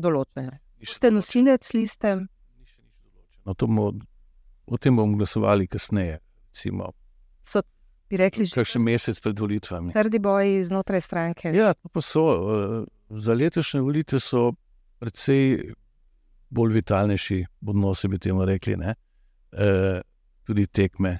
določeno? 0.00 0.58
Ste 0.84 1.12
nosilec 1.14 1.64
liste? 1.76 2.16
No, 3.44 3.54
bomo, 3.54 3.92
o 4.66 4.78
tem 4.78 4.96
bomo 4.96 5.16
glasovali 5.16 5.66
kasneje. 5.66 6.18
Recimo, 6.54 6.92
so 7.42 7.62
ti 8.08 8.16
rekli, 8.16 8.46
že 8.46 8.64
še 8.64 8.78
mesec 8.78 9.18
pred 9.20 9.40
volitvami. 9.40 9.94
Trdi 9.96 10.20
boji 10.22 10.62
znotraj 10.68 11.02
stranke. 11.02 11.50
Ja, 11.56 11.74
pa 11.74 12.00
so. 12.00 12.24
Eh, 12.24 12.84
za 13.14 13.34
letošnje 13.34 13.80
volitve 13.84 14.20
so 14.20 14.52
precej 14.98 15.74
bolj 16.54 16.72
vitalnejši 16.72 17.44
odnosi, 17.66 18.08
bi 18.08 18.18
temu 18.18 18.44
rekli. 18.44 18.76
E, 18.82 20.00
tudi 20.46 20.66
tekme. 20.66 21.18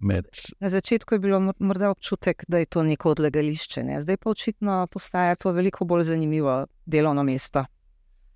Med. 0.00 0.24
Na 0.60 0.70
začetku 0.72 1.14
je 1.14 1.18
bilo 1.20 1.52
morda 1.58 1.90
občutek, 1.90 2.44
da 2.48 2.58
je 2.58 2.66
to 2.72 2.82
neko 2.82 3.10
odlagališče, 3.10 3.82
ne? 3.84 3.98
zdaj 4.00 4.16
pa 4.16 4.30
očitno 4.30 4.86
postaja 4.86 5.34
to 5.36 5.52
veliko 5.52 5.84
bolj 5.84 6.06
zanimivo 6.08 6.54
delovno 6.86 7.20
mesto. 7.22 7.66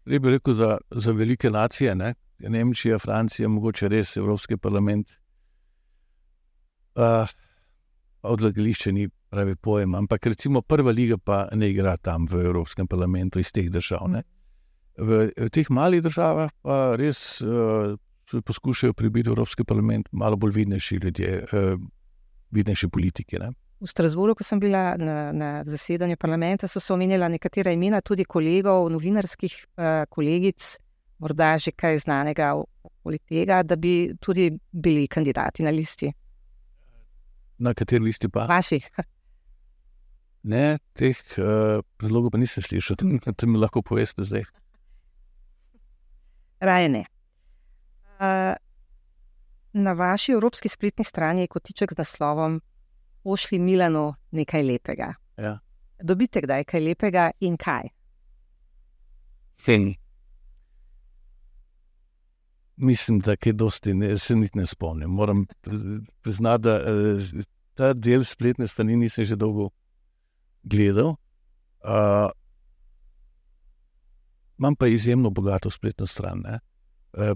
Res 0.04 0.20
bi 0.20 0.34
rekel, 0.34 0.54
za, 0.54 0.76
za 0.90 1.12
velike 1.16 1.50
nacije, 1.50 1.94
ne? 1.96 2.12
Nemčija, 2.38 2.98
Francija, 2.98 3.48
mogoče 3.48 3.88
res 3.88 4.16
Evropski 4.16 4.56
parlament. 4.56 5.12
Uh, 6.94 7.30
odlagališče 8.22 8.92
ni 8.92 9.08
pravi 9.30 9.56
pojem, 9.56 9.94
ampak 9.94 10.26
recimo 10.26 10.62
prva 10.62 10.92
liga 10.94 11.18
pa 11.18 11.48
ne 11.52 11.70
igra 11.70 11.96
tam 11.96 12.26
v 12.30 12.44
Evropskem 12.46 12.86
parlamentu 12.86 13.38
iz 13.38 13.50
teh 13.52 13.70
držav. 13.70 14.06
Ne? 14.08 14.22
V, 14.98 15.26
v 15.34 15.50
teh 15.50 15.70
malih 15.70 16.02
državah 16.02 16.52
pa 16.62 16.94
res 16.98 17.42
uh, 17.42 17.96
poskušajo 18.30 18.94
pribiti 18.94 19.28
v 19.28 19.34
Evropski 19.34 19.66
parlament 19.66 20.08
malo 20.12 20.36
bolj 20.36 20.54
vidnejši 20.60 21.00
ljudje, 21.02 21.34
uh, 21.50 21.74
vidnejši 22.54 22.88
politiki. 22.88 23.42
Ne? 23.42 23.50
V 23.82 23.90
Strasburu, 23.90 24.36
ko 24.38 24.46
sem 24.46 24.60
bila 24.62 24.94
na, 24.96 25.32
na 25.34 25.48
zasedanju 25.66 26.16
parlamenta, 26.16 26.68
so 26.70 26.80
se 26.80 26.92
omenjala 26.94 27.28
nekatera 27.28 27.72
imena, 27.74 28.00
tudi 28.00 28.24
kolegov, 28.24 28.86
novinarskih 28.94 29.56
uh, 29.76 30.06
kolegic, 30.08 30.76
morda 31.18 31.54
že 31.58 31.72
kaj 31.72 31.98
znanega 32.04 32.54
okoli 32.54 33.18
tega, 33.18 33.62
da 33.62 33.76
bi 33.76 34.14
tudi 34.20 34.50
bili 34.72 35.08
kandidati 35.08 35.62
na 35.62 35.70
listi. 35.70 36.12
Na 37.58 37.74
kateri 37.74 38.04
listi 38.04 38.28
pa? 38.28 38.46
Vaši. 38.50 38.80
Ne, 40.44 40.76
teh 40.92 41.16
uh, 41.40 41.80
predlogov 41.96 42.34
pa 42.34 42.36
nisem 42.36 42.60
slišal, 42.60 42.98
da 43.00 43.46
mi 43.48 43.56
lahko 43.56 43.80
poveste 43.80 44.26
zdaj. 44.28 44.44
Raje 46.60 46.90
ne. 46.92 47.00
Uh, 48.20 48.52
na 49.72 49.92
vaši 49.96 50.36
evropski 50.36 50.68
spletni 50.68 51.04
strani 51.04 51.40
je 51.40 51.48
kotiček 51.48 51.94
z 51.96 51.98
naslovom 51.98 52.60
Pošli 53.24 53.58
Milano 53.58 54.14
nekaj 54.36 54.62
lepega. 54.62 55.14
Ja. 55.40 55.58
Dobite 56.02 56.44
kdaj 56.44 56.64
kaj 56.68 56.80
lepega 56.80 57.30
in 57.40 57.56
kaj? 57.56 57.88
Fini. 59.56 59.96
Mislim, 62.76 63.18
da 63.18 63.36
je 63.44 63.52
dosti, 63.52 63.94
ne, 63.94 64.18
se 64.18 64.36
niti 64.36 64.58
ne 64.58 64.66
spomnim. 64.66 65.10
Moram 65.10 65.46
priznati, 66.22 66.62
da 66.62 66.74
eh, 66.76 67.42
ta 67.74 67.92
del 67.92 68.24
spletne 68.24 68.66
strani 68.66 68.96
nisem 68.96 69.24
že 69.24 69.36
dolgo 69.36 69.70
gledal. 70.62 71.16
Uh, 71.84 72.30
imam 74.58 74.76
pa 74.76 74.86
izjemno 74.86 75.30
bogato 75.30 75.70
spletno 75.70 76.06
stran. 76.06 76.40
Ne? 76.44 76.58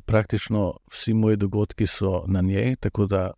Praktično 0.07 0.77
vsi 0.91 1.15
moji 1.15 1.37
dogodki 1.37 1.87
so 1.87 2.25
na 2.27 2.41
njej, 2.41 2.77
tako 2.77 3.07
da 3.07 3.31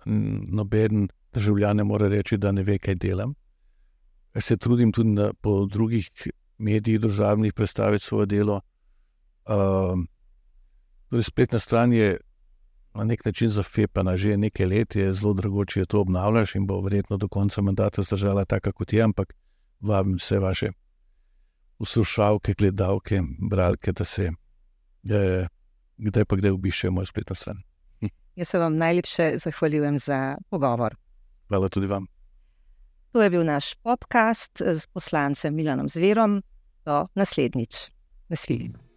noben 0.52 1.08
državljan 1.32 1.76
ne 1.76 1.84
more 1.84 2.08
reči, 2.08 2.36
da 2.36 2.52
ne 2.52 2.62
ve, 2.62 2.78
kaj 2.78 2.94
delam. 2.94 3.34
Se 4.40 4.56
trudim 4.56 4.92
tudi 4.92 5.08
na, 5.08 5.32
po 5.40 5.66
drugih 5.66 6.10
medijih 6.58 7.00
državnih 7.00 7.52
predstaviti 7.54 8.04
svoje 8.04 8.26
delo. 8.26 8.60
Uh, 9.44 9.98
torej 11.10 11.26
spletna 11.26 11.58
stran 11.58 11.92
je 11.92 12.18
na 12.94 13.04
nek 13.04 13.24
način 13.24 13.50
zafepana, 13.50 14.16
že 14.16 14.36
nekaj 14.36 14.66
let 14.66 14.96
je 14.96 15.12
zelo 15.12 15.34
drago, 15.34 15.64
če 15.64 15.84
to 15.86 16.00
obnavljaš 16.00 16.54
in 16.54 16.66
bo 16.66 16.80
verjetno 16.80 17.16
do 17.16 17.28
konca 17.28 17.62
mandata 17.62 18.02
zdržala 18.02 18.44
tako, 18.44 18.72
kot 18.72 18.92
je, 18.92 19.02
ampak 19.02 19.34
vabim 19.80 20.16
vse 20.18 20.38
vaše 20.38 20.72
uslušalke, 21.78 22.54
gledalke, 22.58 23.22
bralke, 23.50 23.92
da 23.92 24.04
se 24.04 24.30
je, 25.02 25.48
kdaj 25.96 26.24
pa 26.24 26.36
kdaj 26.36 26.50
obiščejo 26.50 26.92
mojo 26.92 27.06
spletno 27.06 27.34
stran. 27.34 27.62
Jaz 28.36 28.48
se 28.48 28.58
vam 28.58 28.76
najlepše 28.76 29.32
zahvaljujem 29.38 29.98
za 29.98 30.36
pogovor. 30.50 30.96
Hvala 31.48 31.68
tudi 31.68 31.86
vam. 31.86 32.06
To 33.12 33.22
je 33.22 33.30
bil 33.30 33.44
naš 33.44 33.74
podcast 33.74 34.60
s 34.60 34.86
poslancem 34.86 35.54
Milanom 35.54 35.88
Zverom. 35.88 36.42
Do 36.84 37.06
naslednjič. 37.14 37.90
Naslednjič. 38.28 38.89